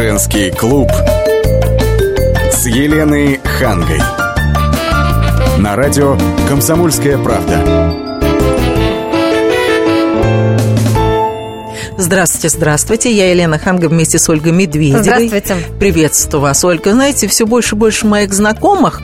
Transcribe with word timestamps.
Женский 0.00 0.50
клуб 0.50 0.90
с 2.50 2.64
Еленой 2.66 3.38
Хангой. 3.44 4.00
На 5.58 5.76
радио 5.76 6.16
«Комсомольская 6.48 7.18
правда». 7.18 8.10
Здравствуйте, 11.98 12.48
здравствуйте. 12.48 13.12
Я 13.12 13.30
Елена 13.30 13.58
Ханга 13.58 13.90
вместе 13.90 14.18
с 14.18 14.26
Ольгой 14.30 14.52
Медведевой. 14.52 15.02
Здравствуйте. 15.02 15.56
Приветствую 15.78 16.40
вас, 16.40 16.64
Ольга. 16.64 16.92
Знаете, 16.92 17.28
все 17.28 17.46
больше 17.46 17.74
и 17.74 17.78
больше 17.78 18.06
моих 18.06 18.32
знакомых, 18.32 19.02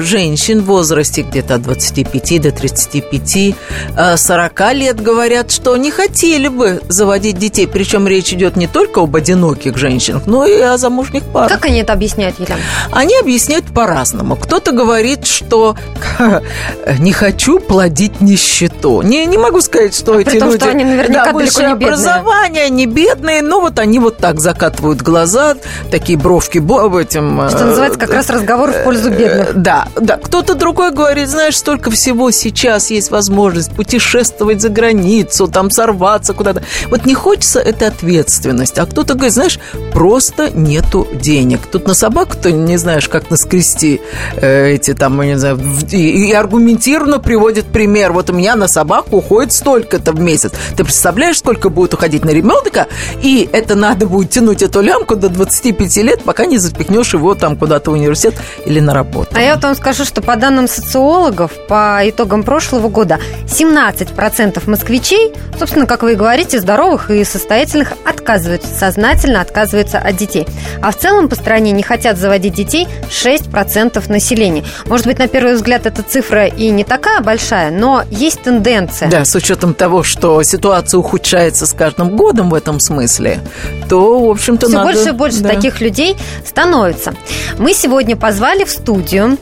женщин 0.00 0.60
в 0.62 0.66
возрасте 0.66 1.22
где-то 1.22 1.54
от 1.56 1.62
25 1.62 2.38
до 2.40 2.50
35, 2.52 3.54
э, 3.96 4.16
40 4.16 4.72
лет, 4.74 5.00
говорят, 5.00 5.50
что 5.50 5.76
не 5.76 5.90
хотели 5.90 6.48
бы 6.48 6.80
заводить 6.88 7.38
детей. 7.38 7.66
Причем 7.66 8.06
речь 8.06 8.32
идет 8.32 8.56
не 8.56 8.66
только 8.66 9.00
об 9.00 9.16
одиноких 9.16 9.76
женщинах, 9.76 10.22
но 10.26 10.44
и 10.46 10.60
о 10.60 10.76
замужних 10.78 11.24
парах. 11.24 11.50
Как 11.50 11.64
они 11.66 11.80
это 11.80 11.92
объясняют, 11.92 12.38
Елена? 12.38 12.60
Они 12.92 13.16
объясняют 13.18 13.66
по-разному. 13.66 14.36
Кто-то 14.36 14.72
говорит, 14.72 15.26
что 15.26 15.76
не 16.98 17.12
хочу 17.12 17.58
плодить 17.58 18.20
нищету. 18.20 19.02
Не, 19.02 19.26
не 19.26 19.38
могу 19.38 19.60
сказать, 19.60 19.94
что 19.94 20.14
А 20.14 20.20
эти 20.20 20.30
при 20.30 20.38
том, 20.40 20.50
люди... 20.50 20.60
что 20.60 20.70
они 20.70 20.84
наверняка 20.84 21.24
да, 21.26 21.32
высшее 21.32 21.68
не 21.68 21.74
бедные. 21.74 21.88
образование, 21.88 22.64
они 22.64 22.86
бедные, 22.86 23.42
но 23.42 23.60
вот 23.60 23.78
они 23.78 23.98
вот 23.98 24.18
так 24.18 24.40
закатывают 24.40 25.02
глаза, 25.02 25.56
такие 25.90 26.18
бровки 26.18 26.58
бо- 26.58 26.98
этим... 27.00 27.48
Что 27.48 27.58
э, 27.58 27.64
называется, 27.64 27.98
как 27.98 28.12
раз 28.12 28.30
разговор 28.30 28.72
в 28.72 28.84
пользу 28.84 29.10
э, 29.10 29.16
бедных. 29.16 29.57
Да, 29.58 29.88
да. 30.00 30.16
Кто-то 30.18 30.54
другой 30.54 30.92
говорит, 30.92 31.28
знаешь, 31.28 31.56
столько 31.56 31.90
всего 31.90 32.30
сейчас 32.30 32.90
есть 32.90 33.10
возможность 33.10 33.72
путешествовать 33.72 34.60
за 34.60 34.68
границу, 34.68 35.48
там 35.48 35.72
сорваться 35.72 36.32
куда-то. 36.32 36.62
Вот 36.90 37.06
не 37.06 37.14
хочется 37.14 37.58
этой 37.58 37.88
ответственности. 37.88 38.78
А 38.78 38.86
кто-то 38.86 39.14
говорит, 39.14 39.34
знаешь, 39.34 39.58
просто 39.92 40.50
нету 40.50 41.08
денег. 41.12 41.66
Тут 41.66 41.88
на 41.88 41.94
собаку-то 41.94 42.52
не 42.52 42.76
знаешь, 42.76 43.08
как 43.08 43.30
наскрести 43.30 44.00
э, 44.36 44.74
эти 44.74 44.94
там, 44.94 45.20
не 45.22 45.36
знаю, 45.36 45.58
и, 45.90 46.28
и 46.28 46.32
аргументированно 46.32 47.18
приводит 47.18 47.66
пример. 47.66 48.12
Вот 48.12 48.30
у 48.30 48.34
меня 48.34 48.54
на 48.54 48.68
собаку 48.68 49.16
уходит 49.16 49.52
столько-то 49.52 50.12
в 50.12 50.20
месяц. 50.20 50.52
Ты 50.76 50.84
представляешь, 50.84 51.38
сколько 51.38 51.68
будет 51.68 51.94
уходить 51.94 52.24
на 52.24 52.30
ребенка? 52.30 52.86
И 53.24 53.48
это 53.50 53.74
надо 53.74 54.06
будет 54.06 54.30
тянуть 54.30 54.62
эту 54.62 54.82
лямку 54.82 55.16
до 55.16 55.28
25 55.28 55.96
лет, 55.96 56.22
пока 56.22 56.46
не 56.46 56.58
запихнешь 56.58 57.12
его 57.12 57.34
там 57.34 57.56
куда-то 57.56 57.90
в 57.90 57.94
университет 57.94 58.34
или 58.64 58.78
на 58.78 58.94
работу. 58.94 59.30
А 59.34 59.47
я 59.48 59.56
вам 59.56 59.74
скажу, 59.74 60.04
что 60.04 60.20
по 60.20 60.36
данным 60.36 60.68
социологов, 60.68 61.52
по 61.68 62.00
итогам 62.04 62.42
прошлого 62.42 62.90
года, 62.90 63.18
17% 63.46 64.68
москвичей, 64.68 65.32
собственно, 65.58 65.86
как 65.86 66.02
вы 66.02 66.12
и 66.12 66.16
говорите, 66.16 66.60
здоровых 66.60 67.10
и 67.10 67.24
состоятельных, 67.24 67.94
отказываются, 68.04 68.68
сознательно 68.74 69.40
отказываются 69.40 69.98
от 69.98 70.16
детей. 70.16 70.46
А 70.82 70.90
в 70.90 70.98
целом 70.98 71.30
по 71.30 71.34
стране 71.34 71.72
не 71.72 71.82
хотят 71.82 72.18
заводить 72.18 72.52
детей 72.52 72.86
6% 73.08 74.12
населения. 74.12 74.64
Может 74.84 75.06
быть, 75.06 75.18
на 75.18 75.28
первый 75.28 75.54
взгляд 75.54 75.86
эта 75.86 76.02
цифра 76.02 76.44
и 76.44 76.68
не 76.68 76.84
такая 76.84 77.22
большая, 77.22 77.70
но 77.70 78.02
есть 78.10 78.42
тенденция. 78.42 79.08
Да, 79.08 79.24
с 79.24 79.34
учетом 79.34 79.72
того, 79.72 80.02
что 80.02 80.42
ситуация 80.42 80.98
ухудшается 80.98 81.64
с 81.64 81.72
каждым 81.72 82.18
годом 82.18 82.50
в 82.50 82.54
этом 82.54 82.80
смысле, 82.80 83.40
то, 83.88 84.26
в 84.26 84.30
общем-то, 84.30 84.66
Все 84.66 84.76
надо... 84.76 84.92
больше 84.92 85.08
и 85.08 85.12
больше 85.12 85.40
да. 85.40 85.48
таких 85.48 85.80
людей 85.80 86.16
становится. 86.44 87.14
Мы 87.56 87.72
сегодня 87.72 88.14
позвали 88.14 88.64
в 88.64 88.70
студию 88.70 89.37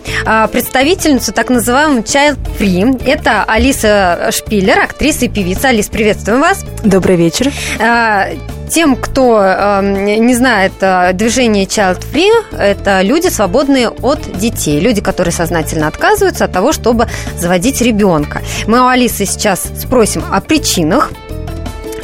представительницу 0.53 1.33
так 1.33 1.51
называемого 1.51 2.01
Child 2.01 2.39
Free. 2.59 3.03
Это 3.07 3.45
Алиса 3.45 4.31
Шпиллер, 4.33 4.79
актриса 4.81 5.27
и 5.27 5.29
певица. 5.29 5.69
Алис, 5.69 5.89
приветствуем 5.89 6.41
вас. 6.41 6.65
Добрый 6.85 7.17
вечер. 7.17 7.53
А, 7.79 8.29
Тем, 8.71 8.97
кто 8.97 9.39
а, 9.41 9.81
не 9.83 10.35
знает 10.35 10.73
а, 10.81 11.13
движение 11.13 11.65
Child 11.67 12.03
Free, 12.13 12.59
это 12.59 13.03
люди, 13.03 13.29
свободные 13.29 13.89
от 13.91 14.39
детей. 14.39 14.81
Люди, 14.81 15.01
которые 15.01 15.33
сознательно 15.33 15.87
отказываются 15.87 16.47
от 16.47 16.53
того, 16.53 16.73
чтобы 16.73 17.07
заводить 17.39 17.81
ребенка. 17.81 18.43
Мы 18.67 18.81
у 18.81 18.87
Алисы 18.87 19.25
сейчас 19.25 19.69
спросим 19.79 20.25
о 20.31 20.41
причинах 20.41 21.13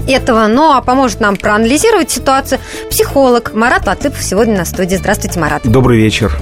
этого, 0.09 0.47
ну 0.47 0.73
а 0.73 0.81
поможет 0.81 1.21
нам 1.21 1.37
проанализировать 1.37 2.11
ситуацию 2.11 2.61
психолог 2.91 3.55
Марат 3.55 3.87
Латыпов 3.87 4.23
сегодня 4.23 4.57
на 4.57 4.65
студии. 4.65 4.97
Здравствуйте, 4.97 5.39
Марат. 5.41 5.63
Добрый 5.65 5.99
вечер. 5.99 6.37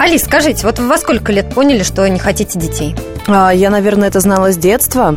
Алис, 0.00 0.22
скажите, 0.24 0.66
вот 0.66 0.78
во 0.78 0.96
сколько 0.96 1.30
лет 1.30 1.52
поняли, 1.54 1.82
что 1.82 2.08
не 2.08 2.18
хотите 2.18 2.58
детей? 2.58 2.96
А, 3.28 3.50
Я, 3.50 3.68
наверное, 3.68 4.08
это 4.08 4.18
знала 4.20 4.50
с 4.50 4.56
детства. 4.56 5.14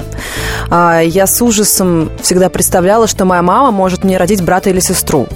А, 0.69 0.99
Я 0.99 1.25
с 1.25 1.41
ужасом 1.41 2.11
всегда 2.21 2.49
представляла, 2.49 3.07
что 3.07 3.23
моя 3.23 3.41
мама 3.41 3.71
может 3.71 4.03
мне 4.03 4.17
родить 4.17 4.43
брата 4.43 4.69
или 4.71 4.81
сестру. 4.81 5.27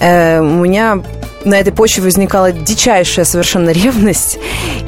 Э, 0.00 0.40
У 0.40 0.44
меня 0.64 1.04
на 1.44 1.54
этой 1.54 1.72
почве 1.72 2.02
возникала 2.02 2.50
дичайшая 2.50 3.24
совершенно 3.24 3.70
ревность. 3.70 4.38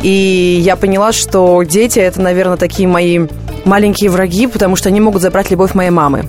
И 0.02 0.60
я 0.64 0.74
поняла, 0.74 1.12
что 1.12 1.62
дети– 1.62 1.98
это, 2.00 2.20
наверное, 2.20 2.56
такие 2.56 2.88
мои 2.88 3.20
маленькие 3.64 4.10
враги, 4.10 4.48
потому 4.48 4.74
что 4.74 4.88
они 4.88 5.00
могут 5.00 5.22
забрать 5.22 5.52
любовь 5.52 5.74
моей 5.74 5.90
мамы. 5.90 6.24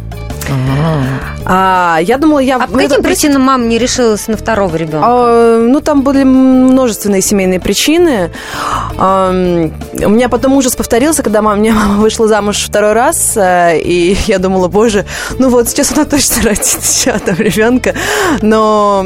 А, 1.46 2.00
я 2.02 2.18
думала, 2.18 2.40
я... 2.40 2.58
А 2.58 2.68
по 2.68 2.74
ну, 2.76 2.82
каким 2.84 3.02
причинам 3.04 3.42
мама 3.44 3.64
не 3.66 3.78
решилась 3.78 4.28
на 4.28 4.36
второго 4.36 4.76
ребенка? 4.76 5.08
А, 5.10 5.60
Ну, 5.60 5.80
там 5.82 6.02
были 6.02 6.24
множественные 6.24 7.22
семейные 7.22 7.60
причины. 7.60 8.32
А, 8.98 9.30
У 9.32 10.10
меня 10.10 10.28
потом 10.30 10.54
ужас 10.54 10.76
повторился, 10.76 11.24
когда 11.24 11.42
мама, 11.42 11.56
мне 11.62 11.72
мама 11.74 11.96
вышла 11.96 12.28
замуж 12.28 12.66
второй 12.68 12.94
раз, 12.94 13.34
э, 13.38 13.80
и 13.80 14.18
я 14.28 14.40
думала, 14.40 14.68
боже, 14.68 15.06
ну 15.40 15.50
вот 15.50 15.70
сейчас 15.70 15.92
она 15.94 16.06
точно 16.06 16.42
родит 16.44 16.80
еще 16.84 17.12
одного 17.12 17.42
ребенка. 17.42 17.94
Но, 18.42 19.06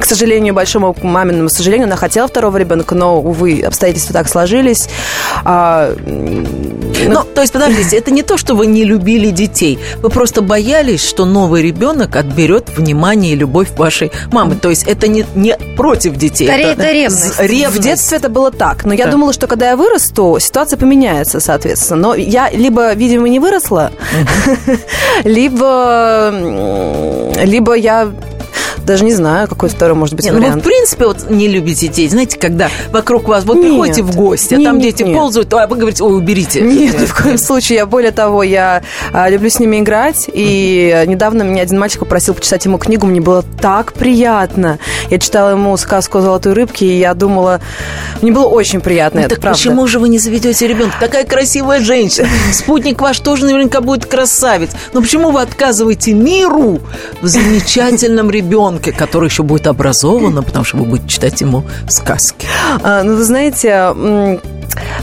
к 0.00 0.04
сожалению, 0.04 0.54
большому 0.54 0.96
маминому 1.02 1.48
сожалению, 1.48 1.86
она 1.86 1.96
хотела 1.96 2.26
второго 2.28 2.56
ребенка, 2.56 2.94
но, 2.94 3.20
увы, 3.20 3.62
обстоятельства 3.66 4.14
так 4.14 4.28
сложились. 4.28 4.88
А, 5.44 5.92
м, 6.06 6.46
Ну, 7.08 7.22
то 7.34 7.42
есть, 7.42 7.52
подождите, 7.52 7.96
это 7.96 8.10
не 8.10 8.22
то, 8.22 8.36
что 8.38 8.54
вы 8.54 8.66
не 8.66 8.84
любили 8.84 9.30
детей. 9.30 9.78
Вы 9.98 10.08
просто 10.18 10.42
боялись, 10.42 11.04
что 11.08 11.24
новый 11.26 11.62
ребенок 11.62 12.16
отберет 12.16 12.70
внимание 12.76 13.34
и 13.34 13.36
любовь 13.36 13.68
вашей 13.76 14.10
мамы. 14.32 14.56
То 14.56 14.68
есть, 14.68 14.82
это 14.88 15.06
не, 15.06 15.24
не 15.36 15.56
против 15.76 16.16
детей. 16.16 16.48
Скорее, 16.48 16.72
это 16.72 16.90
ревность. 16.90 17.36
з- 17.36 17.42
ревность. 17.46 17.78
В 17.78 17.82
детстве 17.84 18.18
это 18.18 18.28
было 18.28 18.50
так, 18.50 18.84
но 18.84 18.92
я 18.92 19.04
Да. 19.04 19.12
думала, 19.12 19.32
что 19.32 19.46
когда 19.46 19.68
я 19.68 19.76
вырасту, 19.76 20.36
ситуация 20.40 20.76
поменяется, 20.76 21.38
соответственно. 21.38 22.00
Но 22.00 22.14
я 22.16 22.50
либо, 22.50 22.94
видимо, 22.94 23.28
не 23.28 23.38
выросла, 23.38 23.92
либо, 25.24 26.32
либо 27.44 27.74
я 27.74 28.10
даже 28.88 29.04
не 29.04 29.12
знаю, 29.12 29.48
какой 29.48 29.68
второй 29.68 29.96
может 29.96 30.14
быть 30.14 30.24
Не, 30.24 30.30
ну 30.30 30.38
вы, 30.38 30.40
в 30.40 30.46
вариант. 30.46 30.64
принципе, 30.64 31.06
вот 31.06 31.28
не 31.28 31.46
любите 31.46 31.88
детей. 31.88 32.08
Знаете, 32.08 32.38
когда 32.38 32.70
вокруг 32.90 33.28
вас, 33.28 33.44
вот 33.44 33.56
Нет. 33.56 33.66
приходите 33.66 34.02
в 34.02 34.16
гости, 34.16 34.54
а 34.54 34.56
Нет, 34.56 34.66
там 34.66 34.78
нет, 34.78 34.84
дети 34.96 35.02
нет. 35.02 35.14
ползают, 35.16 35.52
а 35.52 35.66
вы 35.66 35.76
говорите, 35.76 36.02
ой, 36.02 36.16
уберите. 36.16 36.62
Нет, 36.62 36.98
ни 36.98 37.04
в 37.04 37.14
коем 37.14 37.36
случае. 37.36 37.76
Я 37.76 37.86
более 37.86 38.12
того, 38.12 38.42
я 38.42 38.82
а, 39.12 39.28
люблю 39.28 39.50
с 39.50 39.60
ними 39.60 39.80
играть. 39.80 40.30
И 40.32 40.90
э, 40.94 41.04
недавно 41.04 41.42
меня 41.42 41.62
один 41.62 41.78
мальчик 41.78 42.00
попросил 42.00 42.32
почитать 42.32 42.64
ему 42.64 42.78
книгу. 42.78 43.06
Мне 43.06 43.20
было 43.20 43.44
так 43.60 43.92
приятно. 43.92 44.78
Я 45.10 45.18
читала 45.18 45.50
ему 45.50 45.76
сказку 45.76 46.18
о 46.18 46.20
золотой 46.22 46.54
рыбке, 46.54 46.86
и 46.86 46.98
я 46.98 47.12
думала... 47.12 47.60
Мне 48.22 48.32
было 48.32 48.46
очень 48.46 48.80
приятно, 48.80 49.20
Ну, 49.20 49.26
это 49.26 49.34
так 49.34 49.42
правда. 49.42 49.58
почему 49.58 49.86
же 49.86 49.98
вы 49.98 50.08
не 50.08 50.18
заведете 50.18 50.66
ребенка? 50.66 50.96
Такая 50.98 51.24
красивая 51.24 51.80
женщина. 51.80 52.26
Спутник 52.52 53.00
ваш 53.02 53.20
тоже 53.20 53.44
наверняка 53.44 53.82
будет 53.82 54.06
красавец. 54.06 54.70
Но 54.94 55.02
почему 55.02 55.30
вы 55.30 55.42
отказываете 55.42 56.14
миру 56.14 56.80
в 57.20 57.26
замечательном 57.26 58.30
ребенке, 58.30 58.77
который 58.78 59.28
еще 59.28 59.42
будет 59.42 59.66
образованным, 59.66 60.44
потому 60.44 60.64
что 60.64 60.76
вы 60.78 60.84
будете 60.84 61.08
читать 61.08 61.40
ему 61.40 61.64
сказки? 61.88 62.46
А, 62.82 63.02
Ну, 63.02 63.16
вы 63.16 63.24
знаете, 63.24 63.94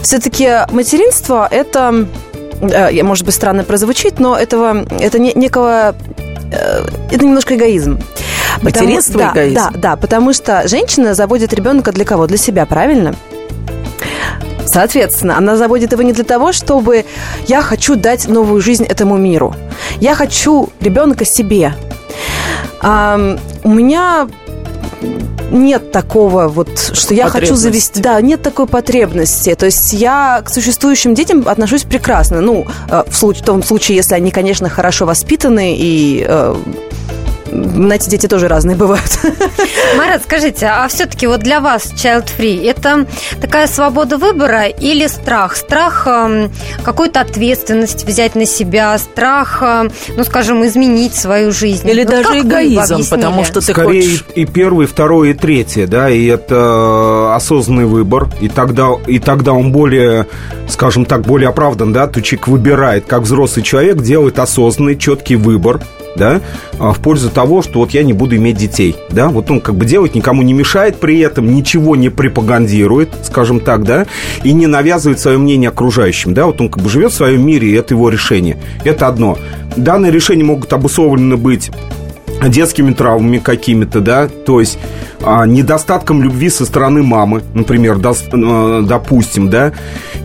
все-таки 0.01 0.59
материнство– 0.71 1.47
это, 1.51 2.07
э, 2.61 3.03
может 3.03 3.25
быть, 3.25 3.35
странно 3.35 3.63
прозвучит, 3.63 4.19
но 4.19 4.37
этого, 4.37 4.85
это 4.99 5.19
не, 5.19 5.33
некого, 5.33 5.95
э, 6.51 6.85
это 7.11 7.25
немножко 7.25 7.55
эгоизм. 7.55 7.99
Потому- 8.61 8.85
Материнство 8.85 9.19
да, 9.19 9.31
эгоизм? 9.33 9.55
Да, 9.55 9.71
да, 9.75 9.95
потому 9.95 10.33
что 10.33 10.67
женщина 10.67 11.13
заводит 11.13 11.53
ребенка 11.53 11.91
для 11.91 12.05
кого? 12.05 12.27
Для 12.27 12.37
себя, 12.37 12.65
правильно? 12.65 13.13
Соответственно, 14.65 15.37
она 15.37 15.55
заводит 15.57 15.91
его 15.93 16.01
не 16.01 16.11
для 16.13 16.23
того, 16.23 16.51
чтобы 16.51 17.05
я 17.47 17.61
хочу 17.61 17.95
дать 17.95 18.27
новую 18.27 18.61
жизнь 18.61 18.83
этому 18.83 19.17
миру. 19.17 19.55
Я 20.01 20.15
хочу 20.15 20.69
ребенка 20.81 21.23
себе. 21.25 21.73
У 23.65 23.69
меня 23.69 24.29
нет 25.51 25.91
такого 25.91 26.47
вот, 26.47 26.69
что 26.93 27.15
я 27.15 27.29
хочу 27.29 27.55
завести. 27.55 27.99
Да, 27.99 28.21
нет 28.21 28.43
такой 28.43 28.67
потребности. 28.67 29.55
То 29.55 29.65
есть 29.65 29.91
я 29.91 30.43
к 30.45 30.49
существующим 30.51 31.15
детям 31.15 31.43
отношусь 31.47 31.81
прекрасно. 31.81 32.41
Ну, 32.41 32.67
э, 32.89 33.03
в, 33.09 33.15
случае, 33.15 33.41
в 33.41 33.45
том 33.47 33.63
случае, 33.63 33.97
если 33.97 34.13
они, 34.13 34.29
конечно, 34.29 34.69
хорошо 34.69 35.07
воспитаны 35.07 35.75
и 35.75 36.23
э, 36.27 36.55
знаете, 37.63 38.09
дети 38.09 38.27
тоже 38.27 38.47
разные 38.47 38.75
бывают. 38.75 39.19
Марат, 39.97 40.23
скажите, 40.23 40.67
а 40.67 40.87
все-таки 40.87 41.27
вот 41.27 41.41
для 41.41 41.59
вас 41.59 41.93
child-free 41.93 42.69
это 42.69 43.05
такая 43.41 43.67
свобода 43.67 44.17
выбора 44.17 44.65
или 44.65 45.07
страх? 45.07 45.55
Страх 45.55 46.07
э, 46.07 46.49
какую-то 46.83 47.21
ответственность 47.21 48.05
взять 48.05 48.35
на 48.35 48.45
себя, 48.45 48.97
страх, 48.97 49.59
э, 49.61 49.89
ну, 50.15 50.23
скажем, 50.23 50.65
изменить 50.65 51.15
свою 51.15 51.51
жизнь? 51.51 51.89
Или 51.89 52.03
вот 52.03 52.11
даже 52.11 52.39
эгоизм, 52.41 53.09
потому 53.09 53.43
что 53.43 53.61
ты 53.61 53.73
Скорее 53.73 54.01
хочешь... 54.01 54.25
и 54.35 54.45
первый, 54.45 54.85
и 54.85 54.87
второй, 54.87 55.31
и 55.31 55.33
третий, 55.33 55.85
да, 55.85 56.09
и 56.09 56.25
это 56.25 57.35
осознанный 57.35 57.85
выбор, 57.85 58.27
и 58.41 58.49
тогда, 58.49 58.89
и 59.07 59.19
тогда 59.19 59.53
он 59.53 59.71
более, 59.71 60.27
скажем 60.67 61.05
так, 61.05 61.21
более 61.21 61.49
оправдан, 61.49 61.93
да, 61.93 62.07
то 62.07 62.21
человек 62.21 62.47
выбирает, 62.47 63.05
как 63.05 63.21
взрослый 63.21 63.63
человек 63.63 64.01
делает 64.01 64.39
осознанный, 64.39 64.97
четкий 64.97 65.35
выбор, 65.35 65.81
да, 66.15 66.41
а, 66.79 66.93
в 66.93 66.99
пользу 66.99 67.29
того, 67.29 67.61
что 67.61 67.79
вот 67.79 67.91
я 67.91 68.03
не 68.03 68.13
буду 68.13 68.35
иметь 68.35 68.57
детей, 68.57 68.95
да, 69.09 69.29
вот 69.29 69.49
он 69.51 69.61
как 69.61 69.75
бы 69.75 69.85
делает, 69.85 70.15
никому 70.15 70.41
не 70.41 70.53
мешает 70.53 70.99
при 70.99 71.19
этом, 71.19 71.53
ничего 71.53 71.95
не 71.95 72.09
пропагандирует, 72.09 73.09
скажем 73.23 73.59
так, 73.59 73.83
да, 73.83 74.05
и 74.43 74.53
не 74.53 74.67
навязывает 74.67 75.19
свое 75.19 75.37
мнение 75.37 75.69
окружающим, 75.69 76.33
да, 76.33 76.45
вот 76.45 76.59
он 76.61 76.69
как 76.69 76.83
бы 76.83 76.89
живет 76.89 77.11
в 77.11 77.15
своем 77.15 77.45
мире, 77.45 77.69
и 77.69 77.73
это 77.73 77.93
его 77.93 78.09
решение, 78.09 78.57
это 78.83 79.07
одно. 79.07 79.37
Данные 79.75 80.11
решения 80.11 80.43
могут 80.43 80.71
обусловлены 80.71 81.37
быть 81.37 81.71
детскими 82.49 82.93
травмами 82.93 83.39
какими-то, 83.39 83.99
да, 83.99 84.27
то 84.27 84.59
есть 84.59 84.77
а, 85.21 85.45
недостатком 85.45 86.21
любви 86.21 86.49
со 86.49 86.65
стороны 86.65 87.03
мамы, 87.03 87.43
например, 87.53 87.97
дос, 87.97 88.23
э, 88.31 88.83
допустим, 88.85 89.49
да, 89.49 89.73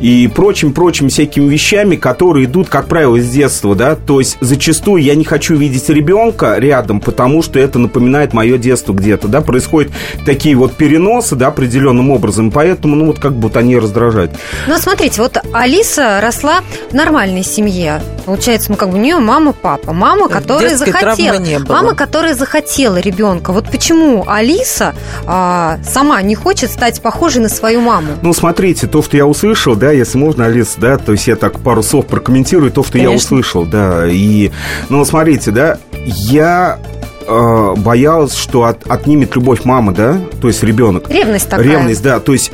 и 0.00 0.30
прочим-прочим 0.34 1.08
всякими 1.08 1.48
вещами, 1.48 1.96
которые 1.96 2.46
идут, 2.46 2.68
как 2.68 2.86
правило, 2.86 3.18
с 3.20 3.28
детства, 3.28 3.74
да, 3.74 3.96
то 3.96 4.20
есть 4.20 4.38
зачастую 4.40 5.02
я 5.02 5.14
не 5.14 5.24
хочу 5.24 5.56
видеть 5.56 5.88
ребенка 5.88 6.56
рядом, 6.58 7.00
потому 7.00 7.42
что 7.42 7.58
это 7.58 7.78
напоминает 7.78 8.32
мое 8.32 8.58
детство 8.58 8.92
где-то, 8.92 9.28
да, 9.28 9.40
происходят 9.40 9.92
такие 10.24 10.56
вот 10.56 10.74
переносы, 10.74 11.36
да, 11.36 11.48
определенным 11.48 12.10
образом, 12.10 12.50
поэтому, 12.50 12.96
ну, 12.96 13.06
вот 13.06 13.18
как 13.18 13.34
бы 13.34 13.48
вот 13.48 13.56
они 13.56 13.78
раздражают. 13.78 14.32
Ну, 14.66 14.76
смотрите, 14.78 15.20
вот 15.20 15.38
Алиса 15.52 16.20
росла 16.20 16.60
в 16.90 16.94
нормальной 16.94 17.44
семье, 17.44 18.02
получается, 18.24 18.70
ну, 18.70 18.76
как 18.76 18.90
бы 18.90 18.98
у 18.98 19.00
нее 19.00 19.16
мама, 19.18 19.52
папа, 19.52 19.92
мама, 19.92 20.28
которая 20.28 20.70
Детской 20.70 20.92
захотела, 20.92 21.36
не 21.36 21.58
было. 21.58 21.74
мама, 21.74 21.94
которая 22.10 22.34
захотела 22.34 22.96
ребенка. 22.96 23.52
Вот 23.52 23.70
почему 23.70 24.24
Алиса 24.26 24.94
а, 25.28 25.78
сама 25.88 26.20
не 26.22 26.34
хочет 26.34 26.72
стать 26.72 27.00
похожей 27.00 27.40
на 27.40 27.48
свою 27.48 27.80
маму? 27.80 28.08
Ну, 28.20 28.34
смотрите, 28.34 28.88
то, 28.88 29.00
что 29.00 29.16
я 29.16 29.26
услышал, 29.26 29.76
да, 29.76 29.92
если 29.92 30.18
можно, 30.18 30.46
Алис, 30.46 30.74
да, 30.76 30.98
то 30.98 31.12
есть 31.12 31.28
я 31.28 31.36
так 31.36 31.60
пару 31.60 31.84
слов 31.84 32.08
прокомментирую 32.08 32.72
то, 32.72 32.82
что 32.82 32.98
я 32.98 33.04
Конечно. 33.04 33.36
услышал, 33.36 33.64
да, 33.64 34.08
и, 34.08 34.50
ну, 34.88 35.04
смотрите, 35.04 35.52
да, 35.52 35.78
я 36.04 36.80
э, 37.28 37.74
боялась, 37.76 38.34
что 38.34 38.64
от- 38.64 38.90
отнимет 38.90 39.36
любовь 39.36 39.64
мамы, 39.64 39.92
да, 39.92 40.18
то 40.40 40.48
есть 40.48 40.64
ребенок. 40.64 41.08
Ревность 41.08 41.48
такая. 41.48 41.64
Ревность, 41.64 42.02
да, 42.02 42.18
то 42.18 42.32
есть 42.32 42.50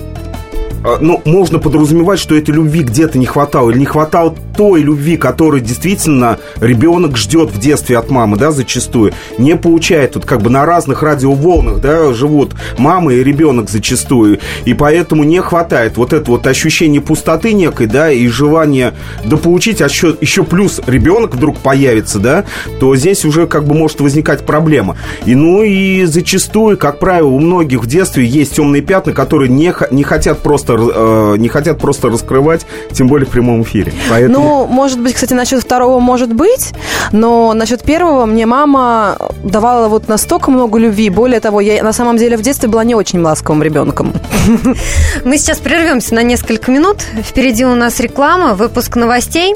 ну, 1.01 1.21
можно 1.25 1.59
подразумевать, 1.59 2.19
что 2.19 2.37
этой 2.37 2.55
любви 2.55 2.83
где-то 2.83 3.19
не 3.19 3.27
хватало, 3.27 3.71
или 3.71 3.79
не 3.79 3.87
хватало 3.87 4.35
той 4.57 4.83
любви, 4.83 5.17
которую 5.17 5.61
действительно 5.61 6.39
ребенок 6.61 7.17
ждет 7.17 7.51
в 7.51 7.59
детстве 7.59 7.99
от 7.99 8.11
мамы, 8.11 8.37
да, 8.37 8.53
зачастую, 8.53 9.13
не 9.39 9.57
получает. 9.57 10.13
Тут 10.13 10.25
как 10.25 10.43
бы 10.43 10.51
на 10.51 10.65
разных 10.65 11.03
радиоволнах, 11.03 11.81
да, 11.81 12.13
живут 12.13 12.55
мама 12.79 13.13
и 13.15 13.25
ребенок 13.25 13.69
зачастую, 13.69 14.39
и 14.65 14.75
поэтому 14.75 15.25
не 15.25 15.41
хватает 15.41 15.97
вот 15.97 16.13
это 16.13 16.31
вот 16.31 16.47
ощущение 16.47 17.01
пустоты 17.01 17.53
некой, 17.53 17.87
да, 17.87 18.11
и 18.11 18.27
желание 18.29 18.95
дополучить, 19.25 19.83
а 19.83 19.87
еще, 19.87 20.17
еще 20.21 20.45
плюс 20.45 20.81
ребенок 20.87 21.35
вдруг 21.35 21.59
появится, 21.59 22.19
да, 22.19 22.45
то 22.81 22.95
здесь 22.97 23.25
уже 23.25 23.47
как 23.47 23.65
бы 23.65 23.75
может 23.75 24.01
возникать 24.01 24.47
проблема. 24.47 24.97
И 25.25 25.35
ну 25.35 25.63
и 25.63 26.05
зачастую, 26.05 26.79
как 26.79 26.99
правило, 26.99 27.29
у 27.29 27.39
многих 27.41 27.83
в 27.83 27.87
детстве 27.87 28.25
есть 28.25 28.55
темные 28.55 28.83
пятна, 28.83 29.13
которые 29.13 29.49
не, 29.49 29.73
не 29.91 30.05
хотят 30.05 30.39
просто 30.39 30.76
э, 30.81 31.37
не 31.39 31.49
хотят 31.49 31.79
просто 31.79 32.09
раскрывать, 32.09 32.67
тем 32.93 33.09
более 33.09 33.27
в 33.27 33.31
прямом 33.31 33.63
эфире. 33.63 33.93
Поэтому 34.11 34.39
Ну, 34.39 34.67
может 34.67 35.01
быть, 35.01 35.15
кстати, 35.15 35.35
насчет 35.35 35.63
второго 35.63 35.99
может 36.01 36.33
быть, 36.33 36.73
но 37.13 37.53
насчет 37.55 37.83
первого 37.83 38.27
мне 38.27 38.47
мама 38.47 39.19
давала 39.43 39.89
вот 39.89 40.09
настолько 40.09 40.51
много 40.51 40.79
любви. 40.79 41.11
Более 41.11 41.41
того, 41.41 41.61
я 41.61 41.83
на 41.83 41.93
самом 41.93 42.17
деле 42.17 42.37
в 42.37 42.43
детстве 42.43 42.69
была 42.69 42.85
не 42.85 42.95
очень 42.95 43.21
ласковым 43.21 43.63
ребенком. 43.63 44.13
Мы 45.25 45.39
сейчас 45.39 45.59
прервемся 45.59 46.15
на 46.15 46.23
несколько 46.23 46.71
минут. 46.71 46.99
Впереди 47.23 47.65
у 47.65 47.75
нас 47.75 48.01
реклама, 48.01 48.55
выпуск 48.55 48.97
новостей. 48.97 49.55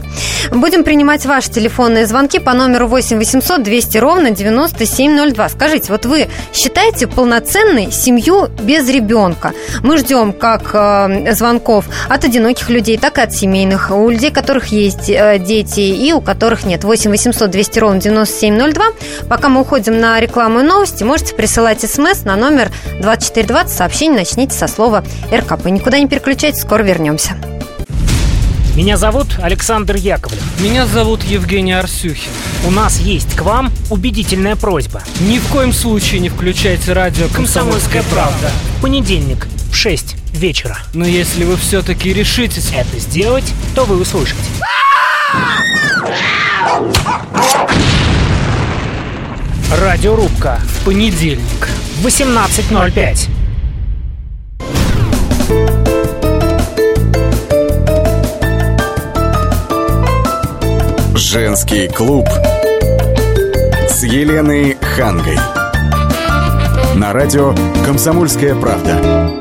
Будем 0.50 0.84
принимать 0.84 1.26
ваши 1.26 1.50
телефонные 1.50 2.06
звонки 2.06 2.38
по 2.38 2.52
номеру 2.54 2.86
8 2.86 3.18
800 3.18 3.62
200 3.62 3.98
ровно 3.98 4.30
9702. 4.30 5.48
Скажите, 5.48 5.92
вот 5.92 6.06
вы 6.06 6.28
считаете 6.52 7.06
полноценной 7.06 7.92
семью 7.92 8.48
без 8.62 8.88
ребенка? 8.88 9.52
Мы 9.82 9.98
ждем 9.98 10.32
как 10.32 10.70
э, 11.08 11.34
звонков 11.34 11.86
от 12.08 12.24
одиноких 12.24 12.68
людей, 12.70 12.98
так 12.98 13.18
и 13.18 13.20
от 13.20 13.32
семейных. 13.32 13.90
У 13.90 14.10
людей, 14.10 14.30
у 14.30 14.34
которых 14.34 14.68
есть 14.68 15.08
э, 15.08 15.38
дети 15.38 15.80
и 15.80 16.12
у 16.12 16.20
которых 16.20 16.64
нет. 16.64 16.84
8 16.84 17.10
800 17.10 17.50
200 17.50 17.78
ровно 17.78 18.00
9702. 18.00 18.84
Пока 19.28 19.48
мы 19.48 19.60
уходим 19.60 20.00
на 20.00 20.20
рекламу 20.20 20.60
и 20.60 20.62
новости, 20.62 21.04
можете 21.04 21.34
присылать 21.34 21.80
смс 21.80 22.24
на 22.24 22.36
номер 22.36 22.70
2420. 23.00 23.76
Сообщение 23.76 24.18
начните 24.18 24.54
со 24.54 24.66
слова 24.66 25.04
РКП. 25.32 25.66
Никуда 25.66 25.98
не 25.98 26.08
переключайтесь, 26.08 26.62
скоро 26.62 26.82
вернемся. 26.82 27.36
Меня 28.76 28.96
зовут 28.96 29.26
Александр 29.42 29.96
Яковлев. 29.96 30.40
Меня 30.60 30.86
зовут 30.86 31.22
Евгений 31.24 31.72
Арсюхин. 31.72 32.30
У 32.66 32.70
нас 32.70 32.98
есть 32.98 33.34
к 33.34 33.42
вам 33.42 33.70
убедительная 33.90 34.54
просьба. 34.56 35.02
Ни 35.20 35.38
в 35.38 35.46
коем 35.48 35.72
случае 35.72 36.20
не 36.20 36.28
включайте 36.28 36.92
радио 36.92 37.26
«Комсомольская 37.34 38.02
правда». 38.04 38.50
Понедельник 38.80 39.48
в 39.70 39.76
6 39.76 40.16
вечера. 40.32 40.78
Но 40.94 41.06
если 41.06 41.44
вы 41.44 41.56
все-таки 41.56 42.12
решитесь... 42.12 42.70
Это 42.74 42.98
сделать, 42.98 43.52
то 43.74 43.84
вы 43.84 44.00
услышите. 44.00 44.40
Радиорубка 49.80 50.58
В 50.66 50.84
понедельник. 50.84 51.68
в 52.00 52.06
18.05. 52.06 53.28
Женский 61.14 61.86
клуб 61.88 62.26
с 63.88 64.02
Еленой 64.02 64.76
Хангой. 64.96 65.38
На 66.96 67.12
радио 67.12 67.54
«Комсомольская 67.84 68.54
правда». 68.54 69.39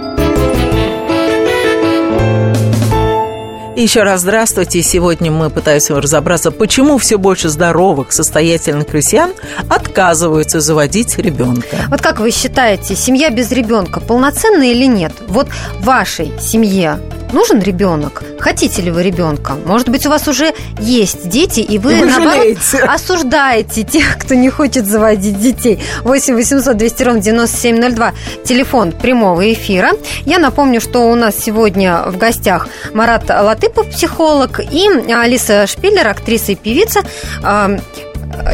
Еще 3.79 4.03
раз 4.03 4.21
здравствуйте. 4.21 4.81
Сегодня 4.81 5.31
мы 5.31 5.49
пытаемся 5.49 5.95
разобраться, 5.95 6.51
почему 6.51 6.97
все 6.97 7.17
больше 7.17 7.47
здоровых, 7.47 8.11
состоятельных 8.11 8.87
крестьян 8.87 9.31
отказываются 9.69 10.59
заводить 10.59 11.17
ребенка. 11.17 11.77
Вот 11.87 12.01
как 12.01 12.19
вы 12.19 12.31
считаете, 12.31 12.93
семья 12.97 13.29
без 13.29 13.53
ребенка 13.53 14.01
полноценная 14.01 14.73
или 14.73 14.85
нет? 14.85 15.13
Вот 15.29 15.47
в 15.79 15.85
вашей 15.85 16.33
семье 16.41 16.99
нужен 17.33 17.61
ребенок? 17.61 18.23
Хотите 18.39 18.81
ли 18.81 18.91
вы 18.91 19.03
ребенка? 19.03 19.55
Может 19.65 19.89
быть, 19.89 20.05
у 20.05 20.09
вас 20.09 20.27
уже 20.27 20.53
есть 20.79 21.29
дети, 21.29 21.59
и 21.59 21.77
вы, 21.77 21.97
И 21.97 21.99
вы 22.01 22.05
наоборот, 22.05 22.33
жалеете. 22.33 22.77
осуждаете 22.87 23.83
тех, 23.83 24.17
кто 24.17 24.35
не 24.35 24.49
хочет 24.49 24.85
заводить 24.85 25.39
детей. 25.39 25.79
8 26.03 26.35
800 26.35 26.77
200 26.77 27.03
ровно 27.03 27.21
9702. 27.21 28.13
Телефон 28.43 28.91
прямого 28.91 29.51
эфира. 29.53 29.91
Я 30.25 30.39
напомню, 30.39 30.81
что 30.81 31.09
у 31.11 31.15
нас 31.15 31.35
сегодня 31.37 32.03
в 32.07 32.17
гостях 32.17 32.67
Марат 32.93 33.29
Латыпов, 33.29 33.89
психолог, 33.89 34.59
и 34.59 34.87
Алиса 35.11 35.67
Шпиллер, 35.67 36.07
актриса 36.07 36.53
и 36.53 36.55
певица. 36.55 37.01
э, 37.43 37.77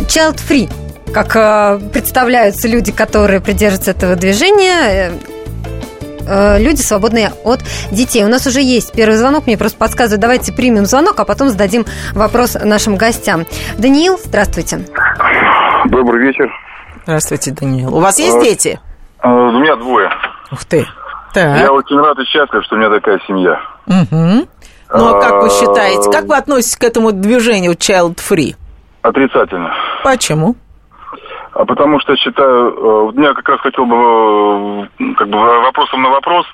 Child 0.08 0.40
Free 0.50 0.70
как 1.14 1.34
э, 1.36 1.80
представляются 1.94 2.68
люди, 2.68 2.92
которые 2.92 3.40
придерживаются 3.40 3.92
этого 3.92 4.16
движения, 4.18 5.14
э, 6.28 6.58
э, 6.58 6.64
люди, 6.64 6.82
свободные 6.82 7.32
от 7.44 7.62
детей. 7.92 8.24
У 8.24 8.28
нас 8.28 8.46
уже 8.48 8.62
есть 8.62 8.94
первый 8.94 9.16
звонок, 9.18 9.46
мне 9.48 9.58
просто 9.58 9.78
подсказывают, 9.78 10.22
давайте 10.22 10.52
примем 10.54 10.86
звонок, 10.86 11.20
а 11.20 11.26
потом 11.26 11.50
зададим 11.50 11.86
вопрос 12.14 12.56
нашим 12.62 12.96
гостям. 12.96 13.46
Даниил, 13.78 14.18
здравствуйте. 14.24 14.86
Добрый 15.86 16.22
вечер. 16.28 16.52
Здравствуйте, 17.04 17.52
Даниил. 17.52 17.96
У 17.96 18.00
вас 18.00 18.18
есть 18.20 18.36
А, 18.38 18.42
дети? 18.42 18.80
А, 19.20 19.30
У 19.32 19.60
меня 19.60 19.76
двое. 19.76 20.10
Ух 20.52 20.66
ты. 20.66 20.86
Я 21.36 21.58
Так. 21.60 21.72
очень 21.72 21.98
рад 21.98 22.18
и 22.20 22.24
счастлив, 22.26 22.64
что 22.64 22.76
у 22.76 22.78
меня 22.80 22.90
такая 22.90 23.20
семья. 23.28 23.60
Мгм. 23.86 24.48
Ну, 24.94 25.16
а 25.16 25.22
как 25.22 25.42
вы 25.44 25.50
считаете, 25.50 26.10
как 26.12 26.26
вы 26.26 26.38
относитесь 26.38 26.78
к 26.78 26.84
этому 26.84 27.12
движению 27.12 27.74
Child 27.74 28.16
Free? 28.18 28.56
Отрицательно. 29.02 29.74
Почему? 30.04 30.56
А 31.56 31.64
потому 31.64 32.02
что 32.02 32.18
считаю, 32.18 32.68
э, 32.68 33.02
вот 33.06 33.16
я 33.16 33.34
как 33.34 33.48
раз 33.48 33.62
хотел 33.62 33.86
бы 33.86 33.96
э, 35.00 35.14
как 35.16 35.30
бы 35.30 35.38
вопросом 35.38 36.02
на 36.02 36.10
вопрос, 36.10 36.46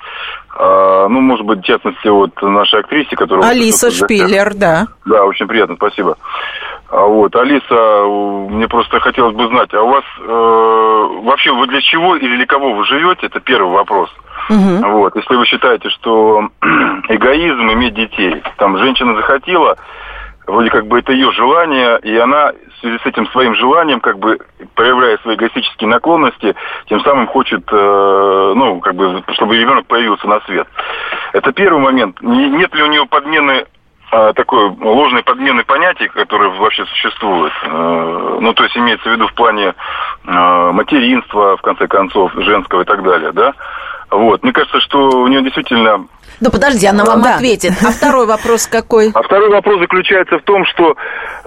а, 0.56 1.08
ну, 1.08 1.20
может 1.20 1.44
быть, 1.44 1.58
в 1.58 1.64
частности, 1.64 2.06
вот 2.06 2.30
нашей 2.40 2.80
актрисе, 2.80 3.16
которая... 3.16 3.50
Алиса 3.50 3.86
вот. 3.86 3.94
Шпиллер, 3.96 4.54
да. 4.54 4.86
Да, 5.04 5.24
очень 5.24 5.48
приятно, 5.48 5.74
спасибо. 5.74 6.16
А 6.88 7.04
вот, 7.04 7.34
Алиса, 7.34 8.04
мне 8.48 8.68
просто 8.68 9.00
хотелось 9.00 9.34
бы 9.34 9.48
знать, 9.48 9.74
а 9.74 9.82
у 9.82 9.88
вас 9.88 10.04
э, 10.20 11.22
вообще 11.24 11.50
вы 11.50 11.66
для 11.66 11.80
чего 11.80 12.14
или 12.14 12.36
для 12.36 12.46
кого 12.46 12.72
вы 12.72 12.84
живете? 12.84 13.26
Это 13.26 13.40
первый 13.40 13.72
вопрос. 13.72 14.08
Угу. 14.50 14.88
Вот, 14.88 15.16
если 15.16 15.34
вы 15.34 15.44
считаете, 15.46 15.88
что 15.88 16.48
эгоизм 17.08 17.72
иметь 17.72 17.94
детей, 17.94 18.40
там 18.56 18.78
женщина 18.78 19.16
захотела, 19.16 19.76
вроде 20.46 20.70
как 20.70 20.86
бы 20.86 20.98
это 20.98 21.12
ее 21.12 21.30
желание, 21.32 21.98
и 22.02 22.16
она 22.16 22.52
в 22.52 22.80
связи 22.80 22.98
с 22.98 23.06
этим 23.06 23.26
своим 23.28 23.54
желанием, 23.54 24.00
как 24.00 24.18
бы 24.18 24.38
проявляя 24.74 25.18
свои 25.18 25.36
эгоистические 25.36 25.88
наклонности, 25.88 26.54
тем 26.86 27.00
самым 27.00 27.26
хочет, 27.28 27.62
э, 27.70 28.52
ну, 28.56 28.80
как 28.80 28.94
бы, 28.94 29.22
чтобы 29.34 29.56
ребенок 29.56 29.86
появился 29.86 30.26
на 30.26 30.40
свет. 30.40 30.66
Это 31.32 31.52
первый 31.52 31.80
момент. 31.80 32.20
Нет 32.20 32.74
ли 32.74 32.82
у 32.82 32.86
нее 32.86 33.06
подмены 33.06 33.66
э, 34.10 34.32
такой 34.34 34.70
ложной 34.80 35.22
подмены 35.22 35.64
понятий, 35.64 36.08
которые 36.08 36.50
вообще 36.50 36.84
существуют. 36.86 37.52
Э, 37.62 38.38
ну, 38.40 38.52
то 38.52 38.64
есть 38.64 38.76
имеется 38.76 39.08
в 39.08 39.12
виду 39.12 39.28
в 39.28 39.34
плане 39.34 39.74
э, 40.26 40.70
материнства, 40.72 41.56
в 41.56 41.62
конце 41.62 41.86
концов, 41.86 42.32
женского 42.34 42.82
и 42.82 42.84
так 42.84 43.02
далее, 43.02 43.32
да? 43.32 43.54
Вот. 44.12 44.42
Мне 44.42 44.52
кажется, 44.52 44.78
что 44.80 45.08
у 45.22 45.26
нее 45.26 45.42
действительно 45.42 46.06
ну, 46.42 46.50
подожди, 46.50 46.86
она 46.86 47.04
вам 47.04 47.22
да. 47.22 47.36
ответит. 47.36 47.72
А 47.86 47.92
второй 47.92 48.26
вопрос 48.26 48.66
какой? 48.66 49.10
А 49.14 49.22
второй 49.22 49.48
вопрос 49.50 49.78
заключается 49.78 50.38
в 50.38 50.42
том, 50.42 50.64
что 50.66 50.96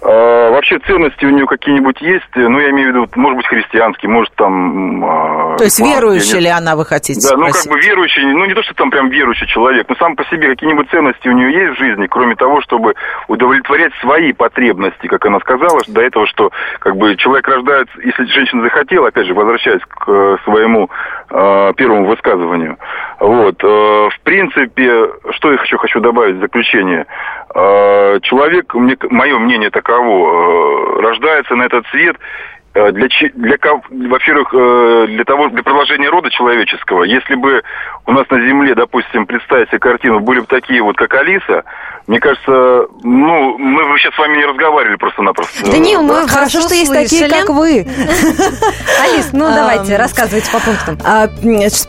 э, 0.02 0.50
вообще 0.52 0.80
ценности 0.80 1.26
у 1.26 1.30
нее 1.32 1.46
какие-нибудь 1.46 2.00
есть, 2.02 2.24
ну, 2.36 2.60
я 2.60 2.70
имею 2.70 2.92
в 2.92 2.96
виду, 2.96 3.10
может 3.16 3.38
быть, 3.38 3.48
христианские, 3.48 4.10
может, 4.10 4.34
там... 4.36 5.04
Э, 5.04 5.58
то 5.58 5.64
есть 5.66 5.80
верующая 5.80 6.40
ли 6.40 6.48
она, 6.48 6.78
вы 6.78 6.86
хотите 6.86 7.20
Да, 7.20 7.36
спросить? 7.36 7.66
ну, 7.66 7.72
как 7.74 7.82
бы 7.82 7.86
верующий, 7.86 8.24
ну, 8.24 8.46
не 8.46 8.54
то, 8.54 8.64
что 8.64 8.74
там 8.76 8.90
прям 8.90 9.10
верующий 9.10 9.48
человек, 9.48 9.86
но 9.90 9.96
сам 9.96 10.16
по 10.16 10.24
себе 10.26 10.50
какие-нибудь 10.50 10.90
ценности 10.90 11.28
у 11.28 11.34
нее 11.34 11.52
есть 11.52 11.78
в 11.78 11.80
жизни, 11.80 12.08
кроме 12.08 12.36
того, 12.36 12.62
чтобы 12.62 12.94
удовлетворять 13.28 13.92
свои 14.00 14.32
потребности, 14.32 15.08
как 15.08 15.26
она 15.26 15.40
сказала, 15.42 15.82
до 15.88 16.02
этого, 16.02 16.26
что, 16.28 16.52
как 16.80 16.96
бы, 16.96 17.18
человек 17.18 17.46
рождается, 17.50 17.94
если 18.02 18.24
женщина 18.26 18.64
захотела, 18.64 19.10
опять 19.10 19.28
же, 19.28 19.34
возвращаясь 19.34 19.82
к 19.82 20.10
э, 20.10 20.38
своему 20.46 20.90
первому 21.30 22.06
высказыванию, 22.08 22.78
вот, 23.20 23.64
э, 23.64 23.68
в 23.68 24.20
принципе, 24.24 25.10
что 25.32 25.52
я 25.52 25.62
еще 25.62 25.78
хочу 25.78 26.00
добавить 26.00 26.36
в 26.36 26.42
заключение. 26.42 27.06
А, 27.54 28.20
человек, 28.22 28.74
мое 28.74 29.40
мнение 29.40 29.70
таково, 29.70 30.98
э, 30.98 31.02
рождается 31.02 31.56
на 31.56 31.64
этот 31.64 31.88
свет 31.88 32.18
э, 32.18 32.20
для, 32.76 33.08
для, 33.36 33.58
во-первых, 34.10 34.54
э, 34.54 35.06
для 35.08 35.24
того, 35.24 35.48
для 35.48 35.64
продолжения 35.64 36.10
рода 36.10 36.30
человеческого. 36.30 37.04
Если 37.04 37.36
бы 37.36 37.64
у 38.06 38.12
нас 38.12 38.30
на 38.30 38.38
Земле, 38.46 38.76
допустим, 38.76 39.26
представить 39.26 39.70
себе 39.70 39.80
картину, 39.80 40.20
были 40.20 40.42
бы 40.42 40.46
такие 40.46 40.82
вот, 40.82 40.98
как 40.98 41.14
Алиса, 41.14 41.64
мне 42.08 42.20
кажется, 42.20 42.88
ну, 43.04 43.58
мы 43.58 43.90
бы 43.90 43.98
сейчас 43.98 44.14
с 44.14 44.18
вами 44.18 44.38
не 44.38 44.46
разговаривали 44.46 44.96
просто-напросто. 44.98 45.72
Данил, 45.72 46.04
мы 46.04 46.28
хорошо, 46.28 46.62
что 46.62 46.76
есть 46.76 46.92
такие, 46.92 47.30
как 47.30 47.50
вы. 47.50 47.88
Алис, 49.04 49.30
ну 49.32 49.50
давайте, 49.50 49.96
рассказывайте 49.96 50.52
по 50.52 50.60
пунктам. 50.60 51.00
А, 51.04 51.28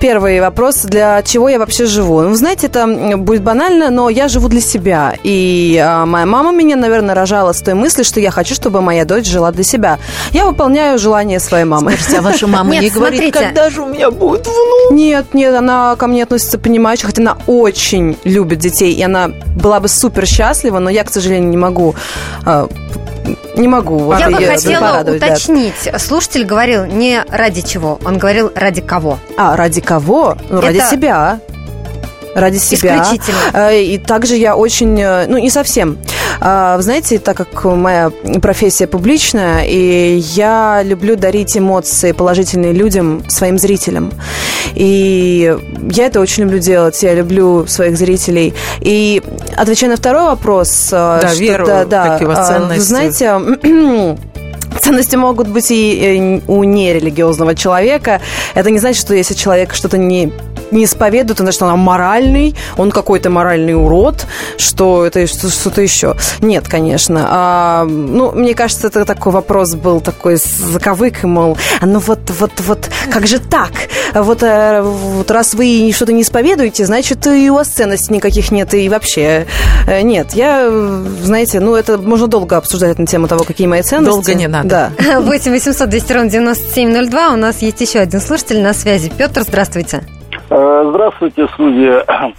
первый 0.01 0.41
вопрос, 0.41 0.85
для 0.85 1.23
чего 1.23 1.49
я 1.49 1.59
вообще 1.59 1.87
живу? 1.87 2.23
Ну, 2.23 2.29
вы 2.31 2.37
знаете, 2.37 2.69
это 2.69 2.87
будет 3.17 3.43
банально, 3.43 3.91
но 3.91 4.09
я 4.09 4.29
живу 4.29 4.49
для 4.49 4.61
себя. 4.61 5.15
И 5.23 5.79
а, 5.85 6.07
моя 6.07 6.27
мама 6.27 6.53
меня, 6.53 6.77
наверное, 6.77 7.15
рожала 7.15 7.53
с 7.53 7.61
той 7.61 7.75
мыслью, 7.75 8.05
что 8.05 8.21
я 8.21 8.31
хочу, 8.31 8.55
чтобы 8.55 8.81
моя 8.81 9.05
дочь 9.05 9.27
жила 9.27 9.53
для 9.53 9.65
себя. 9.65 9.99
Я 10.31 10.47
выполняю 10.47 10.76
желание 10.97 11.41
своей 11.41 11.65
мамы. 11.65 11.93
Скажите, 11.93 12.19
а 12.19 12.23
ваша 12.23 12.47
мама 12.47 12.77
не 12.77 12.91
говорит, 12.91 13.33
когда 13.33 13.71
же 13.71 13.83
у 13.83 13.87
меня 13.87 14.11
будет 14.11 14.47
внук? 14.47 14.93
Нет, 14.93 15.35
нет, 15.35 15.55
она 15.55 15.97
ко 15.97 16.07
мне 16.07 16.23
относится 16.23 16.59
понимающе, 16.59 17.07
хотя 17.07 17.23
она 17.23 17.37
очень 17.47 18.17
любит 18.25 18.59
детей, 18.59 18.93
и 18.93 19.03
она 19.03 19.31
была 19.57 19.81
бы 19.81 19.89
супер 19.89 20.27
счастлива, 20.27 20.79
но 20.79 20.91
я, 20.91 21.05
к 21.05 21.11
сожалению, 21.13 21.51
не 21.51 21.57
могу 21.57 21.95
а, 22.45 22.69
не 23.57 23.69
могу. 23.69 24.13
Я 24.13 24.31
бы 24.31 24.45
хотела 24.45 25.01
уточнить. 25.03 25.75
Да. 25.91 25.99
Слушатель 25.99 26.45
говорил 26.45 26.85
не 26.85 27.25
ради 27.29 27.63
чего, 27.63 27.99
он 28.05 28.19
говорил 28.19 28.53
ради 28.55 28.81
кого. 28.81 29.19
А, 29.37 29.57
ради 29.57 29.81
кого? 29.81 30.37
Ну, 30.51 30.59
Это... 30.59 30.67
ради 30.67 30.79
себя 30.91 31.41
ради 32.37 32.59
себя. 32.59 33.03
Исключительно. 33.03 33.39
Э, 33.55 33.83
и 33.83 33.99
также 33.99 34.37
я 34.37 34.57
очень, 34.57 35.01
э, 35.01 35.27
ну, 35.27 35.39
не 35.39 35.51
совсем. 35.51 35.99
А, 36.41 36.77
вы 36.77 36.83
знаете, 36.83 37.19
так 37.19 37.37
как 37.37 37.65
моя 37.65 38.11
профессия 38.41 38.87
публичная, 38.87 39.65
и 39.65 40.17
я 40.35 40.83
люблю 40.85 41.17
дарить 41.17 41.57
эмоции 41.57 42.13
положительные 42.13 42.73
людям, 42.73 43.25
своим 43.29 43.59
зрителям. 43.59 44.13
И 44.75 45.57
я 45.91 46.07
это 46.07 46.21
очень 46.21 46.45
люблю 46.45 46.59
делать. 46.59 47.03
Я 47.03 47.15
люблю 47.15 47.67
своих 47.67 47.97
зрителей. 47.97 48.55
И 48.81 49.23
отвечая 49.57 49.91
на 49.91 49.97
второй 49.97 50.25
вопрос... 50.25 50.89
Э, 50.93 51.21
да, 51.23 51.29
что, 51.29 51.41
веру, 51.41 51.67
да, 51.67 51.85
да, 51.85 52.09
какие 52.11 52.27
у 52.27 52.31
вас 52.31 52.49
ценности. 52.49 52.79
Вы 52.79 52.85
знаете, 52.85 54.17
Ценности 54.81 55.17
могут 55.17 55.49
быть 55.49 55.71
и 55.71 56.43
у 56.47 56.63
нерелигиозного 56.63 57.55
человека. 57.55 58.21
Это 58.55 58.71
не 58.71 58.79
значит, 58.79 59.01
что 59.01 59.15
если 59.15 59.35
человек 59.35 59.75
что-то 59.75 59.97
не 59.97 60.33
не 60.71 60.85
исповедует, 60.85 61.39
значит, 61.39 61.63
он 61.63 61.79
моральный, 61.79 62.55
он 62.77 62.91
какой-то 62.91 63.31
моральный 63.31 63.75
урод, 63.75 64.27
что 64.57 65.05
это 65.05 65.27
что-то 65.27 65.81
еще. 65.83 66.17
Нет, 66.41 66.69
конечно. 66.69 67.27
А, 67.29 67.85
ну, 67.85 68.33
мне 68.33 68.55
кажется, 68.55 68.89
это 68.89 69.05
такой 69.05 69.33
вопрос 69.33 69.75
был 69.75 70.01
такой 70.01 70.39
с 70.39 70.45
заковыкой, 70.45 71.29
мол, 71.29 71.59
ну 71.83 71.99
вот, 71.99 72.21
вот, 72.39 72.53
вот, 72.59 72.91
как 73.11 73.27
же 73.27 73.39
так? 73.39 73.73
Вот, 74.15 74.43
э, 74.43 74.83
вот 74.83 75.31
раз 75.31 75.55
вы 75.55 75.91
что-то 75.95 76.13
не 76.13 76.23
исповедуете, 76.23 76.87
значит, 76.87 77.27
и 77.27 77.51
у 77.51 77.55
вас 77.55 77.69
ценностей 77.69 78.15
никаких 78.15 78.51
нет, 78.51 78.73
и 78.75 78.89
вообще 78.89 79.47
э, 79.87 80.03
нет. 80.03 80.33
Я, 80.33 80.71
знаете, 81.23 81.61
ну, 81.61 81.75
это 81.75 81.99
можно 81.99 82.27
долго 82.27 82.57
обсуждать 82.57 82.99
на 82.99 83.07
тему 83.07 83.29
того, 83.29 83.45
какие 83.45 83.67
мои 83.67 83.83
ценности. 83.83 84.11
Долго 84.11 84.35
не 84.35 84.49
надо. 84.49 84.93
Да. 84.99 85.21
8 85.21 85.53
800 85.53 85.89
200 85.89 86.13
ровно 86.13 86.31
9702. 86.31 87.29
У 87.31 87.37
нас 87.37 87.63
есть 87.63 87.81
еще 87.81 88.01
один 88.01 88.21
слушатель 88.21 88.63
на 88.63 88.73
связи. 88.75 89.13
Петр, 89.17 89.43
здравствуйте. 89.43 90.03
Э, 90.49 90.85
здравствуйте, 90.91 91.49
студия. 91.49 92.05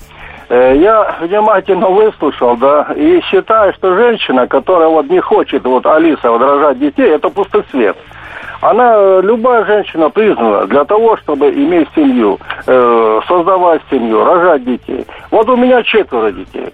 Э, 0.50 0.78
я 0.78 1.18
внимательно 1.20 1.88
выслушал, 1.90 2.56
да, 2.56 2.88
и 2.96 3.20
считаю, 3.24 3.74
что 3.74 3.98
женщина, 3.98 4.48
которая 4.48 4.88
вот 4.88 5.10
не 5.10 5.20
хочет, 5.20 5.66
вот 5.66 5.86
Алиса, 5.86 6.32
вот 6.32 6.42
рожать 6.42 6.80
детей, 6.80 7.10
это 7.10 7.28
пустой 7.28 7.66
свет. 7.70 7.98
Она, 8.62 9.20
любая 9.20 9.66
женщина 9.66 10.10
признана 10.10 10.66
для 10.68 10.86
того, 10.86 11.18
чтобы 11.18 11.50
иметь 11.50 11.90
семью, 11.94 12.40
э, 12.66 13.20
создавать 13.28 13.82
семью, 13.92 14.24
рожать 14.24 14.64
детей. 14.64 15.06
Вот 15.32 15.50
у 15.50 15.58
меня 15.58 15.84
четверо 15.84 16.32
детей. 16.32 16.72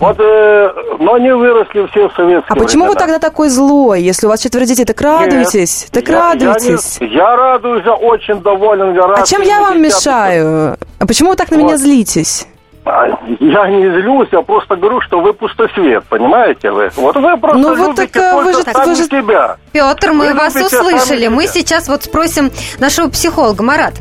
Вот, 0.00 0.16
э, 0.18 0.68
но 0.98 1.14
они 1.14 1.30
выросли 1.30 1.86
все 1.90 2.08
в 2.08 2.14
советские 2.14 2.44
А 2.48 2.54
почему 2.54 2.84
времена. 2.84 2.88
вы 2.88 2.94
тогда 2.94 3.18
такой 3.18 3.48
злой, 3.48 4.02
если 4.02 4.26
у 4.26 4.28
вас 4.28 4.40
четверо 4.40 4.64
детей? 4.64 4.84
Так 4.84 5.00
радуйтесь, 5.00 5.82
Нет, 5.82 5.92
так 5.92 6.08
я, 6.08 6.20
радуйтесь. 6.20 6.98
Я, 7.00 7.06
не, 7.06 7.14
я 7.14 7.36
радуюсь, 7.36 7.84
я 7.84 7.94
очень 7.94 8.40
доволен. 8.40 8.94
Я 8.94 9.04
а 9.04 9.22
чем 9.26 9.42
я 9.42 9.60
вам 9.60 9.80
мешаю? 9.80 10.76
А 10.98 11.06
почему 11.06 11.30
вы 11.30 11.36
так 11.36 11.50
на 11.50 11.58
вот. 11.58 11.64
меня 11.64 11.76
злитесь? 11.76 12.46
А, 12.84 13.06
я 13.40 13.68
не 13.68 14.00
злюсь, 14.00 14.28
я 14.32 14.40
просто 14.40 14.76
говорю, 14.76 15.00
что 15.02 15.20
вы 15.20 15.34
пустой 15.34 15.68
свет, 15.74 16.04
понимаете 16.08 16.70
вы? 16.70 16.90
Вот 16.96 17.16
вы 17.16 17.36
просто 17.36 17.58
ну, 17.58 17.74
вот 17.74 17.96
так, 17.96 18.10
только 18.10 18.40
вы 18.42 18.52
же, 18.54 18.62
вы 18.64 18.94
же... 18.94 19.04
себя. 19.04 19.56
Петр, 19.72 20.12
мы 20.12 20.28
вы 20.28 20.34
вас 20.34 20.56
услышали. 20.56 21.28
Мы 21.28 21.46
сейчас 21.46 21.88
вот 21.88 22.04
спросим 22.04 22.50
нашего 22.78 23.10
психолога 23.10 23.62
Марат. 23.62 23.94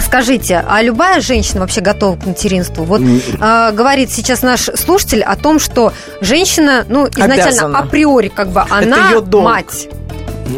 Скажите, 0.00 0.64
а 0.68 0.82
любая 0.82 1.20
женщина 1.20 1.60
вообще 1.60 1.80
готова 1.80 2.16
к 2.16 2.26
материнству? 2.26 2.84
Вот 2.84 3.00
э, 3.00 3.72
говорит 3.72 4.10
сейчас 4.10 4.42
наш 4.42 4.62
слушатель 4.74 5.22
о 5.22 5.36
том, 5.36 5.58
что 5.58 5.92
женщина, 6.20 6.84
ну, 6.88 7.06
изначально 7.06 7.42
Обязана. 7.44 7.78
априори, 7.78 8.28
как 8.28 8.48
бы, 8.48 8.62
она 8.68 9.12
мать. 9.32 9.88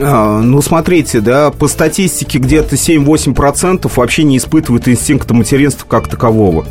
А, 0.01 0.41
ну, 0.41 0.63
смотрите, 0.63 1.21
да, 1.21 1.51
по 1.51 1.69
статистике 1.69 2.39
где-то 2.39 2.77
7-8% 2.77 3.91
вообще 3.95 4.25
не 4.25 4.39
испытывают 4.39 4.89
инстинкта 4.89 5.35
материнства 5.35 5.87
как 5.87 6.09
такового 6.09 6.67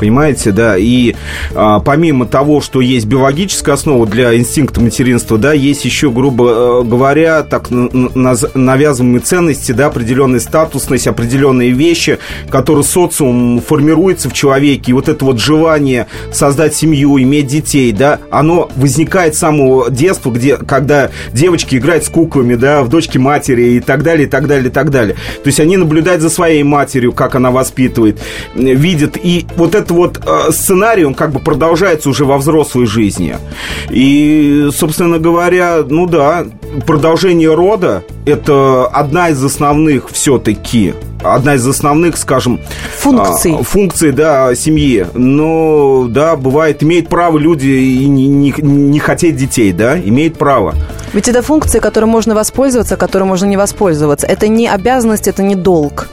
понимаете, 0.00 0.50
да, 0.50 0.78
и 0.78 1.14
а, 1.54 1.78
помимо 1.80 2.24
того, 2.24 2.62
что 2.62 2.80
есть 2.80 3.04
биологическая 3.04 3.74
основа 3.74 4.06
для 4.06 4.34
инстинкта 4.34 4.80
материнства, 4.80 5.36
да, 5.36 5.52
есть 5.52 5.84
еще, 5.84 6.10
грубо 6.10 6.80
э, 6.80 6.82
говоря, 6.84 7.42
так 7.42 7.68
навязываемые 7.70 9.20
ценности, 9.20 9.72
да, 9.72 9.86
определенная 9.86 10.40
статусность, 10.40 11.06
определенные 11.06 11.70
вещи, 11.70 12.18
которые 12.48 12.82
социум 12.82 13.60
формируется 13.60 14.30
в 14.30 14.32
человеке, 14.32 14.92
и 14.92 14.94
вот 14.94 15.10
это 15.10 15.22
вот 15.22 15.38
желание 15.38 16.06
создать 16.32 16.74
семью, 16.74 17.20
иметь 17.20 17.48
детей, 17.48 17.92
да, 17.92 18.20
оно 18.30 18.70
возникает 18.76 19.34
с 19.34 19.38
самого 19.38 19.90
детства, 19.90 20.30
где, 20.30 20.56
когда 20.56 21.10
девочки 21.34 21.76
играют 21.76 22.04
с 22.04 22.08
куклами, 22.08 22.54
да, 22.54 22.82
в 22.82 22.88
дочке 22.88 23.18
матери 23.18 23.74
и 23.74 23.80
так 23.80 24.02
далее, 24.02 24.26
и 24.26 24.30
так 24.30 24.46
далее, 24.46 24.68
и 24.68 24.72
так 24.72 24.90
далее. 24.90 25.16
То 25.42 25.48
есть 25.48 25.60
они 25.60 25.76
наблюдают 25.76 26.22
за 26.22 26.30
своей 26.30 26.62
матерью, 26.62 27.12
как 27.12 27.34
она 27.34 27.50
воспитывает, 27.50 28.18
видят, 28.54 29.18
и 29.22 29.44
вот 29.56 29.74
это 29.74 29.89
вот 29.90 30.20
э, 30.24 30.52
сценарий, 30.52 31.04
он 31.04 31.14
как 31.14 31.32
бы 31.32 31.40
продолжается 31.40 32.08
уже 32.08 32.24
во 32.24 32.38
взрослой 32.38 32.86
жизни. 32.86 33.36
И, 33.90 34.68
собственно 34.74 35.18
говоря, 35.18 35.82
ну 35.86 36.06
да, 36.06 36.46
продолжение 36.86 37.54
рода– 37.54 38.02
это 38.26 38.86
одна 38.86 39.30
из 39.30 39.42
основных 39.42 40.10
все-таки 40.10 40.94
одна 41.22 41.54
из 41.54 41.66
основных, 41.66 42.16
скажем, 42.16 42.60
функций, 42.96 43.56
а, 43.58 43.62
функций 43.62 44.12
да, 44.12 44.54
семьи. 44.54 45.06
Но, 45.14 46.06
да, 46.08 46.36
бывает, 46.36 46.82
имеют 46.82 47.08
право 47.08 47.38
люди 47.38 47.66
и 47.66 48.06
не, 48.06 48.26
не, 48.26 48.54
не 48.58 48.98
хотеть 48.98 49.36
детей, 49.36 49.72
да, 49.72 49.98
имеют 49.98 50.38
право. 50.38 50.74
Ведь 51.12 51.28
это 51.28 51.42
функция, 51.42 51.80
которой 51.80 52.06
можно 52.06 52.34
воспользоваться, 52.34 52.96
которой 52.96 53.24
можно 53.24 53.46
не 53.46 53.56
воспользоваться. 53.56 54.26
Это 54.26 54.48
не 54.48 54.68
обязанность, 54.68 55.28
это 55.28 55.42
не 55.42 55.56
долг. 55.56 56.08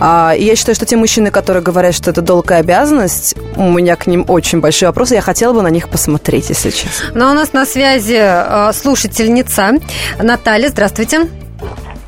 А, 0.00 0.34
и 0.36 0.44
я 0.44 0.56
считаю, 0.56 0.74
что 0.74 0.86
те 0.86 0.96
мужчины, 0.96 1.30
которые 1.30 1.62
говорят, 1.62 1.94
что 1.94 2.10
это 2.10 2.22
долг 2.22 2.50
и 2.50 2.54
обязанность, 2.54 3.34
у 3.56 3.70
меня 3.70 3.96
к 3.96 4.06
ним 4.06 4.24
очень 4.28 4.60
большие 4.60 4.88
вопросы. 4.88 5.14
Я 5.14 5.20
хотела 5.20 5.52
бы 5.52 5.62
на 5.62 5.68
них 5.68 5.88
посмотреть, 5.88 6.48
если 6.48 6.70
честно. 6.70 7.10
Но 7.14 7.30
у 7.30 7.34
нас 7.34 7.52
на 7.52 7.64
связи 7.64 8.18
э, 8.18 8.72
слушательница 8.72 9.72
Наталья. 10.20 10.68
Здравствуйте. 10.68 11.28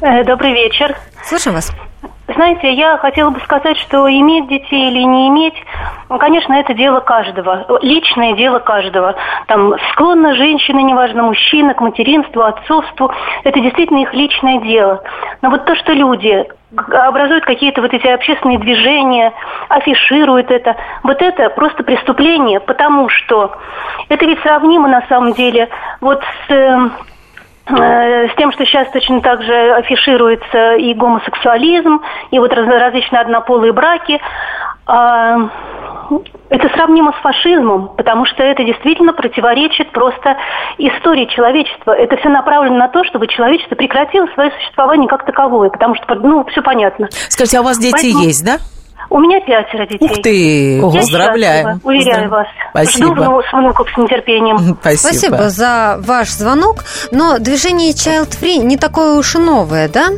Э, 0.00 0.24
Добрый 0.24 0.52
вечер. 0.52 0.96
Слушаем 1.26 1.56
вас. 1.56 1.70
Знаете, 2.26 2.72
я 2.72 2.96
хотела 2.96 3.30
бы 3.30 3.40
сказать, 3.40 3.76
что 3.76 4.08
иметь 4.08 4.48
детей 4.48 4.90
или 4.90 5.02
не 5.02 5.28
иметь, 5.28 5.54
ну, 6.08 6.18
конечно, 6.18 6.54
это 6.54 6.72
дело 6.72 7.00
каждого, 7.00 7.66
личное 7.82 8.32
дело 8.32 8.60
каждого. 8.60 9.14
Там 9.46 9.74
склонна 9.92 10.34
женщина, 10.34 10.80
неважно, 10.80 11.24
мужчина, 11.24 11.74
к 11.74 11.82
материнству, 11.82 12.42
отцовству, 12.42 13.12
это 13.44 13.60
действительно 13.60 13.98
их 13.98 14.14
личное 14.14 14.58
дело. 14.60 15.02
Но 15.42 15.50
вот 15.50 15.66
то, 15.66 15.76
что 15.76 15.92
люди 15.92 16.46
образуют 16.76 17.44
какие-то 17.44 17.82
вот 17.82 17.92
эти 17.92 18.06
общественные 18.06 18.58
движения, 18.58 19.32
афишируют 19.68 20.50
это, 20.50 20.76
вот 21.02 21.20
это 21.20 21.50
просто 21.50 21.84
преступление, 21.84 22.58
потому 22.58 23.10
что 23.10 23.52
это 24.08 24.24
ведь 24.24 24.40
сравнимо 24.40 24.88
на 24.88 25.02
самом 25.08 25.34
деле 25.34 25.68
вот 26.00 26.22
с 26.22 26.50
э, 26.50 26.54
э, 26.54 26.88
с 27.66 28.34
тем, 28.36 28.52
что 28.52 28.64
сейчас 28.66 28.90
точно 28.90 29.20
так 29.22 29.42
же 29.42 29.74
афишируется 29.74 30.74
и 30.74 30.92
гомосексуализм, 30.94 32.02
и 32.30 32.38
вот 32.38 32.52
раз- 32.52 32.68
различные 32.68 33.20
однополые 33.22 33.72
браки. 33.72 34.20
А, 34.86 35.36
Это 36.50 36.68
сравнимо 36.68 37.12
с 37.12 37.22
фашизмом, 37.22 37.88
потому 37.96 38.26
что 38.26 38.42
это 38.42 38.62
действительно 38.62 39.14
противоречит 39.14 39.90
просто 39.90 40.36
истории 40.76 41.24
человечества. 41.24 41.92
Это 41.92 42.16
все 42.18 42.28
направлено 42.28 42.76
на 42.76 42.88
то, 42.88 43.02
чтобы 43.04 43.26
человечество 43.26 43.74
прекратило 43.74 44.26
свое 44.34 44.52
существование 44.52 45.08
как 45.08 45.24
таковое, 45.24 45.70
потому 45.70 45.94
что, 45.94 46.14
ну, 46.16 46.44
все 46.44 46.60
понятно. 46.60 47.08
Скажите, 47.10 47.58
а 47.58 47.62
у 47.62 47.64
вас 47.64 47.78
дети 47.78 47.92
Поэтому- 47.92 48.24
есть, 48.24 48.44
да? 48.44 48.58
У 49.10 49.18
меня 49.18 49.40
пятеро 49.40 49.86
детей. 49.86 50.08
Ух 50.08 50.22
ты! 50.22 50.76
Я 50.76 50.82
Поздравляем. 50.82 51.66
счастлива, 51.66 51.88
уверяю 51.88 52.30
вас. 52.30 52.46
Спасибо. 52.70 53.14
Жду 53.14 53.42
внуков 53.52 53.88
с 53.94 53.96
нетерпением. 53.96 54.78
Спасибо 54.96 55.50
за 55.50 55.96
ваш 56.00 56.30
звонок. 56.30 56.84
Но 57.10 57.38
движение 57.38 57.92
Child 57.92 58.38
Free 58.40 58.58
не 58.58 58.76
такое 58.76 59.14
уж 59.14 59.34
и 59.34 59.38
новое, 59.38 59.88
да? 59.88 60.08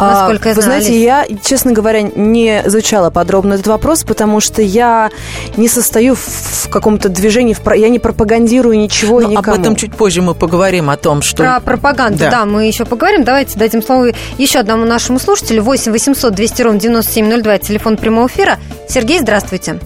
Насколько 0.00 0.48
я 0.48 0.52
А, 0.52 0.56
Вы 0.56 0.62
знаю, 0.62 0.80
знаете, 0.82 1.10
Алис. 1.20 1.30
я, 1.30 1.36
честно 1.42 1.72
говоря, 1.72 2.02
не 2.02 2.62
изучала 2.66 3.10
подробно 3.10 3.54
этот 3.54 3.66
вопрос, 3.66 4.04
потому 4.04 4.40
что 4.40 4.62
я 4.62 5.10
не 5.56 5.68
состою 5.68 6.14
в 6.16 6.68
каком-то 6.70 7.08
движении, 7.08 7.52
в 7.54 7.60
про- 7.60 7.76
я 7.76 7.88
не 7.88 7.98
пропагандирую 7.98 8.78
ничего 8.78 9.20
и 9.20 9.24
Ну, 9.24 9.30
об 9.30 9.38
никому. 9.38 9.56
этом 9.60 9.76
чуть 9.76 9.94
позже 9.94 10.22
мы 10.22 10.34
поговорим, 10.34 10.88
о 10.90 10.96
том, 10.96 11.22
что... 11.22 11.42
Про 11.42 11.60
пропаганду, 11.60 12.18
да. 12.18 12.30
Да. 12.30 12.44
мы 12.46 12.66
еще 12.66 12.84
поговорим. 12.84 13.24
Давайте 13.24 13.58
дадим 13.58 13.82
слово 13.82 14.08
еще 14.38 14.58
одному 14.60 14.84
нашему 14.84 15.18
слушателю. 15.18 15.62
8 15.62 15.92
800 15.92 16.32
200 16.34 16.62
ровно 16.62 16.80
9702, 16.80 17.58
телефон 17.58 17.96
прямого 17.96 18.26
эфира. 18.28 18.56
Сергей, 18.88 19.18
здравствуйте. 19.18 19.78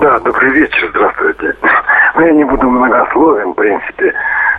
Да, 0.00 0.18
добрый 0.20 0.52
вечер, 0.52 0.90
здравствуйте. 0.90 1.56
Ну, 2.14 2.26
я 2.26 2.32
не 2.32 2.44
буду 2.44 2.68
многословен, 2.68 3.52
в 3.52 3.54
принципе. 3.54 4.12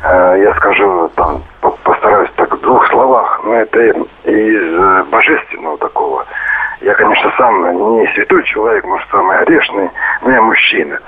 Э, 0.04 0.36
Я 0.42 0.56
скажу, 0.56 1.12
там, 1.16 1.44
по- 1.62 1.72
постараюсь 1.84 2.30
в 2.52 2.62
двух 2.62 2.88
словах, 2.90 3.42
но 3.44 3.56
это 3.56 3.80
из 3.80 4.06
э, 4.26 5.04
божественного 5.10 5.78
такого. 5.78 6.26
Я, 6.82 6.96
конечно, 6.96 7.32
сам 7.38 8.00
не 8.00 8.08
святой 8.14 8.44
человек, 8.44 8.84
может, 8.86 9.08
самый 9.10 9.44
грешный, 9.46 9.90
но 10.24 10.32
я 10.32 10.42
мужчина. 10.42 11.00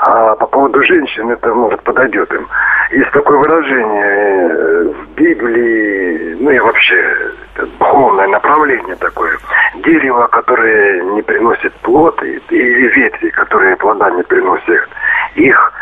А 0.00 0.34
по 0.36 0.46
поводу 0.46 0.82
женщин, 0.84 1.30
это, 1.30 1.54
может, 1.54 1.82
подойдет 1.82 2.30
им. 2.32 2.46
Есть 2.90 3.10
такое 3.12 3.38
выражение 3.38 4.48
э, 4.50 4.84
в 4.92 5.08
Библии, 5.14 6.36
ну 6.40 6.50
и 6.50 6.58
вообще 6.58 7.32
духовное 7.78 8.28
направление 8.28 8.96
такое. 8.96 9.38
Дерево, 9.76 10.26
которое 10.26 11.02
не 11.02 11.22
приносит 11.22 11.72
плод, 11.80 12.22
и, 12.22 12.40
и 12.50 12.88
ветви, 12.88 13.30
которые 13.30 13.76
плода 13.76 14.10
не 14.10 14.22
приносят, 14.22 14.88
их 15.36 15.73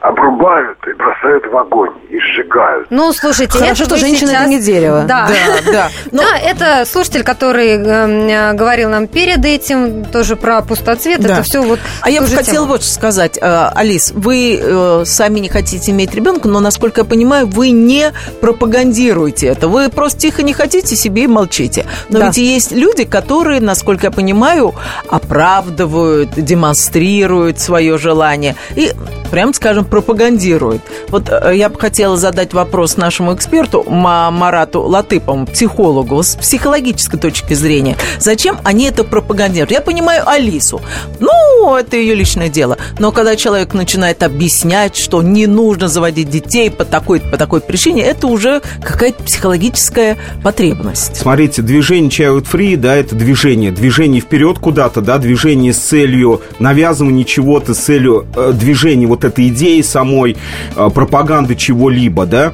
обрубают 0.00 0.78
и 0.86 0.92
бросают 0.92 1.44
в 1.52 1.56
огонь, 1.56 1.90
и 2.08 2.18
сжигают. 2.20 2.86
Ну, 2.90 3.12
слушайте, 3.12 3.52
Хорошо, 3.58 3.72
это 3.72 3.84
что 3.84 3.96
женщина 3.96 4.30
сейчас- 4.30 4.40
это 4.42 4.50
не 4.50 4.60
дерево. 4.60 5.04
Да, 5.08 5.28
Да, 5.28 5.72
да. 5.72 5.88
Но- 6.12 6.22
Да, 6.28 6.38
это 6.38 6.84
слушатель, 6.86 7.24
который 7.24 7.70
э, 7.76 8.52
говорил 8.52 8.90
нам 8.90 9.08
перед 9.08 9.44
этим 9.44 10.04
тоже 10.04 10.36
про 10.36 10.62
пустоцвет. 10.62 11.20
Да. 11.20 11.34
Это 11.34 11.42
все 11.42 11.62
вот. 11.62 11.80
А 12.02 12.10
я 12.10 12.20
бы 12.20 12.28
хотела 12.28 12.44
тему. 12.64 12.66
вот 12.66 12.82
что 12.82 12.92
сказать. 12.92 13.38
Э, 13.40 13.70
Алис, 13.74 14.12
вы 14.12 14.58
э, 14.62 15.02
сами 15.04 15.40
не 15.40 15.48
хотите 15.48 15.90
иметь 15.90 16.14
ребенка, 16.14 16.46
но, 16.48 16.60
насколько 16.60 17.00
я 17.00 17.04
понимаю, 17.04 17.46
вы 17.48 17.70
не 17.70 18.12
пропагандируете 18.40 19.48
это. 19.48 19.66
Вы 19.68 19.88
просто 19.88 20.20
тихо 20.20 20.42
не 20.42 20.52
хотите 20.52 20.94
себе 20.96 21.24
и 21.24 21.26
молчите. 21.26 21.86
Но 22.08 22.20
Да. 22.20 22.26
ведь 22.26 22.38
есть 22.38 22.70
люди, 22.72 23.04
которые, 23.04 23.60
насколько 23.60 24.06
я 24.06 24.10
понимаю, 24.12 24.74
оправдывают, 25.08 26.30
демонстрируют 26.36 27.60
свое 27.60 27.98
желание 27.98 28.54
и, 28.76 28.92
прям 29.30 29.54
скажем, 29.54 29.84
пропагандируют. 29.84 30.82
Вот 31.08 31.28
э, 31.28 31.52
я 31.56 31.68
бы 31.68 31.78
хотела 31.78 32.16
задать 32.16 32.52
вопрос 32.52 32.96
нашему 32.96 33.34
эксперту 33.34 33.84
Ма- 33.88 34.30
Марату 34.30 34.82
Латыпову, 34.82 35.46
психологу, 35.46 36.22
с 36.22 36.36
психологической 36.36 37.18
точки 37.18 37.54
зрения. 37.54 37.96
Зачем 38.18 38.58
они 38.64 38.86
это 38.86 39.04
пропагандируют? 39.04 39.70
Я 39.70 39.80
понимаю 39.80 40.28
Алису. 40.28 40.80
Ну, 41.20 41.76
это 41.76 41.96
ее 41.96 42.14
личное 42.14 42.48
дело. 42.48 42.78
Но 42.98 43.12
когда 43.12 43.36
человек 43.36 43.74
начинает 43.74 44.22
объяснять, 44.22 44.96
что 44.96 45.22
не 45.22 45.46
нужно 45.46 45.88
заводить 45.88 46.30
детей 46.30 46.70
по 46.70 46.84
такой, 46.84 47.20
по 47.20 47.36
такой 47.36 47.60
причине, 47.60 48.02
это 48.02 48.26
уже 48.26 48.62
какая-то 48.82 49.22
психологическая 49.22 50.16
потребность. 50.42 51.16
Смотрите, 51.16 51.62
движение 51.62 52.10
Child 52.10 52.46
Free, 52.50 52.76
да, 52.76 52.96
это 52.96 53.14
движение. 53.14 53.70
Движение 53.70 54.20
вперед 54.20 54.58
куда-то, 54.58 55.00
да, 55.00 55.18
движение 55.18 55.72
с 55.72 55.78
целью 55.78 56.42
навязывания 56.58 57.24
чего-то, 57.24 57.74
с 57.74 57.78
целью 57.78 58.26
э, 58.34 58.52
движения 58.52 59.06
вот 59.06 59.17
этой 59.24 59.48
идеи 59.48 59.80
самой, 59.82 60.36
э, 60.76 60.90
пропаганды 60.90 61.54
чего-либо, 61.54 62.26
да. 62.26 62.52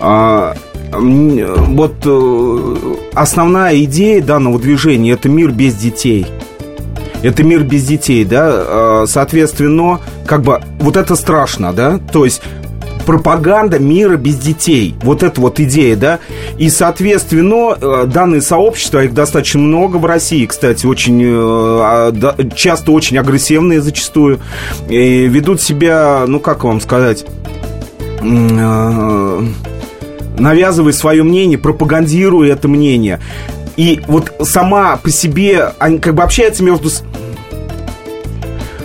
А, 0.00 0.54
вот 0.92 1.94
э, 2.04 2.76
основная 3.14 3.84
идея 3.84 4.22
данного 4.22 4.58
движения– 4.58 5.12
это 5.12 5.28
мир 5.28 5.52
без 5.52 5.74
детей. 5.74 6.26
Это 7.22 7.44
мир 7.44 7.62
без 7.62 7.84
детей, 7.84 8.24
да, 8.24 8.50
Э, 8.50 9.04
соответственно, 9.06 10.00
как 10.26 10.42
бы 10.42 10.60
вот 10.78 10.96
это 10.96 11.16
страшно, 11.16 11.72
да, 11.72 11.98
то 12.12 12.24
есть 12.24 12.42
пропаганда 13.06 13.78
мира 13.78 14.16
без 14.16 14.36
детей. 14.36 14.94
Вот 15.02 15.22
это 15.22 15.40
вот 15.40 15.60
идея, 15.60 15.96
да. 15.96 16.18
И, 16.58 16.68
соответственно, 16.70 17.76
э, 17.80 18.06
данные 18.06 18.42
сообщества, 18.42 19.04
их 19.04 19.14
достаточно 19.14 19.60
много 19.60 19.96
в 19.96 20.04
России, 20.04 20.46
кстати, 20.46 20.86
очень 20.86 21.22
э, 21.22 21.28
а, 21.32 22.12
часто 22.54 22.92
очень 22.92 23.18
агрессивные 23.18 23.80
зачастую, 23.80 24.40
и 24.88 25.26
ведут 25.26 25.60
себя, 25.60 26.24
ну, 26.26 26.40
как 26.40 26.64
вам 26.64 26.80
сказать, 26.80 27.24
э, 28.22 29.42
навязывая 30.38 30.92
свое 30.92 31.22
мнение, 31.22 31.58
пропагандируя 31.58 32.52
это 32.52 32.68
мнение. 32.68 33.20
И 33.76 34.00
вот 34.08 34.32
сама 34.42 34.96
по 34.96 35.10
себе, 35.10 35.72
они 35.78 35.98
как 35.98 36.14
бы 36.14 36.22
общаются 36.22 36.62
между... 36.62 36.90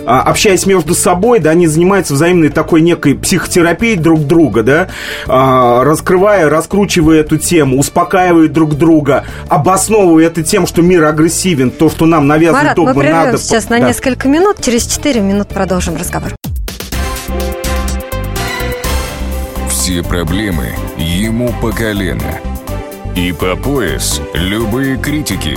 а, 0.06 0.22
общаясь 0.22 0.64
между 0.66 0.94
собой, 0.94 1.40
да, 1.40 1.50
они 1.50 1.66
занимаются 1.66 2.14
взаимной 2.14 2.48
такой 2.48 2.80
некой 2.80 3.14
психотерапией 3.14 3.96
друг 3.96 4.26
друга, 4.26 4.62
да, 4.62 4.88
а, 5.26 5.84
раскрывая, 5.84 6.48
раскручивая 6.48 7.20
эту 7.20 7.36
тему, 7.36 7.78
успокаивая 7.78 8.48
друг 8.48 8.74
друга, 8.76 9.24
обосновывая 9.48 10.26
это 10.26 10.42
тем, 10.42 10.66
что 10.66 10.82
мир 10.82 11.04
агрессивен, 11.04 11.70
то, 11.70 11.90
что 11.90 12.06
нам 12.06 12.26
навязывают 12.26 12.62
Марат, 12.64 12.78
мы 12.78 12.86
догмы, 12.86 13.02
прервем 13.02 13.24
надо... 13.26 13.38
сейчас 13.38 13.68
на 13.68 13.80
Да. 13.80 13.88
несколько 13.88 14.28
минут. 14.28 14.56
Через 14.60 14.86
4 14.86 15.20
минут 15.20 15.48
продолжим 15.48 15.96
разговор. 15.96 16.32
Все 19.68 20.02
проблемы 20.02 20.74
ему 20.96 21.52
по 21.60 21.70
колено. 21.72 22.40
И 23.14 23.32
по 23.32 23.56
пояс 23.56 24.20
любые 24.34 24.96
критики. 24.98 25.56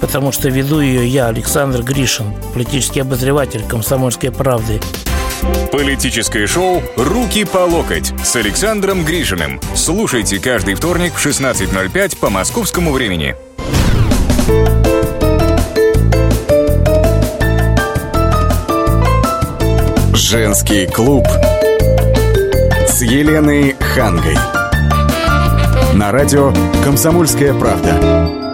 потому 0.00 0.32
что 0.32 0.48
веду 0.48 0.80
ее 0.80 1.06
я, 1.06 1.26
Александр 1.28 1.82
Гришин, 1.82 2.34
политический 2.52 3.00
обозреватель 3.00 3.64
«Комсомольской 3.66 4.30
правды». 4.30 4.80
Политическое 5.72 6.46
шоу 6.46 6.82
«Руки 6.96 7.44
по 7.44 7.58
локоть» 7.58 8.12
с 8.22 8.36
Александром 8.36 9.04
Грижиным. 9.04 9.60
Слушайте 9.74 10.38
каждый 10.38 10.74
вторник 10.74 11.12
в 11.14 11.26
16.05 11.26 12.18
по 12.18 12.30
московскому 12.30 12.92
времени. 12.92 13.34
Женский 20.14 20.86
клуб 20.86 21.26
с 22.88 23.02
Еленой 23.02 23.76
Хангой. 23.78 24.36
На 25.94 26.10
радио 26.12 26.52
«Комсомольская 26.82 27.54
правда». 27.54 28.44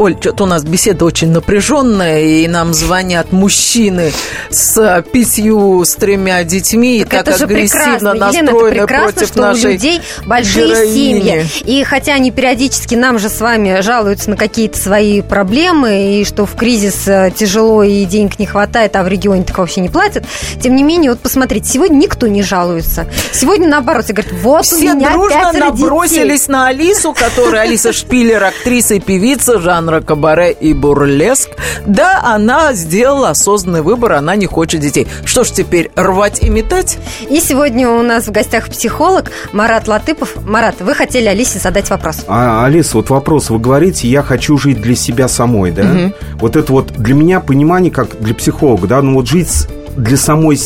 Оль, 0.00 0.16
что-то 0.18 0.44
у 0.44 0.46
нас 0.46 0.64
беседа 0.64 1.04
очень 1.04 1.30
напряженная, 1.30 2.22
и 2.22 2.48
нам 2.48 2.72
звонят 2.72 3.32
мужчины 3.32 4.12
с 4.48 5.04
пятью, 5.12 5.84
с 5.84 5.94
тремя 5.94 6.42
детьми, 6.42 7.04
так 7.04 7.20
и 7.20 7.24
так 7.26 7.34
это 7.34 7.44
агрессивно 7.44 8.08
Елена, 8.08 8.14
настроены 8.14 8.48
это 8.48 8.86
прекрасно, 8.86 9.12
против 9.12 9.28
что 9.28 9.40
нашей 9.42 9.64
у 9.64 9.72
людей 9.72 10.00
большие 10.24 10.68
героини. 10.68 11.20
семьи. 11.20 11.46
И 11.66 11.84
хотя 11.84 12.14
они 12.14 12.30
периодически 12.30 12.94
нам 12.94 13.18
же 13.18 13.28
с 13.28 13.42
вами 13.42 13.82
жалуются 13.82 14.30
на 14.30 14.36
какие-то 14.38 14.78
свои 14.78 15.20
проблемы, 15.20 16.20
и 16.20 16.24
что 16.24 16.46
в 16.46 16.56
кризис 16.56 17.06
э, 17.06 17.30
тяжело 17.36 17.82
и 17.82 18.06
денег 18.06 18.38
не 18.38 18.46
хватает, 18.46 18.96
а 18.96 19.02
в 19.02 19.08
регионе 19.08 19.44
так 19.44 19.58
вообще 19.58 19.82
не 19.82 19.90
платят, 19.90 20.24
тем 20.62 20.76
не 20.76 20.82
менее, 20.82 21.10
вот 21.10 21.20
посмотрите, 21.20 21.68
сегодня 21.68 21.96
никто 21.96 22.26
не 22.26 22.42
жалуется. 22.42 23.06
Сегодня 23.32 23.68
наоборот, 23.68 24.04
все 24.06 24.14
говорят, 24.14 24.32
вот 24.40 24.60
у 24.60 24.62
Все 24.62 24.94
меня 24.94 25.10
дружно 25.10 25.52
набросились 25.52 26.40
детей. 26.40 26.52
на 26.52 26.68
Алису, 26.68 27.12
которая 27.12 27.64
Алиса 27.64 27.92
Шпилер, 27.92 28.42
актриса 28.42 28.94
и 28.94 29.00
певица 29.00 29.60
жанра 29.60 29.89
кабаре 29.98 30.52
и 30.52 30.72
бурлеск. 30.72 31.50
Да, 31.86 32.20
она 32.22 32.72
сделала 32.74 33.30
осознанный 33.30 33.82
выбор, 33.82 34.12
она 34.12 34.36
не 34.36 34.46
хочет 34.46 34.80
детей. 34.80 35.08
Что 35.24 35.42
ж 35.42 35.50
теперь, 35.50 35.90
рвать 35.96 36.42
и 36.42 36.48
метать? 36.48 36.98
И 37.28 37.40
сегодня 37.40 37.88
у 37.88 38.02
нас 38.02 38.28
в 38.28 38.30
гостях 38.30 38.68
психолог 38.68 39.32
Марат 39.52 39.88
Латыпов. 39.88 40.36
Марат, 40.46 40.80
вы 40.80 40.94
хотели 40.94 41.26
Алисе 41.26 41.58
задать 41.58 41.90
вопрос. 41.90 42.24
А, 42.28 42.64
Алис, 42.64 42.94
вот 42.94 43.10
вопрос. 43.10 43.50
Вы 43.50 43.58
говорите, 43.58 44.06
я 44.06 44.22
хочу 44.22 44.56
жить 44.56 44.80
для 44.80 44.94
себя 44.94 45.26
самой, 45.26 45.72
да? 45.72 45.82
Мгм. 45.82 46.14
Вот 46.34 46.54
это 46.54 46.72
вот 46.72 46.92
для 46.92 47.14
меня 47.14 47.40
понимание, 47.40 47.90
как 47.90 48.20
для 48.20 48.34
психолога, 48.34 48.86
да? 48.86 49.02
Ну 49.02 49.14
вот 49.14 49.26
жить 49.26 49.66
для 49.96 50.16
самой, 50.16 50.58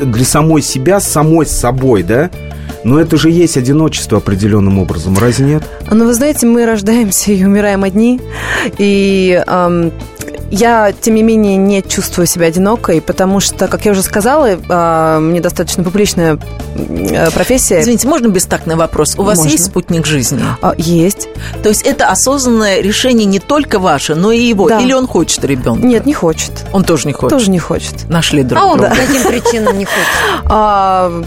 для 0.00 0.24
самой 0.24 0.62
себя, 0.62 1.00
самой 1.00 1.46
с 1.46 1.50
собой, 1.50 2.02
да? 2.02 2.30
Но 2.84 3.00
это 3.00 3.16
же 3.16 3.30
есть 3.30 3.56
одиночество 3.56 4.18
определенным 4.18 4.78
образом, 4.78 5.16
разве 5.18 5.46
нет? 5.46 5.62
Ну, 5.90 6.06
вы 6.06 6.14
знаете, 6.14 6.46
мы 6.46 6.64
рождаемся 6.64 7.32
и 7.32 7.44
умираем 7.44 7.84
одни. 7.84 8.20
И 8.78 9.42
ам, 9.46 9.92
я, 10.50 10.92
тем 10.92 11.14
не 11.14 11.22
менее, 11.22 11.56
не 11.56 11.82
чувствую 11.82 12.26
себя 12.26 12.46
одинокой, 12.46 13.00
потому 13.00 13.38
что, 13.38 13.68
как 13.68 13.84
я 13.84 13.92
уже 13.92 14.02
сказала, 14.02 14.58
а, 14.68 15.20
мне 15.20 15.40
достаточно 15.40 15.84
публичная 15.84 16.38
э, 16.76 17.30
профессия. 17.30 17.80
Извините, 17.80 18.08
можно 18.08 18.28
бестактный 18.28 18.74
вопрос? 18.74 19.14
У 19.16 19.22
вас 19.22 19.38
Можно. 19.38 19.52
есть 19.52 19.66
спутник 19.66 20.06
жизни? 20.06 20.42
А, 20.60 20.74
есть. 20.76 21.28
То 21.62 21.68
есть 21.68 21.82
это 21.82 22.08
осознанное 22.08 22.80
решение 22.80 23.26
не 23.26 23.38
только 23.38 23.78
ваше, 23.78 24.16
но 24.16 24.32
и 24.32 24.40
его? 24.40 24.68
Да. 24.68 24.80
Или 24.80 24.92
он 24.92 25.06
хочет 25.06 25.44
ребенка? 25.44 25.86
Нет, 25.86 26.04
не 26.04 26.14
хочет. 26.14 26.52
Он 26.72 26.82
тоже 26.82 27.06
не 27.06 27.12
хочет? 27.12 27.30
Тоже 27.38 27.50
не 27.50 27.58
хочет. 27.60 28.08
Нашли 28.08 28.42
друг 28.42 28.60
А 28.60 28.66
он 28.66 28.78
друга. 28.78 28.90
по 28.90 28.96
каким 28.96 29.22
причинам 29.22 29.78
не 29.78 29.84
хочет? 29.84 31.26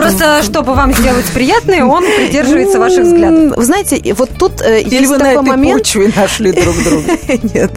Просто, 0.00 0.42
чтобы 0.42 0.74
вам 0.74 0.92
сделать 0.94 1.26
приятное, 1.34 1.84
он 1.84 2.04
придерживается 2.04 2.78
ваших 2.78 3.04
взглядов. 3.04 3.56
Вы 3.56 3.64
знаете, 3.64 3.96
и 3.96 4.12
вот 4.12 4.30
тут 4.38 4.60
э, 4.62 4.80
Или 4.82 4.94
есть 4.96 5.08
вы 5.08 5.18
на 5.18 5.24
такой 5.24 5.32
этой 5.42 5.48
момент... 5.50 5.78
почве 5.82 6.12
нашли 6.16 6.52
друг 6.52 6.74
друга? 6.82 7.12
Нет. 7.54 7.70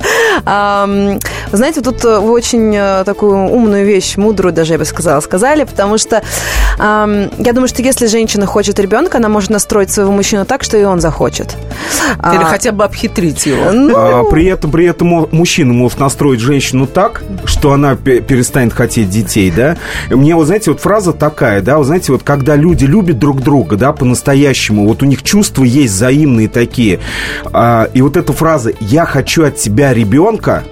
Вы 0.46 1.58
знаете, 1.58 1.82
тут 1.82 2.04
э, 2.06 2.20
вы 2.20 2.32
очень 2.32 2.74
э, 2.76 3.04
такую 3.06 3.38
умную 3.50 3.86
вещь, 3.86 4.18
мудрую 4.18 4.54
даже, 4.54 4.74
я 4.74 4.80
бы 4.80 4.86
сказала, 4.86 5.20
сказали, 5.22 5.64
потому 5.64 5.98
что 5.98 6.22
я 6.80 7.54
думаю, 7.54 7.68
что 7.68 7.82
если 7.82 8.08
женщина 8.08 8.46
хочет 8.46 8.80
ребенка, 8.80 9.18
она 9.18 9.30
может 9.30 9.50
настроить 9.50 9.92
своего 9.92 10.12
мужчину 10.12 10.46
так, 10.46 10.64
что 10.64 10.78
и 10.78 10.84
он 10.84 11.02
захочет. 11.02 11.56
Или 12.34 12.44
А, 12.44 12.46
хотя 12.46 12.72
бы 12.72 12.84
обхитрить 12.84 13.46
его? 13.46 13.72
ну, 13.72 13.94
А, 13.96 14.24
при 14.30 14.46
этом, 14.46 14.72
при 14.72 14.86
этом 14.86 15.28
мужчина 15.32 15.74
может 15.74 16.00
настроить 16.00 16.40
женщину 16.40 16.88
так, 16.88 17.24
что 17.46 17.74
она 17.74 17.96
пе- 17.96 18.22
перестанет 18.22 18.74
хотеть 18.74 19.10
детей, 19.10 19.52
да. 19.56 19.78
Мне, 20.10 20.36
вот 20.36 20.46
знаете, 20.48 20.72
вот 20.72 20.80
фраза 20.82 21.14
такая, 21.14 21.62
да, 21.62 21.78
вот 21.78 21.86
знаете, 21.86 22.12
вот 22.14 22.24
когда 22.24 22.56
люди 22.56 22.86
любят 22.86 23.20
друг 23.20 23.42
друга, 23.42 23.76
да, 23.76 23.92
по-настоящему, 23.92 24.88
вот 24.88 25.02
у 25.02 25.06
них 25.06 25.24
чувства 25.24 25.64
есть 25.64 25.94
взаимные 25.94 26.48
такие. 26.48 27.00
А, 27.52 27.90
и 27.94 28.02
вот 28.02 28.18
эта 28.18 28.34
фраза 28.34 28.72
«я 28.80 29.06
хочу 29.06 29.44
от 29.44 29.58
тебя 29.58 29.94
ребенка», 29.94 30.64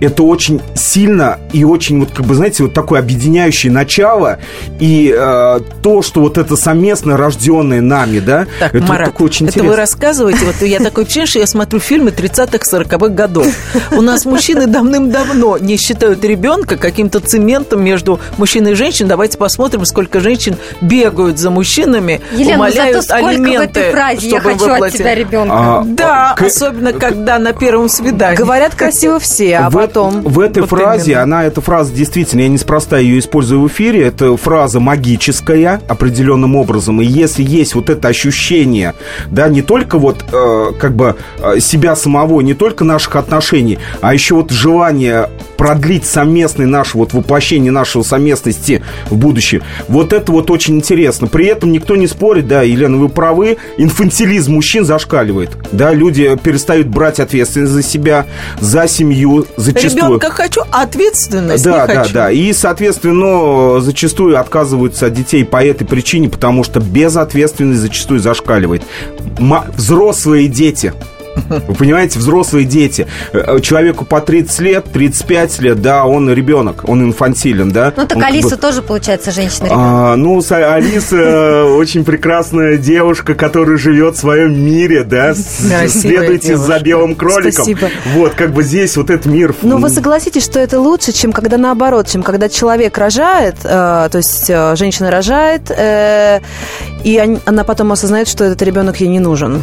это 0.00 0.22
очень 0.22 0.60
сильно 0.74 1.38
и 1.52 1.64
очень, 1.64 2.00
вот 2.00 2.10
как 2.12 2.26
бы, 2.26 2.34
знаете, 2.34 2.62
вот 2.64 2.74
такое 2.74 3.00
объединяющее 3.00 3.72
начало 3.72 4.38
и 4.78 5.14
э, 5.16 5.60
то, 5.82 6.02
что 6.02 6.20
вот 6.20 6.38
это 6.38 6.56
совместно 6.56 7.16
рожденное 7.16 7.80
нами, 7.80 8.18
да, 8.20 8.46
Так, 8.58 8.74
это 8.74 8.80
вот 8.80 8.88
Марат, 8.88 9.06
такое 9.08 9.26
очень 9.26 9.46
это 9.46 9.54
вы 9.58 9.60
интересно. 9.66 9.76
рассказываете, 9.76 10.44
вот 10.46 10.66
я 10.66 10.78
такое 10.80 11.04
впечатление, 11.04 11.26
что 11.28 11.38
я 11.40 11.46
смотрю 11.46 11.80
фильмы 11.80 12.10
30-х, 12.10 12.58
40-х 12.78 13.08
годов. 13.08 13.46
У 13.92 14.00
нас 14.00 14.24
мужчины 14.24 14.66
давным-давно 14.66 15.58
не 15.58 15.76
считают 15.76 16.24
ребенка 16.24 16.76
каким-то 16.76 17.20
цементом 17.20 17.82
между 17.84 18.20
мужчиной 18.38 18.72
и 18.72 18.74
женщиной. 18.74 19.08
Давайте 19.08 19.38
посмотрим, 19.38 19.84
сколько 19.84 20.20
женщин 20.20 20.56
бегают 20.80 21.38
за 21.38 21.50
мужчинами, 21.50 22.20
Елена, 22.32 22.50
ну 22.50 22.54
умоляют 22.56 22.96
зато 23.02 23.06
сколько 23.08 23.24
в 23.24 23.28
алименты, 23.28 23.80
этой 23.80 23.92
фразе 23.92 24.28
«я 24.28 24.40
хочу 24.40 24.54
от 24.64 24.70
выплатить». 24.72 24.98
тебя 24.98 25.14
ребенка». 25.14 25.54
А, 25.56 25.84
Да, 25.84 26.34
к- 26.36 26.42
особенно 26.42 26.92
когда 26.92 27.38
на 27.38 27.52
первом 27.52 27.88
свидании. 27.88 28.36
Говорят 28.36 28.74
красиво 28.74 29.18
все, 29.18 29.58
а 29.66 29.70
в, 29.70 29.74
потом... 29.74 30.22
в 30.22 30.40
этой 30.40 30.60
Вот 30.60 30.70
фразе, 30.70 31.12
именно. 31.12 31.22
она, 31.22 31.44
эта 31.44 31.60
фраза 31.60 31.92
действительно, 31.92 32.42
я 32.42 32.48
неспроста 32.48 32.98
ее 32.98 33.18
использую 33.18 33.62
в 33.62 33.68
эфире, 33.68 34.02
это 34.04 34.36
фраза 34.36 34.80
магическая 34.80 35.80
определенным 35.88 36.56
образом. 36.56 37.00
И 37.00 37.04
если 37.04 37.42
есть 37.42 37.74
вот 37.74 37.90
это 37.90 38.08
ощущение, 38.08 38.94
да, 39.30 39.48
не 39.48 39.62
только 39.62 39.98
вот 39.98 40.24
э, 40.32 40.72
как 40.78 40.94
бы 40.94 41.16
э, 41.38 41.60
себя 41.60 41.96
самого, 41.96 42.40
не 42.40 42.54
только 42.54 42.84
наших 42.84 43.16
отношений, 43.16 43.78
а 44.00 44.14
еще 44.14 44.34
вот 44.34 44.50
желание 44.50 45.28
продлить 45.56 46.06
совместное 46.06 46.66
наше 46.66 46.96
вот 46.96 47.12
воплощение 47.12 47.70
нашего 47.70 48.02
совместности 48.02 48.82
в 49.10 49.16
будущем. 49.16 49.62
Вот 49.88 50.14
это 50.14 50.32
вот 50.32 50.50
очень 50.50 50.76
интересно. 50.76 51.26
При 51.26 51.46
этом 51.46 51.70
никто 51.70 51.96
не 51.96 52.06
спорит, 52.06 52.48
да, 52.48 52.62
Елена, 52.62 52.96
вы 52.96 53.10
правы, 53.10 53.58
инфантилизм 53.76 54.54
мужчин 54.54 54.86
зашкаливает. 54.86 55.50
Да, 55.72 55.92
люди 55.92 56.34
перестают 56.42 56.86
брать 56.86 57.20
ответственность 57.20 57.72
за 57.72 57.82
себя, 57.82 58.26
за 58.58 58.88
семью, 58.88 59.46
зачастую. 59.56 60.06
Ребенка 60.06 60.30
хочу, 60.30 60.62
а 60.70 60.82
ответственность 60.82 61.64
Да, 61.64 61.86
не 61.86 61.94
да, 61.94 62.00
хочу. 62.02 62.14
да. 62.14 62.30
И, 62.30 62.52
соответственно, 62.52 63.80
зачастую 63.80 64.38
отказываются 64.38 65.06
от 65.06 65.14
детей 65.14 65.44
по 65.44 65.62
этой 65.64 65.84
причине, 65.86 66.28
потому 66.28 66.64
что 66.64 66.80
безответственность 66.80 67.80
зачастую 67.80 68.20
зашкаливает. 68.20 68.82
Ма- 69.38 69.66
взрослые 69.76 70.48
дети. 70.48 70.92
Вы 71.48 71.74
понимаете, 71.74 72.18
взрослые 72.18 72.64
дети. 72.64 73.06
Э, 73.32 73.58
Человеку 73.60 74.04
по 74.04 74.20
30 74.20 74.60
лет, 74.60 74.84
35 74.92 75.60
лет, 75.60 75.80
да, 75.82 76.04
он 76.04 76.30
ребенок, 76.32 76.88
он 76.88 77.02
инфантилен, 77.04 77.70
да. 77.70 77.92
Ну, 77.96 78.06
так 78.06 78.16
Он 78.16 78.22
как 78.22 78.30
Алиса 78.30 78.50
бы- 78.50 78.56
тоже, 78.56 78.82
получается, 78.82 79.30
женщина-ребенок. 79.30 79.78
а, 79.84 80.16
ну, 80.16 80.40
с- 80.40 80.52
Алиса 80.52 81.16
э, 81.16 81.62
очень 81.64 82.04
прекрасная 82.04 82.76
девушка, 82.76 83.34
которая 83.34 83.76
живет 83.78 84.16
в 84.16 84.18
своем 84.18 84.58
мире, 84.60 85.04
да, 85.04 85.34
следуйте 85.34 86.56
за 86.56 86.78
белым 86.80 87.14
кроликом. 87.14 87.52
Спасибо. 87.64 87.88
Вот, 88.14 88.34
как 88.34 88.52
бы 88.52 88.62
здесь 88.62 88.96
вот 88.96 89.10
этот 89.10 89.26
мир. 89.26 89.54
Ну, 89.62 89.78
вы 89.78 89.88
согласитесь, 89.90 90.44
что 90.44 90.58
это 90.58 90.80
лучше, 90.80 91.12
чем 91.12 91.32
когда 91.32 91.56
наоборот, 91.56 92.06
чем 92.08 92.22
когда 92.22 92.48
человек 92.48 92.96
рожает, 92.98 93.56
э, 93.64 94.08
то 94.10 94.18
есть 94.18 94.46
э, 94.48 94.74
женщина 94.76 95.10
рожает, 95.10 95.70
э, 95.70 96.40
и 97.04 97.16
они- 97.18 97.38
она 97.44 97.64
потом 97.64 97.92
осознает, 97.92 98.28
что 98.28 98.44
этот 98.44 98.60
ребенок 98.62 99.00
ей 99.00 99.08
не 99.08 99.20
нужен. 99.20 99.62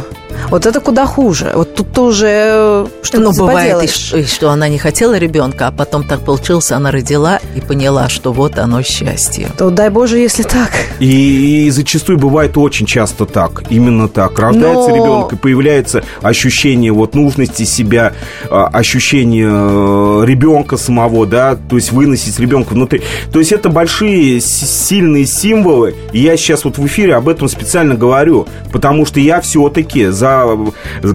Вот 0.50 0.66
это 0.66 0.80
куда 0.80 1.06
хуже. 1.06 1.52
Вот 1.54 1.74
тут 1.74 1.98
уже 1.98 2.26
э, 2.28 2.86
что-то 3.02 3.22
Ну, 3.22 3.32
бывает, 3.32 3.82
и 3.82 4.18
и 4.18 4.24
что 4.24 4.50
она 4.50 4.68
не 4.68 4.78
хотела 4.78 5.18
ребенка, 5.18 5.66
а 5.66 5.72
потом 5.72 6.04
так 6.04 6.20
получилось, 6.20 6.72
она 6.72 6.90
родила 6.90 7.40
и 7.54 7.60
поняла, 7.60 8.08
что 8.08 8.32
вот 8.32 8.58
оно 8.58 8.82
счастье. 8.82 9.48
То 9.58 9.70
дай 9.70 9.90
Боже, 9.90 10.18
если 10.18 10.42
так. 10.42 10.70
И, 10.98 11.66
и 11.66 11.70
зачастую 11.70 12.18
бывает 12.18 12.56
очень 12.56 12.86
часто 12.86 13.24
так, 13.26 13.62
именно 13.70 14.08
так. 14.08 14.38
Рождается 14.38 14.88
Но- 14.90 14.96
ребенок, 14.96 15.32
и 15.32 15.36
появляется 15.36 16.02
ощущение 16.22 16.92
вот 16.92 17.14
нужности 17.14 17.64
себя, 17.64 18.12
а, 18.50 18.66
ощущение 18.66 19.48
э, 19.50 20.24
ребенка 20.24 20.76
самого, 20.76 21.26
да, 21.26 21.56
то 21.56 21.76
есть 21.76 21.92
выносить 21.92 22.38
ребенка 22.38 22.72
внутри. 22.72 23.02
То 23.32 23.38
есть 23.38 23.52
это 23.52 23.68
большие, 23.68 24.40
сильные 24.40 25.26
символы. 25.26 25.94
И 26.12 26.20
я 26.20 26.36
сейчас 26.36 26.64
вот 26.64 26.78
в 26.78 26.86
эфире 26.86 27.14
об 27.14 27.28
этом 27.28 27.48
специально 27.48 27.94
говорю, 27.94 28.46
потому 28.72 29.04
что 29.06 29.20
я 29.20 29.40
все-таки 29.40 30.06
за, 30.06 30.27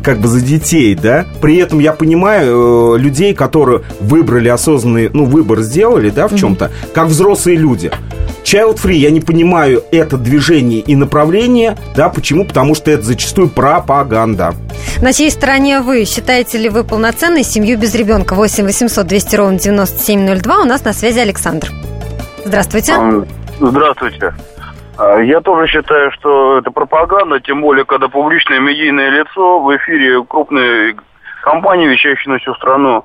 как 0.03 0.19
бы 0.19 0.27
за 0.27 0.41
детей, 0.41 0.95
да. 0.95 1.25
При 1.41 1.57
этом 1.57 1.79
я 1.79 1.93
понимаю 1.93 2.95
э, 2.95 2.99
людей, 2.99 3.33
которые 3.33 3.81
выбрали 3.99 4.49
осознанный, 4.49 5.09
ну, 5.13 5.25
выбор 5.25 5.61
сделали, 5.61 6.09
да, 6.09 6.27
в 6.27 6.35
чем-то, 6.35 6.71
как 6.93 7.07
взрослые 7.07 7.57
люди. 7.57 7.91
child 8.43 8.75
free, 8.83 8.95
я 8.95 9.11
не 9.11 9.21
понимаю 9.21 9.83
это 9.91 10.17
движение 10.17 10.79
и 10.79 10.95
направление, 10.95 11.77
да, 11.95 12.09
почему? 12.09 12.45
Потому 12.45 12.75
что 12.75 12.91
это 12.91 13.03
зачастую 13.03 13.49
пропаганда. 13.49 14.53
На 15.01 15.13
чьей 15.13 15.31
стороне 15.31 15.81
вы? 15.81 16.05
Считаете 16.05 16.57
ли 16.57 16.69
вы 16.69 16.83
полноценной 16.83 17.43
семью 17.43 17.77
без 17.77 17.95
ребенка? 17.95 18.35
8 18.35 18.65
800 18.65 19.07
200 19.07 19.35
ровно 19.35 19.59
9702. 19.59 20.61
У 20.61 20.65
нас 20.65 20.83
на 20.83 20.93
связи 20.93 21.19
Александр. 21.19 21.69
Здравствуйте. 22.45 22.93
Здравствуйте. 23.59 24.33
А, 24.97 25.19
Я 25.19 25.41
тоже 25.41 25.67
считаю, 25.67 26.11
что 26.11 26.59
это 26.59 26.71
пропаганда, 26.71 27.39
тем 27.39 27.61
более, 27.61 27.85
когда 27.85 28.07
публичное 28.07 28.59
медийное 28.59 29.09
лицо 29.09 29.59
в 29.59 29.75
эфире 29.77 30.23
крупной 30.23 30.95
компании, 31.43 31.87
вещающей 31.87 32.31
на 32.31 32.37
всю 32.39 32.53
страну, 32.55 33.03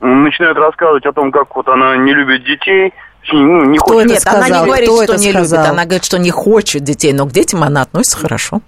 начинает 0.00 0.56
рассказывать 0.56 1.06
о 1.06 1.12
том, 1.12 1.30
как 1.32 1.54
вот 1.56 1.68
она 1.68 1.96
не 1.96 2.12
любит 2.14 2.44
детей, 2.44 2.92
ну, 3.32 3.64
не 3.64 3.78
Кто 3.78 3.94
хочет... 3.94 4.10
Нет, 4.10 4.22
она 4.26 4.38
не 4.38 4.44
сказал? 4.46 4.64
говорит, 4.66 4.88
Кто 4.88 5.02
что 5.04 5.12
не 5.16 5.30
сказал? 5.32 5.58
любит. 5.60 5.70
Она 5.72 5.84
говорит, 5.84 6.04
что 6.04 6.18
не 6.18 6.30
хочет 6.30 6.82
детей, 6.84 7.12
но 7.12 7.26
к 7.26 7.30
детям 7.30 7.62
она 7.62 7.82
относится 7.82 8.18
хорошо. 8.18 8.60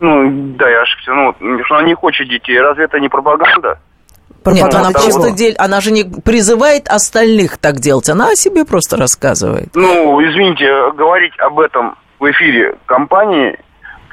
Ну, 0.00 0.54
да, 0.58 0.68
я 0.68 0.82
ошибся. 0.82 1.12
Ну, 1.14 1.26
вот, 1.26 1.64
что 1.66 1.76
она 1.76 1.86
не 1.86 1.94
хочет 1.94 2.28
детей. 2.28 2.60
Разве 2.60 2.84
это 2.84 2.98
не 2.98 3.08
пропаганда? 3.08 3.78
Нет, 4.52 4.64
она 4.64 4.90
Пропаганда 4.90 4.98
просто 5.00 5.28
чего? 5.28 5.36
дель- 5.36 5.56
она 5.58 5.80
же 5.80 5.90
не 5.90 6.04
призывает 6.04 6.88
остальных 6.88 7.58
так 7.58 7.76
делать, 7.80 8.08
она 8.08 8.30
о 8.30 8.36
себе 8.36 8.64
просто 8.64 8.96
рассказывает. 8.96 9.68
Ну, 9.74 10.20
извините, 10.22 10.66
говорить 10.92 11.32
об 11.38 11.58
этом 11.60 11.96
в 12.20 12.30
эфире 12.30 12.76
компании, 12.86 13.58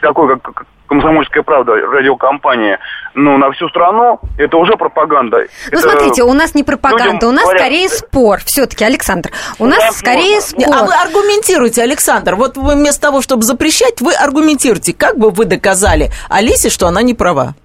такой 0.02 0.38
как 0.40 0.66
«Комсомольская 0.88 1.42
правда», 1.44 1.72
радиокомпания, 1.74 2.78
ну, 3.14 3.38
на 3.38 3.50
всю 3.52 3.70
страну, 3.70 4.20
это 4.38 4.58
уже 4.58 4.76
пропаганда. 4.76 5.38
Ну, 5.72 5.80
Это 5.80 5.80
смотрите, 5.90 6.24
у 6.24 6.34
нас 6.34 6.54
не 6.54 6.64
пропаганда, 6.64 7.14
людям 7.14 7.30
у 7.30 7.32
нас 7.32 7.44
говорят, 7.46 7.62
скорее 7.62 7.88
спор. 7.90 8.40
Все-таки, 8.46 8.84
Александр, 8.84 9.32
у 9.58 9.68
нас 9.68 9.98
скорее 9.98 10.36
Не, 10.36 10.42
спор. 10.42 10.66
А 10.76 10.84
вы 10.84 10.94
аргументируйте, 10.94 11.82
Александр. 11.84 12.36
Вот 12.36 12.58
вы 12.58 12.76
вместо 12.76 13.02
того, 13.04 13.22
чтобы 13.22 13.44
запрещать, 13.44 14.02
вы 14.02 14.14
аргументируйте. 14.14 14.92
Как 14.94 15.18
бы 15.18 15.30
вы 15.30 15.46
доказали 15.46 16.12
Алисе, 16.30 16.70
что 16.70 16.88
она 16.88 17.02
не 17.02 17.14
права? 17.14 17.56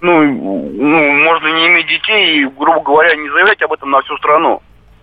Ну, 0.00 0.22
ну, 0.22 1.12
можно 1.24 1.46
не 1.46 1.66
иметь 1.68 1.86
детей 1.88 2.42
и, 2.42 2.44
грубо 2.44 2.80
говоря, 2.80 3.16
не 3.16 3.28
заявлять 3.30 3.62
об 3.62 3.72
этом 3.72 3.90
на 3.90 4.02
всю 4.02 4.16
страну. 4.18 4.62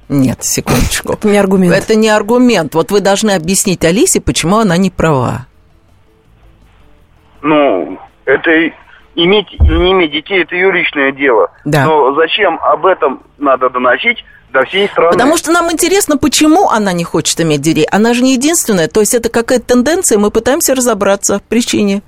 Нет, 0.09 0.43
секундочку. 0.43 1.13
Это 1.13 1.27
не 1.27 1.37
аргумент. 1.37 1.75
Это 1.75 1.95
не 1.95 2.09
аргумент. 2.09 2.75
Вот 2.75 2.91
вы 2.91 3.01
должны 3.01 3.31
объяснить 3.31 3.83
Алисе, 3.83 4.21
почему 4.21 4.57
она 4.57 4.77
не 4.77 4.89
права. 4.89 5.47
Ну, 7.41 7.99
это 8.25 8.51
иметь 9.15 9.47
или 9.53 9.77
не 9.77 9.91
иметь 9.91 10.11
детей, 10.11 10.43
это 10.43 10.55
ее 10.55 10.71
личное 10.71 11.11
дело. 11.11 11.51
Да. 11.65 11.85
Но 11.85 12.13
зачем 12.15 12.59
об 12.61 12.85
этом 12.85 13.23
надо 13.37 13.69
доносить 13.69 14.23
до 14.51 14.63
всей 14.65 14.87
страны? 14.87 15.13
Потому 15.13 15.37
что 15.37 15.51
нам 15.51 15.71
интересно, 15.71 16.17
почему 16.17 16.69
она 16.69 16.93
не 16.93 17.03
хочет 17.03 17.39
иметь 17.41 17.61
детей. 17.61 17.87
Она 17.91 18.13
же 18.13 18.23
не 18.23 18.33
единственная. 18.33 18.87
То 18.87 18.99
есть 18.99 19.13
это 19.13 19.29
какая-то 19.29 19.65
тенденция, 19.65 20.17
мы 20.17 20.31
пытаемся 20.31 20.75
разобраться 20.75 21.39
в 21.39 21.43
причине. 21.43 22.01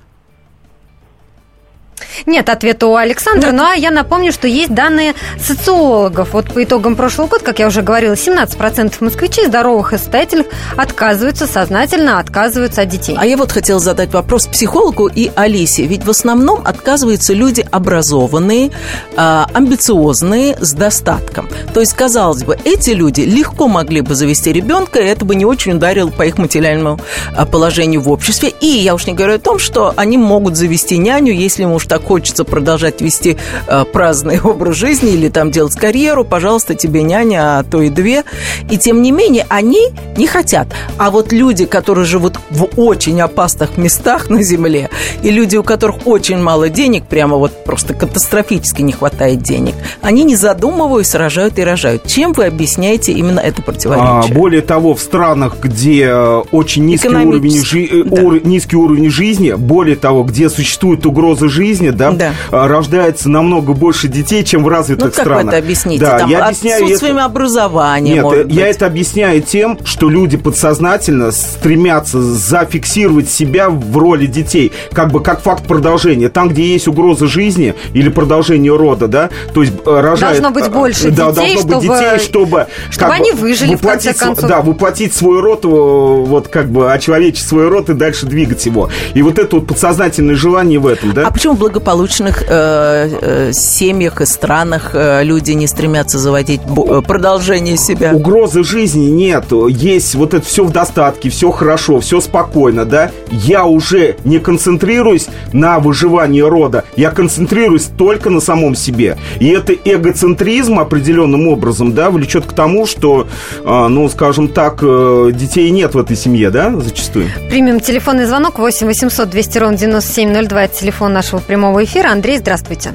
Нет 2.26 2.48
ответа 2.48 2.86
у 2.86 2.96
Александра, 2.96 3.52
ну 3.52 3.64
а 3.64 3.74
я 3.74 3.90
напомню, 3.90 4.32
что 4.32 4.48
есть 4.48 4.72
данные 4.72 5.14
социологов. 5.40 6.32
Вот 6.32 6.52
по 6.52 6.62
итогам 6.62 6.96
прошлого 6.96 7.28
года, 7.28 7.44
как 7.44 7.58
я 7.58 7.66
уже 7.66 7.82
говорила, 7.82 8.14
17% 8.14 8.94
москвичей 9.00 9.46
здоровых 9.46 9.92
и 9.92 9.98
состоятельных 9.98 10.46
отказываются, 10.76 11.46
сознательно 11.46 12.18
отказываются 12.18 12.82
от 12.82 12.88
детей. 12.88 13.16
А 13.18 13.26
я 13.26 13.36
вот 13.36 13.52
хотела 13.52 13.80
задать 13.80 14.12
вопрос 14.12 14.46
психологу 14.46 15.08
и 15.08 15.30
Алисе. 15.34 15.86
Ведь 15.86 16.04
в 16.04 16.10
основном 16.10 16.62
отказываются 16.64 17.32
люди 17.32 17.64
образованные, 17.70 18.70
а, 19.16 19.48
амбициозные, 19.52 20.56
с 20.60 20.72
достатком. 20.72 21.48
То 21.72 21.80
есть, 21.80 21.94
казалось 21.94 22.44
бы, 22.44 22.58
эти 22.64 22.90
люди 22.90 23.20
легко 23.22 23.68
могли 23.68 24.00
бы 24.00 24.14
завести 24.14 24.52
ребенка, 24.52 24.98
и 25.00 25.04
это 25.04 25.24
бы 25.24 25.34
не 25.34 25.44
очень 25.44 25.72
ударило 25.72 26.10
по 26.10 26.22
их 26.26 26.38
материальному 26.38 27.00
а, 27.34 27.46
положению 27.46 28.00
в 28.00 28.10
обществе. 28.10 28.52
И 28.60 28.66
я 28.66 28.94
уж 28.94 29.06
не 29.06 29.14
говорю 29.14 29.34
о 29.34 29.38
том, 29.38 29.58
что 29.58 29.94
они 29.96 30.18
могут 30.18 30.56
завести 30.56 30.98
няню, 30.98 31.32
если 31.32 31.62
ему 31.62 31.78
уж 31.86 31.88
так 31.88 32.04
хочется 32.04 32.44
продолжать 32.44 33.00
вести 33.00 33.36
а, 33.68 33.84
праздный 33.84 34.40
образ 34.40 34.76
жизни 34.76 35.12
или 35.12 35.28
там 35.28 35.50
делать 35.50 35.74
карьеру, 35.74 36.24
пожалуйста, 36.24 36.74
тебе 36.74 37.02
няня, 37.02 37.58
а 37.58 37.62
то 37.62 37.80
и 37.80 37.88
две. 37.90 38.24
И 38.70 38.76
тем 38.76 39.02
не 39.02 39.12
менее, 39.12 39.46
они 39.48 39.88
не 40.16 40.26
хотят. 40.26 40.68
А 40.98 41.10
вот 41.10 41.32
люди, 41.32 41.64
которые 41.64 42.04
живут 42.04 42.38
в 42.50 42.68
очень 42.76 43.20
опасных 43.20 43.76
местах 43.76 44.28
на 44.30 44.42
Земле, 44.42 44.90
и 45.22 45.30
люди, 45.30 45.56
у 45.56 45.62
которых 45.62 46.06
очень 46.06 46.38
мало 46.38 46.68
денег, 46.68 47.04
прямо 47.06 47.36
вот 47.36 47.64
просто 47.64 47.94
катастрофически 47.94 48.82
не 48.82 48.92
хватает 48.92 49.42
денег, 49.42 49.74
они, 50.02 50.24
не 50.24 50.34
задумываясь, 50.36 51.14
рожают 51.14 51.58
и 51.58 51.62
рожают. 51.64 52.06
Чем 52.06 52.32
вы 52.32 52.46
объясняете 52.46 53.12
именно 53.12 53.40
это 53.40 53.60
А, 53.60 53.64
противоречие? 53.64 54.34
более 54.34 54.62
того, 54.62 54.94
в 54.94 55.00
странах, 55.00 55.56
где 55.62 56.04
э, 56.06 56.42
очень 56.50 56.84
низкий 56.86 57.08
уровень, 57.08 57.64
жи- 57.64 57.86
э, 57.86 58.02
ур- 58.02 58.44
низкий 58.44 58.76
уровень 58.76 59.10
жизни, 59.10 59.52
более 59.52 59.96
того, 59.96 60.24
где 60.24 60.48
существует 60.50 61.06
угроза 61.06 61.48
жизни, 61.48 61.75
да, 61.92 62.10
Да. 62.12 62.32
а, 62.50 62.68
рождается 62.68 63.28
намного 63.28 63.72
больше 63.72 64.08
детей, 64.08 64.44
чем 64.44 64.64
в 64.64 64.68
развитых 64.68 65.06
ну, 65.06 65.10
как 65.12 65.20
странах. 65.24 65.44
вы 65.44 65.48
это 65.50 65.58
объясните? 65.58 66.00
Да, 66.04 66.18
Там, 66.18 66.30
я 66.30 66.44
объясняю 66.44 66.84
отсутствием 66.84 67.16
это- 67.16 67.24
образования, 67.26 68.14
Нет, 68.14 68.22
может 68.24 68.38
я 68.50 68.64
быть. 68.66 68.76
это 68.76 68.86
объясняю 68.86 69.42
тем, 69.42 69.78
что 69.84 70.08
люди 70.08 70.36
подсознательно 70.36 71.30
стремятся 71.30 72.20
зафиксировать 72.22 73.28
себя 73.30 73.68
в 73.70 73.96
роли 73.96 74.26
детей, 74.26 74.72
как 74.92 75.10
бы 75.12 75.20
как 75.22 75.42
факт 75.42 75.66
продолжения. 75.66 76.28
Там, 76.28 76.48
где 76.48 76.62
есть 76.64 76.88
угроза 76.88 77.26
жизни 77.26 77.74
или 77.92 78.08
продолжение 78.08 78.74
рода, 78.76 79.08
да, 79.08 79.30
то 79.54 79.62
есть 79.62 79.74
э, 79.84 80.00
рожает... 80.00 80.40
Должно 80.40 80.50
быть 80.50 80.66
э, 80.66 80.70
больше 80.70 81.10
да, 81.10 81.30
детей, 81.30 81.34
должно 81.34 81.42
быть 81.42 81.58
чтобы- 81.58 81.80
детей, 81.82 82.18
чтобы... 82.18 82.66
чтобы 82.90 82.96
как 82.96 83.08
бы 83.08 83.14
они 83.14 83.32
выжили, 83.32 83.74
в 83.74 83.80
конце 83.80 84.10
воплотить 84.10 84.16
концов. 84.18 84.48
Да, 84.48 84.60
воплотить 84.62 85.14
свой 85.14 85.40
род, 85.40 85.64
э, 85.64 85.68
вот 85.68 86.48
как 86.48 86.70
бы 86.70 86.92
очеловечить 86.92 87.46
свой 87.46 87.68
род 87.68 87.90
и 87.90 87.94
дальше 87.94 88.26
двигать 88.26 88.64
его. 88.66 88.88
И 89.14 89.22
вот 89.22 89.38
это 89.38 89.56
вот 89.56 89.66
подсознательное 89.66 90.34
желание 90.34 90.78
в 90.78 90.86
этом, 90.86 91.12
да? 91.12 91.26
А 91.26 91.30
почему 91.30 91.54
благополучных 91.66 92.44
э, 92.46 92.48
э, 92.48 93.52
семьях 93.52 94.20
и 94.20 94.26
странах 94.26 94.90
э, 94.92 95.24
люди 95.24 95.50
не 95.50 95.66
стремятся 95.66 96.18
заводить 96.18 96.60
э, 96.60 97.02
продолжение 97.02 97.76
себя? 97.76 98.12
Угрозы 98.12 98.62
жизни 98.62 99.06
нет. 99.06 99.46
Есть 99.68 100.14
вот 100.14 100.32
это 100.32 100.46
все 100.46 100.64
в 100.64 100.70
достатке, 100.70 101.28
все 101.28 101.50
хорошо, 101.50 101.98
все 101.98 102.20
спокойно, 102.20 102.84
да. 102.84 103.10
Я 103.32 103.64
уже 103.64 104.16
не 104.24 104.38
концентрируюсь 104.38 105.26
на 105.52 105.80
выживании 105.80 106.40
рода, 106.40 106.84
я 106.94 107.10
концентрируюсь 107.10 107.88
только 107.98 108.30
на 108.30 108.40
самом 108.40 108.76
себе. 108.76 109.18
И 109.40 109.48
это 109.48 109.72
эгоцентризм 109.72 110.78
определенным 110.78 111.48
образом, 111.48 111.94
да, 111.94 112.10
влечет 112.10 112.46
к 112.46 112.52
тому, 112.52 112.86
что, 112.86 113.26
а, 113.64 113.88
ну, 113.88 114.08
скажем 114.08 114.48
так, 114.48 114.78
э, 114.82 115.30
детей 115.34 115.70
нет 115.70 115.94
в 115.94 115.98
этой 115.98 116.16
семье, 116.16 116.50
да, 116.50 116.72
зачастую. 116.78 117.26
Примем 117.48 117.80
телефонный 117.80 118.26
звонок 118.26 118.60
8 118.60 118.86
800 118.86 119.28
200 119.28 119.58
ровно 119.58 119.76
9702. 119.76 120.62
Это 120.62 120.80
телефон 120.80 121.12
нашего 121.12 121.40
прямого 121.40 121.55
эфира. 121.84 122.08
Андрей, 122.10 122.36
здравствуйте. 122.36 122.90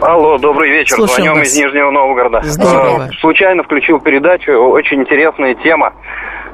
Алло, 0.00 0.36
добрый 0.38 0.70
вечер. 0.70 0.96
Слушаем 0.96 1.24
Звоним 1.24 1.38
вас. 1.40 1.48
из 1.48 1.56
Нижнего 1.58 1.90
Новгорода. 1.90 2.40
Здорово. 2.42 3.06
Э, 3.06 3.10
Случайно 3.20 3.62
включил 3.62 4.00
передачу, 4.00 4.52
очень 4.52 5.00
интересная 5.00 5.54
тема. 5.54 5.94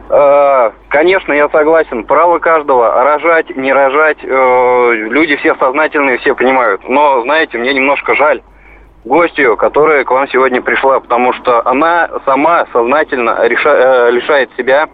Э, 0.09 0.71
Конечно, 0.89 1.33
я 1.33 1.49
согласен, 1.49 2.05
право 2.05 2.39
каждого 2.39 3.03
рожать, 3.03 3.55
не 3.57 3.73
рожать, 3.73 4.19
э, 4.23 4.27
люди 4.95 5.37
все 5.37 5.55
сознательные, 5.57 6.19
все 6.19 6.35
понимают. 6.35 6.83
Но, 6.89 7.23
знаете, 7.23 7.59
мне 7.59 7.73
немножко 7.75 8.15
жаль 8.15 8.43
гостью, 9.05 9.57
которая 9.57 10.05
к 10.05 10.11
вам 10.11 10.29
сегодня 10.29 10.61
пришла, 10.63 11.01
потому 11.01 11.33
что 11.33 11.67
она 11.67 12.09
сама 12.27 12.67
сознательно 12.73 13.31
реша- 13.47 14.11
лишает 14.11 14.51
себя 14.57 14.89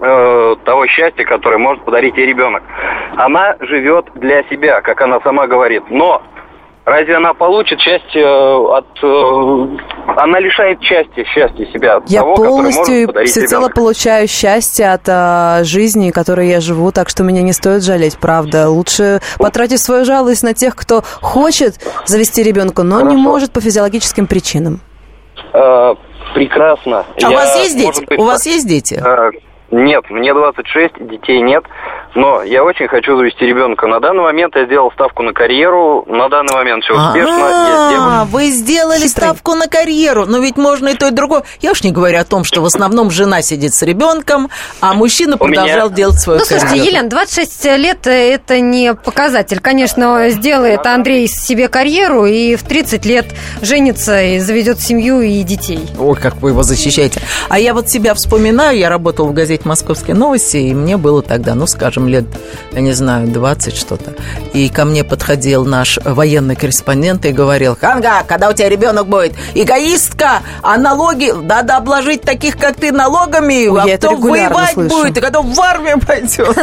э, 0.00 0.54
того 0.64 0.86
счастья, 0.86 1.24
которое 1.24 1.58
может 1.58 1.84
подарить 1.84 2.16
ей 2.16 2.26
ребенок. 2.26 2.62
Она 3.16 3.56
живет 3.60 4.06
для 4.14 4.42
себя, 4.44 4.80
как 4.80 5.00
она 5.00 5.20
сама 5.20 5.46
говорит. 5.46 5.82
Но 5.90 6.22
разве 6.84 7.16
она 7.16 7.34
получит 7.34 7.80
счастье 7.80 8.22
э, 8.22 8.26
от... 8.26 8.86
э, 9.02 9.76
она 10.18 10.38
лишает 10.40 10.80
счастья, 10.82 11.24
счастья 11.24 11.66
себя 11.72 12.00
Я 12.06 12.20
того, 12.20 12.36
полностью 12.36 12.94
и 13.08 13.26
всецело 13.26 13.62
ребенок. 13.62 13.74
получаю 13.74 14.28
счастье 14.28 14.92
от 14.92 15.02
а, 15.08 15.60
жизни, 15.64 16.10
которой 16.10 16.48
я 16.48 16.60
живу, 16.60 16.92
так 16.92 17.08
что 17.08 17.22
меня 17.24 17.42
не 17.42 17.52
стоит 17.52 17.82
жалеть, 17.82 18.18
правда. 18.18 18.68
Лучше 18.70 19.20
потратить 19.38 19.80
свою 19.80 20.04
жалость 20.04 20.42
на 20.42 20.54
тех, 20.54 20.76
кто 20.76 21.02
хочет 21.20 21.74
завести 22.06 22.42
ребенка, 22.42 22.82
но 22.84 23.00
не 23.02 23.16
может 23.16 23.52
по 23.52 23.60
физиологическим 23.60 24.26
причинам. 24.26 24.80
Э, 25.52 25.94
прекрасно. 26.34 27.04
А 27.22 27.26
у 27.26 27.30
Я, 27.30 27.36
вас 27.36 27.56
есть 27.64 27.76
дети? 27.78 28.04
быть, 28.08 28.18
У 28.18 28.24
вас 28.24 28.46
есть 28.46 28.66
дети? 28.68 29.02
э, 29.04 29.30
нет, 29.70 30.08
мне 30.10 30.32
26, 30.32 31.06
детей 31.06 31.40
нет. 31.40 31.64
Но 32.16 32.42
я 32.42 32.64
очень 32.64 32.88
хочу 32.88 33.16
завести 33.16 33.44
ребенка. 33.44 33.86
На 33.86 34.00
данный 34.00 34.22
момент 34.22 34.56
я 34.56 34.64
сделал 34.64 34.90
ставку 34.92 35.22
на 35.22 35.34
карьеру. 35.34 36.04
На 36.08 36.30
данный 36.30 36.54
момент 36.54 36.82
все 36.82 36.94
успешно. 36.94 38.22
А, 38.22 38.24
вы 38.24 38.46
сделали 38.46 39.06
ставку 39.06 39.54
на 39.54 39.68
карьеру. 39.68 40.24
Но 40.26 40.38
ведь 40.38 40.56
можно 40.56 40.88
и 40.88 40.94
то, 40.94 41.08
и 41.08 41.10
другое. 41.10 41.42
Я 41.60 41.72
уж 41.72 41.82
не 41.82 41.92
говорю 41.92 42.18
о 42.18 42.24
том, 42.24 42.44
что 42.44 42.62
в 42.62 42.64
основном 42.64 43.10
жена 43.10 43.42
сидит 43.42 43.74
с 43.74 43.82
ребенком, 43.82 44.48
а 44.80 44.94
мужчина 44.94 45.36
продолжал 45.36 45.90
делать 45.90 46.18
свою 46.18 46.38
Ну, 46.38 46.44
слушайте, 46.46 46.68
карьеру. 46.68 46.88
Елена, 46.88 47.08
26 47.10 47.64
лет 47.76 48.06
это 48.06 48.60
не 48.60 48.94
показатель. 48.94 49.60
Конечно, 49.60 50.30
сделает 50.30 50.86
Андрей 50.86 51.28
себе 51.28 51.68
карьеру 51.68 52.24
и 52.24 52.56
в 52.56 52.62
30 52.62 53.04
лет 53.04 53.26
женится 53.60 54.22
и 54.22 54.38
заведет 54.38 54.80
семью 54.80 55.20
и 55.20 55.42
детей. 55.42 55.86
Ой, 55.98 56.16
как 56.16 56.36
вы 56.36 56.50
его 56.50 56.62
защищаете. 56.62 57.20
А 57.50 57.58
я 57.58 57.74
вот 57.74 57.90
себя 57.90 58.14
вспоминаю, 58.14 58.78
я 58.78 58.88
работала 58.88 59.26
в 59.28 59.34
газете 59.34 59.62
«Московские 59.68 60.16
новости», 60.16 60.56
и 60.56 60.72
мне 60.74 60.96
было 60.96 61.20
тогда, 61.22 61.54
ну, 61.54 61.66
скажем, 61.66 62.05
лет, 62.08 62.24
я 62.72 62.80
не 62.80 62.92
знаю, 62.92 63.28
20 63.28 63.76
что-то. 63.76 64.12
И 64.52 64.68
ко 64.68 64.84
мне 64.84 65.04
подходил 65.04 65.64
наш 65.64 65.98
военный 66.04 66.56
корреспондент 66.56 67.24
и 67.26 67.32
говорил, 67.32 67.76
«Ханга, 67.80 68.22
когда 68.26 68.48
у 68.48 68.52
тебя 68.52 68.68
ребенок 68.68 69.06
будет? 69.06 69.34
Эгоистка! 69.54 70.40
А 70.62 70.76
налоги? 70.76 71.32
Надо 71.32 71.76
обложить 71.76 72.22
таких, 72.22 72.56
как 72.56 72.76
ты, 72.76 72.92
налогами, 72.92 73.66
Ой, 73.68 73.80
а 73.80 73.86
регулярно 73.86 74.54
воевать 74.56 74.72
слышу. 74.74 74.96
будет, 74.96 75.18
и 75.18 75.20
потом 75.20 75.52
в 75.52 75.60
армию 75.60 76.00
пойдет». 76.00 76.56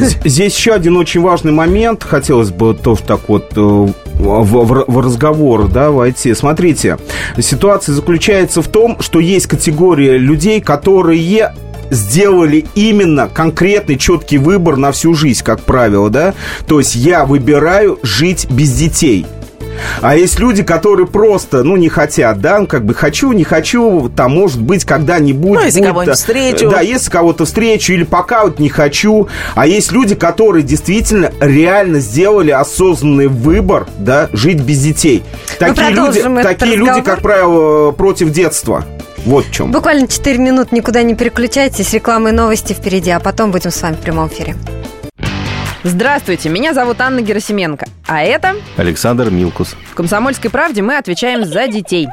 Здесь 0.00 0.56
еще 0.56 0.72
один 0.72 0.96
очень 0.96 1.20
важный 1.20 1.52
момент, 1.52 2.04
хотелось 2.04 2.50
бы 2.50 2.74
тоже 2.74 3.02
так 3.02 3.28
вот 3.28 3.52
э, 3.56 3.60
в, 3.60 3.92
в- 4.18 4.84
в 4.86 5.00
разговор 5.00 5.68
да, 5.68 5.90
войти. 5.90 6.34
Смотрите, 6.34 6.98
ситуация 7.38 7.94
заключается 7.94 8.62
в 8.62 8.68
том, 8.68 9.00
что 9.00 9.18
есть 9.20 9.46
категория 9.46 10.18
людей, 10.18 10.60
которые 10.60 11.20
сделали 11.90 12.64
именно 12.74 13.28
конкретный 13.28 13.96
четкий 13.96 14.38
выбор 14.38 14.76
на 14.76 14.92
всю 14.92 15.14
жизнь, 15.14 15.42
как 15.44 15.60
правило, 15.60 16.10
да. 16.10 16.34
То 16.66 16.78
есть 16.78 16.94
я 16.94 17.24
выбираю 17.24 17.98
жить 18.02 18.46
без 18.50 18.72
детей. 18.72 19.26
А 20.00 20.16
есть 20.16 20.38
люди, 20.38 20.62
которые 20.62 21.06
просто, 21.06 21.62
ну, 21.62 21.76
не 21.76 21.88
хотят, 21.88 22.40
да, 22.40 22.60
ну, 22.60 22.66
как 22.66 22.84
бы 22.84 22.94
хочу, 22.94 23.32
не 23.32 23.44
хочу, 23.44 24.10
там, 24.14 24.32
может 24.32 24.60
быть, 24.60 24.84
когда-нибудь. 24.84 25.58
Ну, 25.58 25.64
если 25.64 25.82
кого-нибудь 25.82 26.14
э, 26.14 26.16
встречу. 26.16 26.70
Да, 26.70 26.80
если 26.80 27.10
кого-то 27.10 27.44
встречу, 27.44 27.92
или 27.92 28.04
пока 28.04 28.44
вот 28.44 28.58
не 28.58 28.68
хочу. 28.68 29.28
А 29.54 29.66
есть 29.66 29.92
люди, 29.92 30.14
которые 30.14 30.62
действительно 30.62 31.30
реально 31.40 32.00
сделали 32.00 32.50
осознанный 32.50 33.28
выбор, 33.28 33.86
да, 33.98 34.28
жить 34.32 34.60
без 34.60 34.82
детей. 34.82 35.22
Такие 35.58 35.90
люди, 35.90 36.22
такие 36.42 36.76
люди, 36.76 37.02
как 37.02 37.20
правило, 37.20 37.92
против 37.92 38.30
детства. 38.30 38.84
Вот 39.26 39.46
в 39.46 39.52
чем. 39.52 39.72
Буквально 39.72 40.06
4 40.06 40.38
минут, 40.38 40.70
никуда 40.70 41.02
не 41.02 41.14
переключайтесь. 41.14 41.92
Рекламы 41.92 42.30
и 42.30 42.32
новости 42.32 42.72
впереди, 42.72 43.10
а 43.10 43.18
потом 43.18 43.50
будем 43.50 43.72
с 43.72 43.82
вами 43.82 43.94
в 43.94 44.00
прямом 44.00 44.28
эфире. 44.28 44.54
Здравствуйте, 45.82 46.48
меня 46.48 46.74
зовут 46.74 47.00
Анна 47.00 47.20
Герасименко. 47.20 47.86
А 48.06 48.22
это 48.22 48.54
Александр 48.76 49.30
Милкус. 49.30 49.76
в 49.90 49.94
«Комсомольской 49.94 50.50
правде» 50.50 50.80
мы 50.82 50.96
отвечаем 50.96 51.44
за 51.44 51.66
детей. 51.68 52.08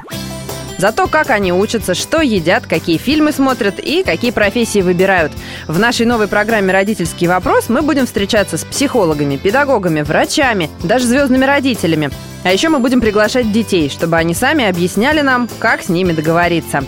За 0.77 0.91
то, 0.91 1.07
как 1.07 1.29
они 1.29 1.53
учатся, 1.53 1.93
что 1.93 2.21
едят, 2.21 2.65
какие 2.65 2.97
фильмы 2.97 3.31
смотрят 3.31 3.79
и 3.79 4.03
какие 4.03 4.31
профессии 4.31 4.81
выбирают. 4.81 5.31
В 5.67 5.79
нашей 5.79 6.05
новой 6.05 6.27
программе 6.27 6.73
«Родительский 6.73 7.27
вопрос» 7.27 7.69
мы 7.69 7.83
будем 7.83 8.05
встречаться 8.05 8.57
с 8.57 8.63
психологами, 8.63 9.37
педагогами, 9.37 10.01
врачами, 10.01 10.69
даже 10.83 11.05
звездными 11.05 11.45
родителями. 11.45 12.09
А 12.43 12.51
еще 12.51 12.69
мы 12.69 12.79
будем 12.79 13.01
приглашать 13.01 13.51
детей, 13.51 13.89
чтобы 13.89 14.17
они 14.17 14.33
сами 14.33 14.65
объясняли 14.65 15.21
нам, 15.21 15.47
как 15.59 15.83
с 15.83 15.89
ними 15.89 16.11
договориться. 16.11 16.83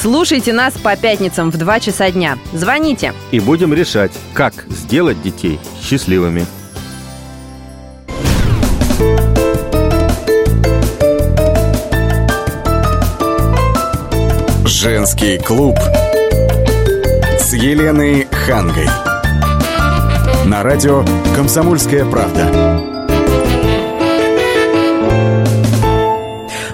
Слушайте 0.00 0.52
нас 0.52 0.74
по 0.74 0.94
пятницам 0.94 1.50
в 1.50 1.56
2 1.56 1.80
часа 1.80 2.08
дня. 2.12 2.38
Звоните. 2.52 3.12
И 3.32 3.40
будем 3.40 3.74
решать, 3.74 4.12
как 4.32 4.54
сделать 4.68 5.20
детей 5.22 5.58
счастливыми. 5.82 6.46
Женский 14.64 15.38
клуб 15.38 15.76
с 17.40 17.52
Еленой 17.54 18.28
Хангой. 18.46 18.86
На 20.44 20.62
радио 20.62 21.04
«Комсомольская 21.34 22.04
правда». 22.04 22.97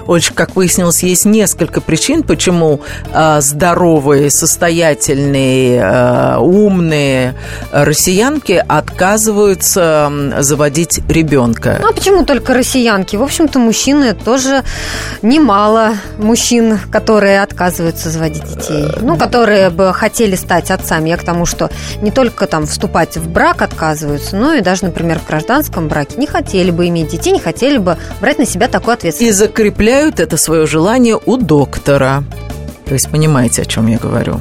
Очень, 0.07 0.33
как 0.35 0.55
выяснилось, 0.55 1.03
есть 1.03 1.25
несколько 1.25 1.81
причин, 1.81 2.23
почему 2.23 2.81
а, 3.13 3.41
здоровые, 3.41 4.29
состоятельные, 4.29 5.81
а, 5.83 6.39
умные 6.39 7.35
россиянки 7.71 8.63
отказываются 8.67 10.11
заводить 10.39 11.01
ребенка. 11.09 11.79
Ну, 11.81 11.89
а 11.89 11.93
почему 11.93 12.23
только 12.25 12.53
россиянки? 12.53 13.15
В 13.15 13.23
общем-то, 13.23 13.59
мужчины 13.59 14.13
тоже 14.13 14.63
немало 15.21 15.93
мужчин, 16.17 16.79
которые 16.91 17.41
отказываются 17.41 18.09
заводить 18.09 18.43
детей. 18.43 18.85
Ну, 19.01 19.17
которые 19.17 19.69
бы 19.69 19.91
хотели 19.93 20.35
стать 20.35 20.71
отцами. 20.71 21.09
Я 21.09 21.17
к 21.17 21.23
тому, 21.23 21.45
что 21.45 21.69
не 22.01 22.11
только 22.11 22.45
там 22.47 22.67
вступать 22.67 23.17
в 23.17 23.29
брак 23.29 23.61
отказываются, 23.61 24.35
но 24.35 24.53
и 24.53 24.61
даже, 24.61 24.85
например, 24.85 25.19
в 25.19 25.27
гражданском 25.27 25.87
браке 25.87 26.17
не 26.17 26.27
хотели 26.27 26.71
бы 26.71 26.87
иметь 26.87 27.09
детей, 27.09 27.31
не 27.31 27.39
хотели 27.39 27.77
бы 27.77 27.97
брать 28.21 28.37
на 28.37 28.45
себя 28.45 28.67
такую 28.67 28.93
И 28.93 28.97
ответственность. 28.97 29.39
Закрепляют 29.95 30.19
это 30.19 30.37
свое 30.37 30.65
желание 30.65 31.17
у 31.25 31.37
доктора. 31.37 32.23
То 32.85 32.93
есть 32.93 33.09
понимаете, 33.09 33.61
о 33.61 33.65
чем 33.65 33.87
я 33.87 33.97
говорю? 33.97 34.39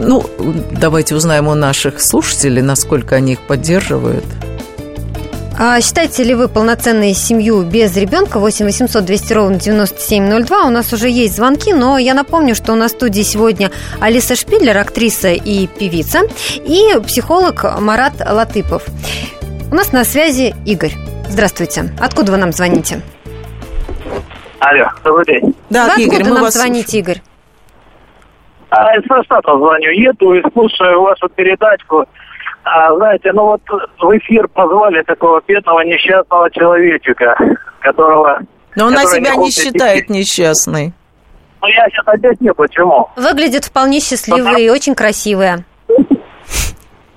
Ну, 0.00 0.24
давайте 0.70 1.14
узнаем 1.14 1.48
у 1.48 1.54
наших 1.54 2.00
слушателей, 2.00 2.62
насколько 2.62 3.16
они 3.16 3.32
их 3.32 3.40
поддерживают. 3.40 4.24
А 5.58 5.78
считаете 5.82 6.24
ли 6.24 6.34
вы 6.34 6.48
полноценной 6.48 7.12
семью 7.12 7.62
без 7.62 7.94
ребенка? 7.94 8.38
8 8.38 8.64
800 8.64 9.04
200 9.04 9.32
ровно 9.34 9.60
9702. 9.60 10.64
У 10.64 10.70
нас 10.70 10.90
уже 10.94 11.10
есть 11.10 11.36
звонки, 11.36 11.74
но 11.74 11.98
я 11.98 12.14
напомню, 12.14 12.54
что 12.54 12.72
у 12.72 12.76
нас 12.76 12.92
в 12.92 12.96
студии 12.96 13.22
сегодня 13.22 13.70
Алиса 14.00 14.34
Шпидлер, 14.34 14.78
актриса 14.78 15.32
и 15.32 15.66
певица, 15.66 16.20
и 16.54 16.98
психолог 17.06 17.78
Марат 17.78 18.14
Латыпов. 18.26 18.84
У 19.70 19.74
нас 19.74 19.92
на 19.92 20.04
связи 20.04 20.54
Игорь. 20.64 20.94
Здравствуйте. 21.28 21.92
Откуда 22.00 22.32
вы 22.32 22.38
нам 22.38 22.52
звоните? 22.52 23.02
Алло, 24.60 24.86
добрый 25.04 25.24
день. 25.26 25.54
Да, 25.70 25.94
вы 25.96 26.02
Игорь, 26.02 26.24
мы 26.24 26.30
нам 26.34 26.42
вас 26.42 26.54
звоните, 26.54 26.98
Игорь? 26.98 27.22
А, 28.70 28.94
из 28.96 29.04
Форштата 29.06 29.56
звоню. 29.56 29.90
Еду 29.90 30.34
и 30.34 30.42
слушаю 30.52 31.00
вашу 31.02 31.28
передачку. 31.30 32.04
А, 32.62 32.94
знаете, 32.94 33.32
ну 33.32 33.44
вот 33.44 33.62
в 33.98 34.18
эфир 34.18 34.46
позвали 34.48 35.02
такого 35.02 35.42
бедного 35.46 35.80
несчастного 35.80 36.50
человечка, 36.50 37.36
которого... 37.80 38.40
Но 38.76 38.86
она 38.88 38.98
который 38.98 39.16
себя 39.16 39.30
не 39.30 39.36
хочет 39.36 39.64
считает 39.64 40.04
идти. 40.04 40.12
несчастной. 40.12 40.92
Ну, 41.62 41.68
я 41.68 41.88
сейчас 41.88 42.06
объясню, 42.06 42.54
почему. 42.54 43.08
Выглядит 43.16 43.64
вполне 43.64 43.98
счастливая 44.00 44.58
и 44.58 44.68
очень 44.68 44.94
красивая. 44.94 45.64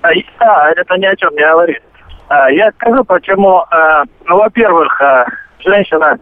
А, 0.02 0.12
и- 0.12 0.24
а, 0.38 0.70
это 0.70 0.96
ни 0.96 1.06
о 1.06 1.14
чем 1.16 1.30
не 1.34 1.42
говорит. 1.46 1.82
А, 2.28 2.50
я 2.50 2.70
скажу, 2.72 3.04
почему. 3.04 3.58
А, 3.70 4.02
ну, 4.26 4.36
во-первых, 4.38 5.00
а, 5.00 5.26
женщина 5.60 6.18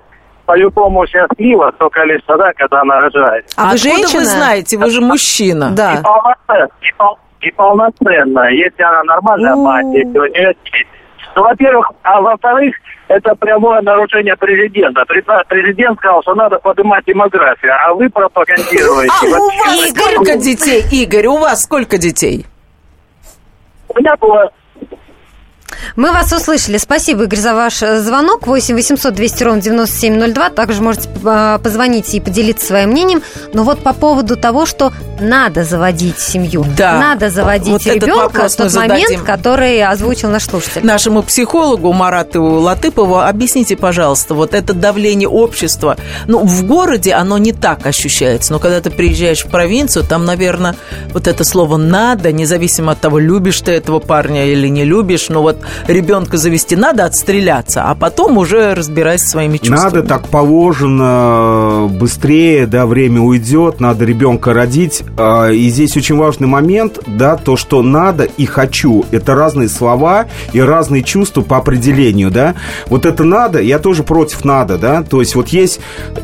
по-любому 0.47 1.07
счастлива 1.07 1.73
только 1.73 2.03
лишь 2.05 2.23
тогда, 2.27 2.53
когда 2.55 2.81
она 2.83 3.01
рожает. 3.01 3.47
А, 3.57 3.73
откуда 3.73 4.09
вы 4.19 4.25
знаете? 4.25 4.77
Вы 4.79 4.91
же 4.91 5.01
мужчина. 5.01 5.73
И, 5.73 6.03
полноценно, 6.03 6.69
и, 6.81 6.93
пол- 6.97 7.19
и 7.41 7.51
полноценно, 7.51 8.49
если 8.51 8.83
она 8.83 9.03
нормальная 9.05 9.57
мать, 9.57 9.87
если 9.93 10.19
у 10.19 10.25
нее 10.27 10.55
дети. 10.65 10.87
Ну, 11.35 11.43
во-первых, 11.45 11.91
а 12.03 12.21
во-вторых, 12.21 12.75
это 13.09 13.35
прямое 13.37 13.81
нарушение 13.81 14.37
президента. 14.37 15.05
Пред- 15.07 15.25
Президент 15.49 15.99
сказал, 15.99 16.21
что 16.23 16.35
надо 16.35 16.59
поднимать 16.59 17.05
демографию, 17.07 17.73
а 17.75 17.95
вы 17.95 18.11
пропагандируете. 18.11 19.13
А 19.23 19.25
у 19.41 19.47
вас 19.49 19.91
сколько 19.91 20.37
детей, 20.37 20.85
Игорь? 20.91 21.27
У 21.29 21.39
вас 21.39 21.63
сколько 21.63 21.97
детей? 21.99 22.47
У 23.89 23.99
меня 23.99 24.15
было 24.17 24.51
Мы 25.97 26.13
вас 26.13 26.33
услышали. 26.33 26.79
Спасибо, 26.79 27.25
Игорь, 27.25 27.39
за 27.39 27.55
ваш 27.55 27.83
э, 27.83 28.01
звонок. 28.01 28.47
8 28.47 28.75
800 28.75 29.15
200 29.15 29.45
ровно 29.45 29.61
9702. 29.61 30.51
Также 30.51 30.83
можете 30.83 31.09
э, 31.25 31.59
позвонить 31.63 32.15
и 32.15 32.21
поделиться 32.21 32.67
своим 32.67 32.91
мнением. 32.91 33.23
Но 33.53 33.65
вот 33.65 33.83
по 33.83 33.93
поводу 33.93 34.37
того, 34.37 34.67
что 34.67 34.93
надо 35.21 35.65
заводить 35.65 36.19
семью. 36.19 36.65
Да. 36.77 36.99
Надо 36.99 37.31
заводить 37.31 37.73
Вот 37.73 37.87
ребенка 37.87 38.49
в 38.49 38.57
тот 38.57 38.75
момент, 38.75 39.03
зададим. 39.09 39.25
который 39.25 39.83
озвучил 39.83 40.31
наш 40.31 40.45
слушатель. 40.45 40.85
Нашему 40.85 41.23
психологу 41.23 41.93
Марату 41.93 42.43
Латыпову 42.43 43.21
объясните, 43.21 43.77
пожалуйста, 43.77 44.35
вот 44.35 44.55
это 44.55 44.75
давление 44.75 45.29
общества. 45.29 45.97
Ну, 46.27 46.45
в 46.45 46.65
городе 46.65 47.13
оно 47.13 47.39
не 47.39 47.53
так 47.53 47.87
ощущается, 47.87 48.53
но 48.53 48.59
когда 48.59 48.81
ты 48.81 48.91
приезжаешь 48.91 49.45
в 49.45 49.49
провинцию, 49.49 50.05
там, 50.05 50.25
наверное, 50.25 50.75
вот 51.13 51.27
это 51.27 51.45
слово 51.45 51.77
«надо», 51.77 52.33
независимо 52.33 52.93
от 52.93 53.01
того, 53.01 53.19
любишь 53.19 53.61
ты 53.61 53.73
этого 53.73 53.99
парня 54.01 54.47
или 54.47 54.69
не 54.69 54.85
любишь, 54.85 55.29
но 55.29 55.43
вот 55.43 55.59
ребенка 55.87 56.37
завести, 56.37 56.77
надо 56.77 57.05
отстреляться, 57.05 57.85
а 57.85 57.95
потом 57.95 58.39
уже 58.39 58.75
разбирайся 58.75 59.25
со 59.25 59.31
своими 59.33 59.59
чувствами. 59.59 59.81
Надо 59.81 60.03
так 60.03 60.29
положено, 60.29 61.89
быстрее, 61.91 62.67
да, 62.67 62.87
время 62.87 63.21
уйдет, 63.21 63.81
надо 63.81 64.05
ребенка 64.05 64.53
родить. 64.53 65.03
А, 65.17 65.51
И 65.51 65.69
здесь 65.69 65.97
очень 65.97 66.17
важный 66.17 66.49
момент, 66.49 67.01
да, 67.07 67.37
то, 67.37 67.57
что 67.57 67.83
надо 67.83 68.25
и 68.25 68.47
хочу. 68.47 69.05
Это 69.11 69.35
разные 69.35 69.69
слова 69.69 70.27
и 70.53 70.61
разные 70.61 71.03
чувства 71.03 71.43
по 71.43 71.57
определению, 71.57 72.31
да. 72.31 72.55
Вот 72.87 73.07
это 73.07 73.25
надо, 73.25 73.61
я 73.61 73.79
тоже 73.79 74.03
против 74.03 74.45
надо, 74.45 74.79
да. 74.79 75.03
То 75.03 75.21
есть 75.21 75.35
вот 75.35 75.49
есть, 75.49 75.81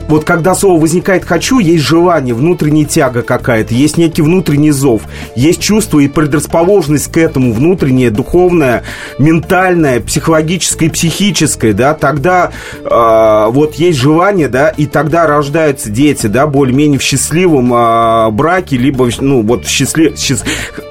вот 0.09 0.25
когда 0.25 0.55
слово 0.55 0.81
возникает 0.81 1.25
хочу, 1.25 1.59
есть 1.59 1.85
желание, 1.85 2.35
внутренняя 2.35 2.87
тяга 2.87 3.23
какая-то, 3.23 3.75
есть 3.75 3.97
некий 3.97 4.23
внутренний 4.23 4.71
зов, 4.71 5.03
есть 5.35 5.61
чувство 5.61 5.99
и 6.01 6.09
предрасположенность 6.09 7.11
к 7.11 7.17
этому, 7.17 7.53
внутренняя, 7.53 8.11
духовная, 8.11 8.83
ментальная, 9.29 10.01
психологическая 10.01 10.89
и 10.89 10.93
психическая, 10.93 11.73
да, 11.73 11.95
тогда 11.95 12.51
э, 12.83 13.47
вот 13.51 13.75
есть 13.75 13.99
желание, 13.99 14.49
да, 14.49 14.71
и 14.71 14.87
тогда 14.87 15.27
рождаются 15.27 15.91
дети, 15.91 16.27
да, 16.27 16.47
более-менее 16.47 16.99
в 16.99 17.03
счастливом 17.03 17.73
э, 17.75 18.31
браке, 18.31 18.77
либо, 18.77 19.09
ну, 19.21 19.43
вот 19.43 19.67
в 19.67 19.69
счастлив... 19.69 20.15
счаст- 20.15 20.45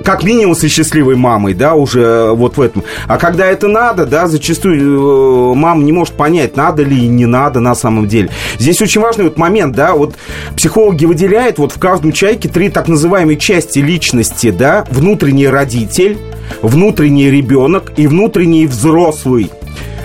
как 0.03 0.23
минимум 0.23 0.55
со 0.55 0.69
счастливой 0.69 1.15
мамой, 1.15 1.53
да, 1.53 1.73
уже 1.73 2.01
э, 2.01 2.31
вот 2.31 2.57
в 2.57 2.61
этом. 2.61 2.83
А 3.07 3.17
когда 3.17 3.45
это 3.47 3.67
надо, 3.67 4.05
да, 4.05 4.27
зачастую 4.27 5.51
э, 5.51 5.55
мама 5.55 5.83
не 5.83 5.91
может 5.91 6.13
понять, 6.13 6.55
надо 6.55 6.83
ли 6.83 6.97
и 7.05 7.07
не 7.07 7.25
надо 7.25 7.59
на 7.59 7.75
самом 7.75 8.07
деле. 8.07 8.29
Здесь 8.59 8.81
очень 8.81 9.01
важный 9.01 9.25
вот 9.25 9.38
момент, 9.38 9.75
да, 9.75 9.93
вот 9.93 10.15
психологи 10.55 11.05
выделяют 11.05 11.57
вот 11.57 11.71
в 11.71 11.79
каждом 11.79 12.11
человеке 12.11 12.49
три 12.49 12.69
так 12.69 12.88
называемые 12.88 13.38
части 13.38 13.79
личности, 13.79 14.51
да, 14.51 14.85
внутренний 14.89 15.47
родитель, 15.47 16.17
внутренний 16.61 17.29
ребенок 17.29 17.93
и 17.97 18.07
внутренний 18.07 18.65
взрослый 18.65 19.49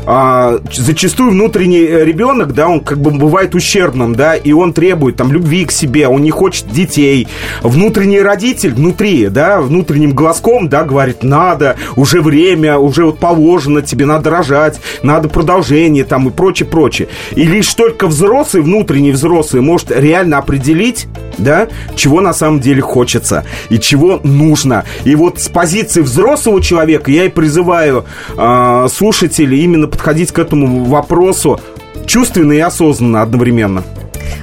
а, 0.04 0.58
зачастую 0.72 1.30
внутренний 1.30 1.84
э, 1.84 2.04
ребенок, 2.04 2.54
да, 2.54 2.68
он 2.68 2.80
как 2.80 2.98
бы 2.98 3.10
бывает 3.12 3.54
ущербным, 3.54 4.14
да, 4.14 4.34
и 4.34 4.52
он 4.52 4.72
требует 4.72 5.16
там 5.16 5.32
любви 5.32 5.64
к 5.64 5.70
себе, 5.70 6.08
он 6.08 6.22
не 6.22 6.30
хочет 6.30 6.66
детей. 6.68 7.28
Внутренний 7.62 8.20
родитель 8.20 8.74
внутри, 8.74 9.28
да, 9.28 9.60
внутренним 9.60 10.12
глазком, 10.12 10.68
да, 10.68 10.82
говорит, 10.82 11.22
надо, 11.22 11.76
уже 11.94 12.20
время, 12.20 12.78
уже 12.78 13.04
вот 13.04 13.18
положено, 13.18 13.82
тебе 13.82 14.06
надо 14.06 14.30
рожать, 14.30 14.80
надо 15.02 15.28
продолжение 15.28 16.04
там 16.04 16.28
и 16.28 16.32
прочее, 16.32 16.68
прочее. 16.68 17.08
И 17.36 17.44
лишь 17.44 17.72
только 17.74 18.08
взрослый, 18.08 18.62
внутренний 18.62 19.12
взрослый 19.12 19.62
может 19.62 19.92
реально 19.92 20.38
определить, 20.38 21.06
да, 21.42 21.68
чего 21.94 22.20
на 22.20 22.32
самом 22.32 22.60
деле 22.60 22.80
хочется 22.82 23.44
и 23.68 23.78
чего 23.78 24.20
нужно. 24.22 24.84
И 25.04 25.14
вот 25.14 25.40
с 25.40 25.48
позиции 25.48 26.00
взрослого 26.00 26.62
человека 26.62 27.10
я 27.10 27.24
и 27.24 27.28
призываю 27.28 28.04
э, 28.36 28.86
слушателей 28.88 29.62
именно 29.62 29.88
подходить 29.88 30.32
к 30.32 30.38
этому 30.38 30.84
вопросу 30.84 31.60
чувственно 32.06 32.52
и 32.52 32.60
осознанно 32.60 33.22
одновременно. 33.22 33.82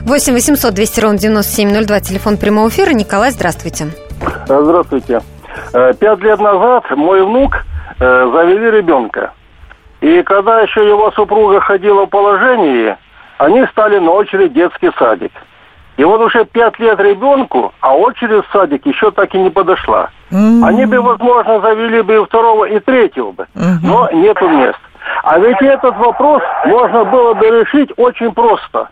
8 0.05 0.33
800 0.33 0.73
200 0.73 0.99
ровно 0.99 1.17
9702, 1.17 1.99
телефон 2.01 2.37
прямого 2.37 2.69
эфира. 2.69 2.91
Николай, 2.91 3.31
здравствуйте. 3.31 3.87
Э, 4.47 4.59
Здравствуйте. 4.63 5.21
Э, 5.73 5.93
Пять 5.99 6.19
лет 6.21 6.39
назад 6.39 6.83
мой 6.95 7.23
внук 7.25 7.55
э, 7.99 8.31
завели 8.33 8.71
ребенка. 8.77 9.33
И 10.01 10.21
когда 10.23 10.61
еще 10.61 10.87
его 10.87 11.11
супруга 11.11 11.59
ходила 11.59 12.05
в 12.05 12.09
положении, 12.09 12.95
они 13.37 13.65
стали 13.71 13.99
на 13.99 14.11
очередь 14.11 14.51
в 14.51 14.53
детский 14.53 14.89
садик. 14.97 15.31
И 15.99 16.03
вот 16.05 16.21
уже 16.21 16.45
пять 16.45 16.79
лет 16.79 16.97
ребенку, 17.01 17.73
а 17.81 17.93
очередь 17.93 18.45
в 18.45 18.51
садик 18.53 18.85
еще 18.85 19.11
так 19.11 19.35
и 19.35 19.37
не 19.37 19.49
подошла. 19.49 20.09
Они 20.31 20.85
бы, 20.85 21.01
возможно, 21.01 21.59
завели 21.59 22.01
бы 22.01 22.15
и 22.15 22.25
второго, 22.25 22.63
и 22.63 22.79
третьего 22.79 23.31
бы, 23.31 23.45
но 23.83 24.09
нету 24.13 24.47
мест. 24.47 24.79
А 25.23 25.37
ведь 25.39 25.61
этот 25.61 25.97
вопрос 25.97 26.41
можно 26.65 27.03
было 27.03 27.33
бы 27.33 27.47
решить 27.47 27.91
очень 27.97 28.31
просто. 28.31 28.87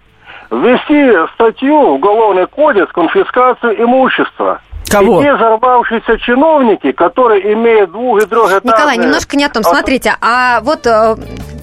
Ввести 0.51 1.33
статью 1.35 1.79
в 1.79 1.91
Уголовный 1.93 2.45
кодекс 2.45 2.91
конфискацию 2.91 3.81
имущества. 3.81 4.59
Кого? 4.91 5.21
И 5.21 5.23
те 5.23 5.33
взорвавшиеся 5.33 6.17
чиновники, 6.19 6.91
которые 6.91 7.53
имеют 7.53 7.91
двух- 7.91 8.21
и 8.21 8.25
трехэтажные... 8.25 8.73
Николай, 8.73 8.97
немножко 8.97 9.37
не 9.37 9.45
о 9.45 9.49
том. 9.49 9.63
Смотрите, 9.63 10.13
а 10.19 10.59
вот... 10.61 10.85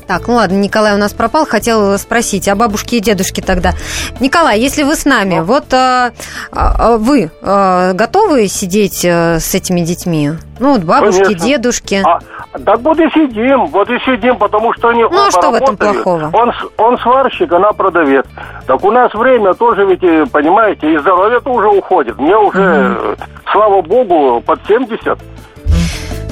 Так, 0.06 0.28
ну 0.28 0.34
ладно, 0.34 0.56
Николай 0.56 0.94
у 0.94 0.98
нас 0.98 1.12
пропал. 1.12 1.46
Хотел 1.46 1.98
спросить 1.98 2.48
о 2.48 2.54
бабушке 2.54 2.98
и 2.98 3.00
дедушке 3.00 3.42
тогда. 3.42 3.72
Николай, 4.20 4.60
если 4.60 4.82
вы 4.82 4.96
с 4.96 5.04
нами, 5.04 5.40
вот 5.40 5.72
э, 5.72 6.10
э, 6.52 6.96
вы 6.98 7.30
э, 7.40 7.92
готовы 7.94 8.48
сидеть 8.48 9.04
э, 9.04 9.38
с 9.40 9.54
этими 9.54 9.80
детьми? 9.80 10.32
Ну, 10.60 10.74
вот 10.74 10.82
бабушки, 10.82 11.22
Конечно. 11.22 11.46
дедушки. 11.46 12.02
А, 12.04 12.20
так 12.64 12.80
вот 12.80 12.98
и 13.00 13.08
сидим, 13.10 13.66
вот 13.66 13.88
и 13.90 13.98
сидим, 14.00 14.36
потому 14.36 14.72
что 14.74 14.88
они 14.88 15.02
Ну, 15.02 15.26
а 15.26 15.30
что 15.30 15.50
в 15.50 15.54
этом 15.54 15.76
плохого? 15.76 16.30
Он, 16.32 16.52
он 16.78 16.98
сварщик, 16.98 17.52
она 17.52 17.72
продавец. 17.72 18.24
Так 18.66 18.84
у 18.84 18.90
нас 18.90 19.12
время 19.14 19.54
тоже 19.54 19.84
ведь, 19.84 20.30
понимаете, 20.30 20.92
и 20.92 20.98
здоровье 20.98 21.40
тоже 21.40 21.68
уходит. 21.68 22.18
Мне 22.18 22.36
уже, 22.36 22.96
э, 22.98 23.16
слава 23.50 23.82
богу, 23.82 24.42
под 24.44 24.60
70. 24.68 25.18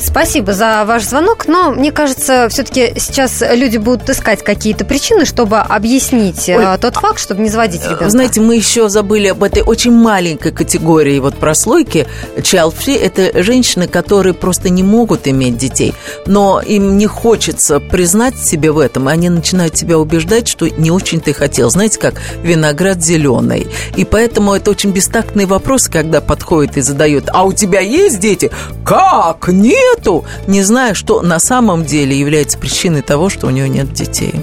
Спасибо 0.04 0.52
за 0.52 0.84
ваш 0.84 1.04
звонок, 1.04 1.46
но 1.46 1.70
мне 1.70 1.92
кажется, 1.92 2.48
все-таки 2.50 2.92
сейчас 2.98 3.42
люди 3.52 3.76
будут 3.76 4.10
искать 4.10 4.42
какие-то 4.42 4.84
причины, 4.84 5.24
чтобы 5.24 5.58
объяснить 5.58 6.48
э, 6.48 6.76
тот 6.80 6.96
факт, 6.96 7.20
чтобы 7.20 7.40
не 7.40 7.48
заводить 7.48 7.84
ребенка. 7.84 8.10
Знаете, 8.10 8.40
мы 8.40 8.56
еще 8.56 8.88
забыли 8.88 9.28
об 9.28 9.42
этой 9.44 9.62
очень 9.62 9.92
маленькой 9.92 10.50
категории 10.50 11.18
вот 11.20 11.36
прослойки 11.36 12.08
child 12.36 12.74
free. 12.74 12.98
Это 12.98 13.42
женщины, 13.42 13.86
которые 13.86 14.34
просто 14.34 14.70
не 14.70 14.82
могут 14.82 15.28
иметь 15.28 15.56
детей, 15.56 15.94
но 16.26 16.60
им 16.60 16.98
не 16.98 17.06
хочется 17.06 17.78
признать 17.78 18.38
себе 18.38 18.72
в 18.72 18.78
этом, 18.78 19.08
и 19.08 19.12
они 19.12 19.30
начинают 19.30 19.76
себя 19.76 19.98
убеждать, 19.98 20.48
что 20.48 20.68
не 20.68 20.90
очень 20.90 21.20
ты 21.20 21.32
хотел. 21.32 21.70
Знаете, 21.70 22.00
как 22.00 22.14
виноград 22.42 23.02
зеленый. 23.02 23.68
И 23.96 24.04
поэтому 24.04 24.54
это 24.54 24.72
очень 24.72 24.90
бестактный 24.90 25.46
вопрос, 25.46 25.88
когда 25.88 26.20
подходит 26.20 26.76
и 26.76 26.80
задает, 26.80 27.28
а 27.32 27.44
у 27.44 27.52
тебя 27.52 27.80
есть 27.80 28.18
дети? 28.18 28.50
Как? 28.84 29.48
Нету? 29.96 30.24
Не 30.46 30.62
зная, 30.62 30.94
что 30.94 31.22
на 31.22 31.38
самом 31.38 31.84
деле 31.84 32.18
является 32.18 32.58
причиной 32.58 33.02
того, 33.02 33.28
что 33.28 33.46
у 33.46 33.50
него 33.50 33.66
нет 33.66 33.92
детей. 33.92 34.34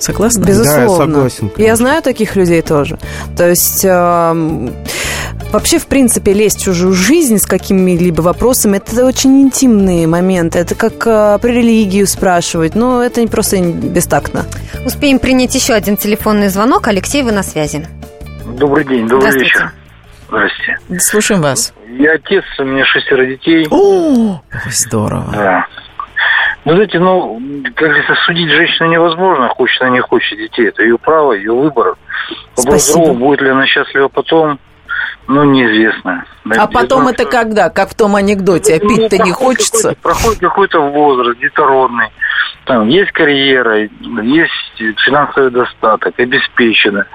Согласны? 0.00 0.44
Безусловно. 0.44 1.30
Я 1.56 1.76
знаю 1.76 2.02
таких 2.02 2.36
людей 2.36 2.60
тоже. 2.60 2.98
То 3.36 3.48
есть 3.48 3.84
эм, 3.84 4.70
вообще, 5.50 5.78
в 5.78 5.86
принципе, 5.86 6.34
лезть 6.34 6.58
в 6.60 6.64
чужую 6.64 6.92
жизнь 6.92 7.38
с 7.38 7.46
какими-либо 7.46 8.20
вопросами, 8.20 8.76
это 8.76 9.06
очень 9.06 9.40
интимные 9.40 10.06
моменты. 10.06 10.58
Это 10.58 10.74
как 10.74 11.06
э, 11.06 11.38
про 11.40 11.48
религию 11.48 12.06
спрашивать. 12.06 12.74
Ну, 12.74 13.00
это 13.00 13.22
не- 13.22 13.28
просто 13.28 13.60
бестактно. 13.62 14.44
Успеем 14.84 15.18
принять 15.18 15.54
еще 15.54 15.72
один 15.72 15.96
телефонный 15.96 16.48
звонок. 16.48 16.86
Алексей, 16.88 17.22
вы 17.22 17.32
на 17.32 17.42
связи. 17.42 17.86
Добрый 18.58 18.84
день, 18.84 19.08
добрый 19.08 19.32
вечер. 19.32 19.72
Здрасте. 20.28 20.78
Слушаем 20.98 21.42
вас. 21.42 21.74
Я 21.88 22.12
отец, 22.14 22.44
у 22.58 22.64
меня 22.64 22.84
шестеро 22.84 23.24
детей. 23.26 23.66
О, 23.70 24.40
здорово. 24.66 25.30
Да. 25.32 25.66
Ну, 26.64 26.72
знаете, 26.74 26.98
ну, 26.98 27.40
как 27.74 27.88
говорится, 27.88 28.14
судить 28.24 28.50
женщину 28.50 28.88
невозможно, 28.88 29.48
хочет 29.48 29.82
она, 29.82 29.90
не 29.90 30.00
хочет 30.00 30.38
детей. 30.38 30.68
Это 30.68 30.82
ее 30.82 30.96
право, 30.96 31.32
ее 31.32 31.52
выбор. 31.52 31.96
Вопрос 32.56 32.92
другого, 32.92 33.14
будет 33.14 33.42
ли 33.42 33.50
она 33.50 33.66
счастлива 33.66 34.08
потом, 34.08 34.58
ну, 35.28 35.44
неизвестно. 35.44 36.24
А 36.56 36.66
потом 36.66 37.08
это 37.08 37.26
когда? 37.26 37.68
Как 37.68 37.90
в 37.90 37.94
том 37.94 38.16
анекдоте, 38.16 38.76
а 38.76 38.78
Ну, 38.82 38.88
пить-то 38.96 39.18
не 39.18 39.32
хочется? 39.32 39.94
Проходит 40.02 40.40
какой-то 40.40 40.80
возраст, 40.80 41.38
детородный. 41.38 42.08
Там 42.64 42.88
есть 42.88 43.12
карьера, 43.12 43.80
есть 44.22 44.98
финансовый 45.04 45.50
достаток, 45.50 46.18
обеспечено. 46.18 47.06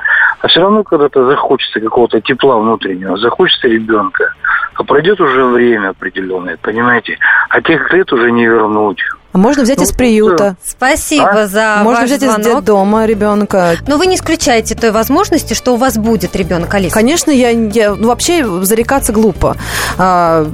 А 0.42 0.48
все 0.48 0.62
равно 0.62 0.84
когда-то 0.84 1.26
захочется 1.26 1.80
какого-то 1.80 2.22
тепла 2.22 2.58
внутреннего, 2.60 3.18
захочется 3.18 3.68
ребенка. 3.68 4.34
А 4.76 4.84
пройдет 4.84 5.20
уже 5.20 5.44
время 5.46 5.90
определенное, 5.90 6.58
понимаете? 6.62 7.18
А 7.50 7.62
тех 7.62 7.92
лет 7.92 8.12
уже 8.14 8.32
не 8.32 8.46
вернуть. 8.46 9.02
А 9.32 9.38
можно 9.38 9.62
взять 9.64 9.78
Ну, 9.78 9.84
из 9.84 9.92
приюта. 9.92 10.56
Спасибо 10.66 11.42
А? 11.44 11.48
за 11.48 11.78
Можно 11.84 12.02
ваш 12.02 12.10
взять 12.10 12.24
из 12.24 12.28
звонок. 12.34 12.60
детдома 12.62 13.06
ребенка. 13.06 13.76
Но 13.88 13.98
вы 13.98 14.08
не 14.08 14.16
исключаете 14.16 14.74
той 14.74 14.90
возможности, 14.90 15.54
что 15.54 15.74
у 15.74 15.78
вас 15.78 15.98
будет 15.98 16.36
ребенок, 16.36 16.74
Алиса. 16.74 16.94
Конечно, 16.96 17.30
я, 17.30 17.50
я- 17.52 17.94
ну, 17.94 18.08
вообще 18.08 18.44
зарекаться 18.66 19.12
глупо. 19.14 19.56
А, 20.00 20.48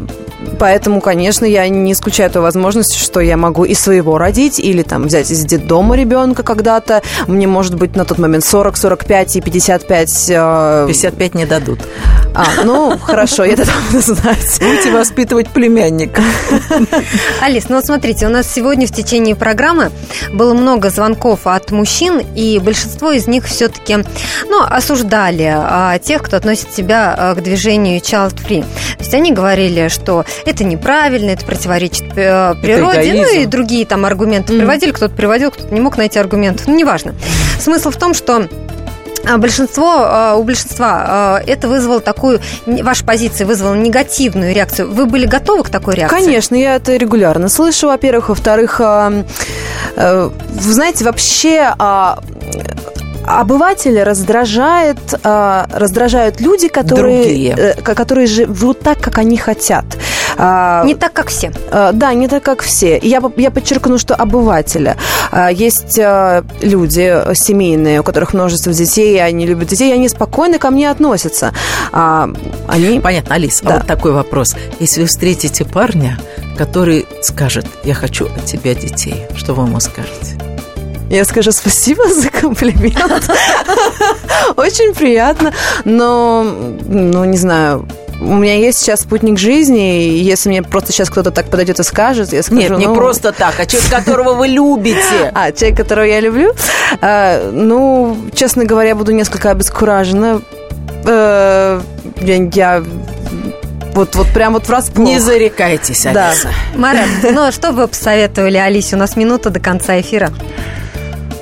поэтому, 0.59 0.99
конечно, 0.99 1.45
я 1.45 1.69
не 1.69 1.93
исключаю 1.93 2.29
той 2.29 2.41
возможности, 2.41 2.97
что 2.97 3.21
я 3.21 3.37
могу 3.37 3.63
и 3.63 3.73
своего 3.73 4.17
родить, 4.17 4.59
или 4.59 4.81
там 4.81 5.03
взять 5.03 5.31
из 5.31 5.45
детдома 5.45 5.95
ребенка 5.95 6.43
когда-то. 6.43 7.01
Мне 7.27 7.47
может 7.47 7.75
быть 7.75 7.95
на 7.95 8.03
тот 8.03 8.17
момент 8.17 8.43
40, 8.43 8.75
45 8.75 9.37
и 9.37 9.41
55. 9.41 10.25
э, 10.29 10.85
55 10.89 11.33
не 11.35 11.45
дадут. 11.45 11.79
А, 12.35 12.43
ну, 12.65 12.97
хорошо, 13.01 13.45
я 13.45 13.53
это 13.53 13.63
буду 13.89 14.01
знать. 14.01 14.59
Будете 14.59 14.91
воспитывать 14.91 15.47
племянника. 15.47 16.21
Алис, 17.41 17.69
ну 17.69 17.75
вот 17.77 17.85
смотрите, 17.85 18.25
у 18.25 18.29
нас 18.29 18.45
сегодня 18.51 18.64
в 18.73 18.91
течение 18.91 19.35
программы 19.35 19.91
было 20.31 20.53
много 20.53 20.89
звонков 20.89 21.41
от 21.45 21.71
мужчин, 21.71 22.21
и 22.35 22.59
большинство 22.59 23.11
из 23.11 23.27
них 23.27 23.45
все-таки 23.45 23.97
ну, 24.47 24.63
осуждали 24.63 25.53
а, 25.55 25.99
тех, 25.99 26.23
кто 26.23 26.37
относит 26.37 26.73
себя 26.73 27.13
а, 27.17 27.35
к 27.35 27.43
движению 27.43 27.99
child 27.99 28.35
free. 28.35 28.61
То 28.61 28.99
есть 28.99 29.13
они 29.13 29.31
говорили, 29.31 29.87
что 29.89 30.25
это 30.45 30.63
неправильно, 30.63 31.31
это 31.31 31.45
противоречит 31.45 32.05
э, 32.15 32.55
природе, 32.61 33.13
ну 33.13 33.41
и 33.41 33.45
другие 33.45 33.85
там 33.85 34.05
аргументы 34.05 34.53
mm. 34.53 34.57
приводили, 34.59 34.91
кто-то 34.91 35.13
приводил, 35.13 35.51
кто-то 35.51 35.73
не 35.73 35.81
мог 35.81 35.97
найти 35.97 36.17
аргументов, 36.19 36.67
ну 36.67 36.75
неважно. 36.75 37.13
Смысл 37.59 37.91
в 37.91 37.97
том, 37.97 38.13
что 38.13 38.47
большинство, 39.37 39.93
а, 39.97 40.35
у 40.35 40.43
большинства 40.43 41.05
а, 41.07 41.41
это 41.45 41.67
вызвало 41.67 41.99
такую, 41.99 42.39
ваша 42.65 43.05
позиция 43.05 43.47
вызвала 43.47 43.75
негативную 43.75 44.53
реакцию. 44.53 44.91
Вы 44.91 45.05
были 45.05 45.25
готовы 45.25 45.63
к 45.63 45.69
такой 45.69 45.95
реакции? 45.95 46.17
Конечно, 46.17 46.55
я 46.55 46.75
это 46.75 46.95
регулярно 46.95 47.49
слышу, 47.49 47.87
во-первых. 47.87 48.29
Во-вторых, 48.29 48.79
э, 48.79 49.23
вы 49.95 50.73
знаете, 50.73 51.05
вообще 51.05 51.73
обывателя 53.27 54.05
раздражает, 54.05 54.97
раздражают 55.23 56.39
люди, 56.41 56.67
которые, 56.67 57.49
э, 57.49 57.81
которые 57.81 58.27
живут 58.27 58.81
так, 58.81 58.99
как 58.99 59.17
они 59.17 59.37
хотят. 59.37 59.85
Э, 60.37 60.83
не 60.85 60.95
так, 60.95 61.13
как 61.13 61.29
все. 61.29 61.51
Э, 61.71 61.91
да, 61.93 62.13
не 62.13 62.27
так, 62.27 62.43
как 62.43 62.61
все. 62.61 62.99
Я, 63.01 63.21
я 63.37 63.51
подчеркну, 63.51 63.97
что 63.97 64.15
обывателя. 64.15 64.97
Э, 65.31 65.49
есть 65.51 65.97
люди 65.97 67.35
семейные, 67.35 68.01
у 68.01 68.03
которых 68.03 68.33
множество 68.33 68.73
детей, 68.73 69.15
и 69.15 69.19
они 69.19 69.45
любят 69.45 69.69
детей, 69.69 69.91
и 69.91 69.93
они 69.93 70.09
спокойно 70.09 70.59
ко 70.59 70.69
мне 70.69 70.89
относятся. 70.89 71.53
А, 71.91 72.29
они... 72.67 72.99
Понятно, 72.99 73.35
Алис, 73.35 73.61
а 73.61 73.65
да. 73.65 73.73
а 73.73 73.77
вот 73.77 73.87
такой 73.87 74.11
вопрос. 74.11 74.55
Если 74.79 75.01
вы 75.01 75.07
встретите 75.07 75.65
парня, 75.65 76.19
который 76.57 77.05
скажет, 77.21 77.65
я 77.83 77.93
хочу 77.93 78.25
от 78.25 78.45
тебя 78.45 78.73
детей, 78.73 79.25
что 79.35 79.53
вы 79.53 79.65
ему 79.67 79.79
скажете? 79.79 80.37
Я 81.09 81.23
скажу 81.23 81.51
спасибо 81.51 82.09
за 82.13 82.29
комплимент. 82.29 83.29
Очень 84.55 84.93
приятно, 84.93 85.53
но, 85.83 86.43
ну, 86.43 87.23
не 87.25 87.37
знаю, 87.37 87.87
у 88.21 88.35
меня 88.35 88.55
есть 88.55 88.79
сейчас 88.79 89.01
спутник 89.01 89.37
жизни, 89.37 90.05
и 90.05 90.19
если 90.19 90.49
мне 90.49 90.63
просто 90.63 90.91
сейчас 90.91 91.09
кто-то 91.09 91.31
так 91.31 91.49
подойдет 91.49 91.79
и 91.79 91.83
скажет, 91.83 92.33
я 92.33 92.43
скажу... 92.43 92.59
Нет, 92.59 92.77
не 92.77 92.87
ну... 92.87 92.95
просто 92.95 93.31
так, 93.31 93.55
а 93.59 93.65
человек, 93.65 93.89
которого 93.91 94.33
вы 94.33 94.47
любите. 94.47 94.95
А, 95.33 95.51
человек, 95.51 95.77
которого 95.77 96.05
я 96.05 96.19
люблю? 96.21 96.53
А, 97.01 97.51
ну, 97.51 98.17
честно 98.33 98.63
говоря, 98.63 98.95
буду 98.95 99.11
несколько 99.11 99.51
обескуражена. 99.51 100.41
А, 101.05 101.81
я 102.17 102.83
вот, 103.93 104.15
вот 104.15 104.27
прям 104.29 104.53
вот 104.53 104.67
врасплох. 104.67 105.07
Не 105.07 105.19
зарекайтесь, 105.19 106.05
Алиса. 106.05 106.49
Да. 106.73 106.77
Марат, 106.79 107.07
ну 107.23 107.47
а 107.47 107.51
что 107.51 107.71
вы 107.71 107.87
посоветовали 107.87 108.57
Алисе? 108.57 108.95
У 108.95 108.99
нас 108.99 109.15
минута 109.15 109.49
до 109.49 109.59
конца 109.59 109.99
эфира. 109.99 110.31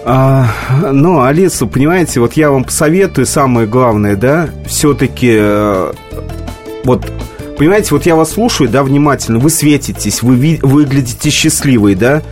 А, 0.06 0.48
ну, 0.92 1.24
Алису, 1.24 1.68
понимаете, 1.68 2.20
вот 2.20 2.34
я 2.34 2.52
вам 2.52 2.66
посоветую, 2.66 3.26
самое 3.26 3.68
главное, 3.68 4.16
да, 4.16 4.50
все-таки 4.68 5.34
э, 5.40 5.94
вот 6.84 7.23
Понимаете, 7.58 7.90
вот 7.92 8.06
я 8.08 8.16
вас 8.16 8.32
слушаю, 8.32 8.68
да, 8.68 8.82
внимательно, 8.84 9.38
вы 9.38 9.50
светитесь, 9.52 10.24
вы 10.24 10.36
ви- 10.36 10.60
выглядите 10.64 11.30
счастливой, 11.30 11.94
да. 11.94 12.24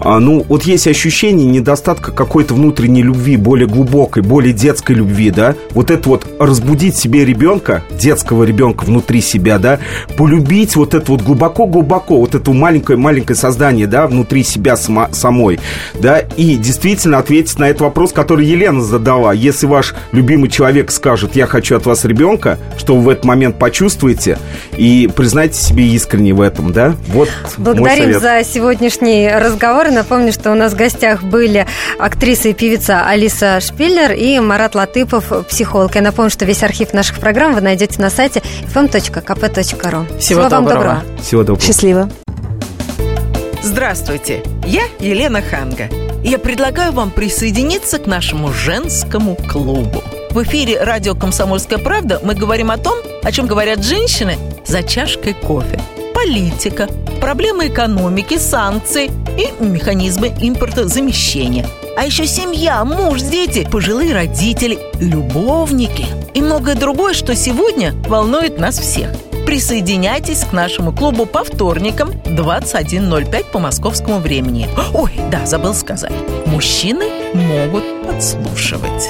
А, 0.00 0.20
ну, 0.20 0.44
вот 0.46 0.64
есть 0.64 0.86
ощущение 0.86 1.46
недостатка 1.46 2.12
какой-то 2.12 2.52
внутренней 2.54 3.02
любви, 3.02 3.36
более 3.36 3.66
глубокой, 3.66 4.22
более 4.22 4.52
детской 4.52 4.92
любви, 4.92 5.30
да. 5.30 5.54
Вот 5.70 5.90
это 5.90 6.06
вот 6.08 6.26
разбудить 6.38 6.96
себе 6.96 7.24
ребенка, 7.24 7.82
детского 7.98 8.44
ребенка 8.44 8.84
внутри 8.84 9.22
себя, 9.22 9.58
да, 9.58 9.78
полюбить 10.18 10.76
вот 10.76 10.92
это 10.94 11.12
вот 11.12 11.22
глубоко-глубоко, 11.22 12.20
вот 12.20 12.34
это 12.34 12.52
маленькое-маленькое 12.52 13.36
создание, 13.36 13.86
да, 13.86 14.06
внутри 14.06 14.42
себя 14.44 14.76
само- 14.76 15.08
самой, 15.12 15.58
да, 15.98 16.18
и 16.18 16.56
действительно 16.56 17.18
ответить 17.18 17.58
на 17.58 17.70
этот 17.70 17.80
вопрос, 17.80 18.12
который 18.12 18.44
Елена 18.44 18.82
задала. 18.82 19.32
Если 19.32 19.66
ваш 19.66 19.94
любимый 20.12 20.50
человек 20.50 20.90
скажет, 20.90 21.36
я 21.36 21.46
хочу 21.46 21.74
от 21.74 21.86
вас 21.86 22.04
ребенка, 22.04 22.58
что 22.76 22.94
вы 22.96 23.02
в 23.02 23.08
этот 23.08 23.24
момент 23.24 23.58
почувствуете– 23.58 24.38
и 24.76 25.08
признайте 25.14 25.60
себе 25.60 25.86
искренне 25.88 26.32
в 26.34 26.40
этом, 26.40 26.72
да? 26.72 26.94
Вот 27.08 27.28
Благодарим 27.56 28.20
за 28.20 28.42
сегодняшний 28.44 29.28
разговор. 29.28 29.90
Напомню, 29.90 30.32
что 30.32 30.52
у 30.52 30.54
нас 30.54 30.72
в 30.72 30.76
гостях 30.76 31.22
были 31.22 31.66
актриса 31.98 32.48
и 32.48 32.52
певица 32.52 33.06
Алиса 33.06 33.60
Шпиллер 33.60 34.12
и 34.12 34.38
Марат 34.40 34.74
Латыпов, 34.74 35.32
психолог. 35.48 35.94
Я 35.94 36.02
напомню, 36.02 36.30
что 36.30 36.44
весь 36.44 36.62
архив 36.62 36.92
наших 36.92 37.18
программ 37.18 37.54
вы 37.54 37.60
найдете 37.60 38.00
на 38.00 38.10
сайте 38.10 38.42
fm.kp.ru. 38.74 40.18
Всего, 40.18 40.18
Всего 40.18 40.42
доброго. 40.42 40.50
вам 40.50 40.64
доброго. 40.64 41.02
Всего 41.22 41.42
доброго. 41.42 41.66
Счастливо. 41.66 42.10
Здравствуйте, 43.62 44.42
я 44.66 44.84
Елена 45.00 45.42
Ханга. 45.42 45.88
Я 46.22 46.38
предлагаю 46.38 46.92
вам 46.92 47.10
присоединиться 47.10 47.98
к 47.98 48.06
нашему 48.06 48.52
женскому 48.52 49.36
клубу. 49.36 50.02
В 50.30 50.42
эфире 50.42 50.82
радио 50.82 51.14
«Комсомольская 51.14 51.78
правда» 51.78 52.20
мы 52.22 52.34
говорим 52.34 52.70
о 52.70 52.76
том, 52.76 52.98
о 53.22 53.32
чем 53.32 53.46
говорят 53.46 53.82
женщины 53.82 54.36
за 54.66 54.82
чашкой 54.82 55.32
кофе. 55.32 55.80
Политика, 56.14 56.86
проблемы 57.20 57.68
экономики, 57.68 58.36
санкции 58.36 59.10
и 59.38 59.64
механизмы 59.64 60.28
импортозамещения. 60.28 61.66
А 61.96 62.04
еще 62.04 62.26
семья, 62.26 62.84
муж, 62.84 63.22
дети, 63.22 63.66
пожилые 63.70 64.12
родители, 64.12 64.78
любовники 65.00 66.06
и 66.34 66.42
многое 66.42 66.74
другое, 66.74 67.14
что 67.14 67.34
сегодня 67.34 67.94
волнует 68.06 68.58
нас 68.58 68.78
всех. 68.78 69.10
Присоединяйтесь 69.46 70.44
к 70.44 70.52
нашему 70.52 70.92
клубу 70.92 71.24
по 71.24 71.42
вторникам 71.42 72.10
21.05 72.10 73.50
по 73.50 73.58
московскому 73.58 74.18
времени. 74.18 74.68
Ой, 74.92 75.12
да, 75.30 75.46
забыл 75.46 75.72
сказать. 75.72 76.12
Мужчины 76.44 77.06
могут 77.32 77.84
подслушивать. 78.06 79.08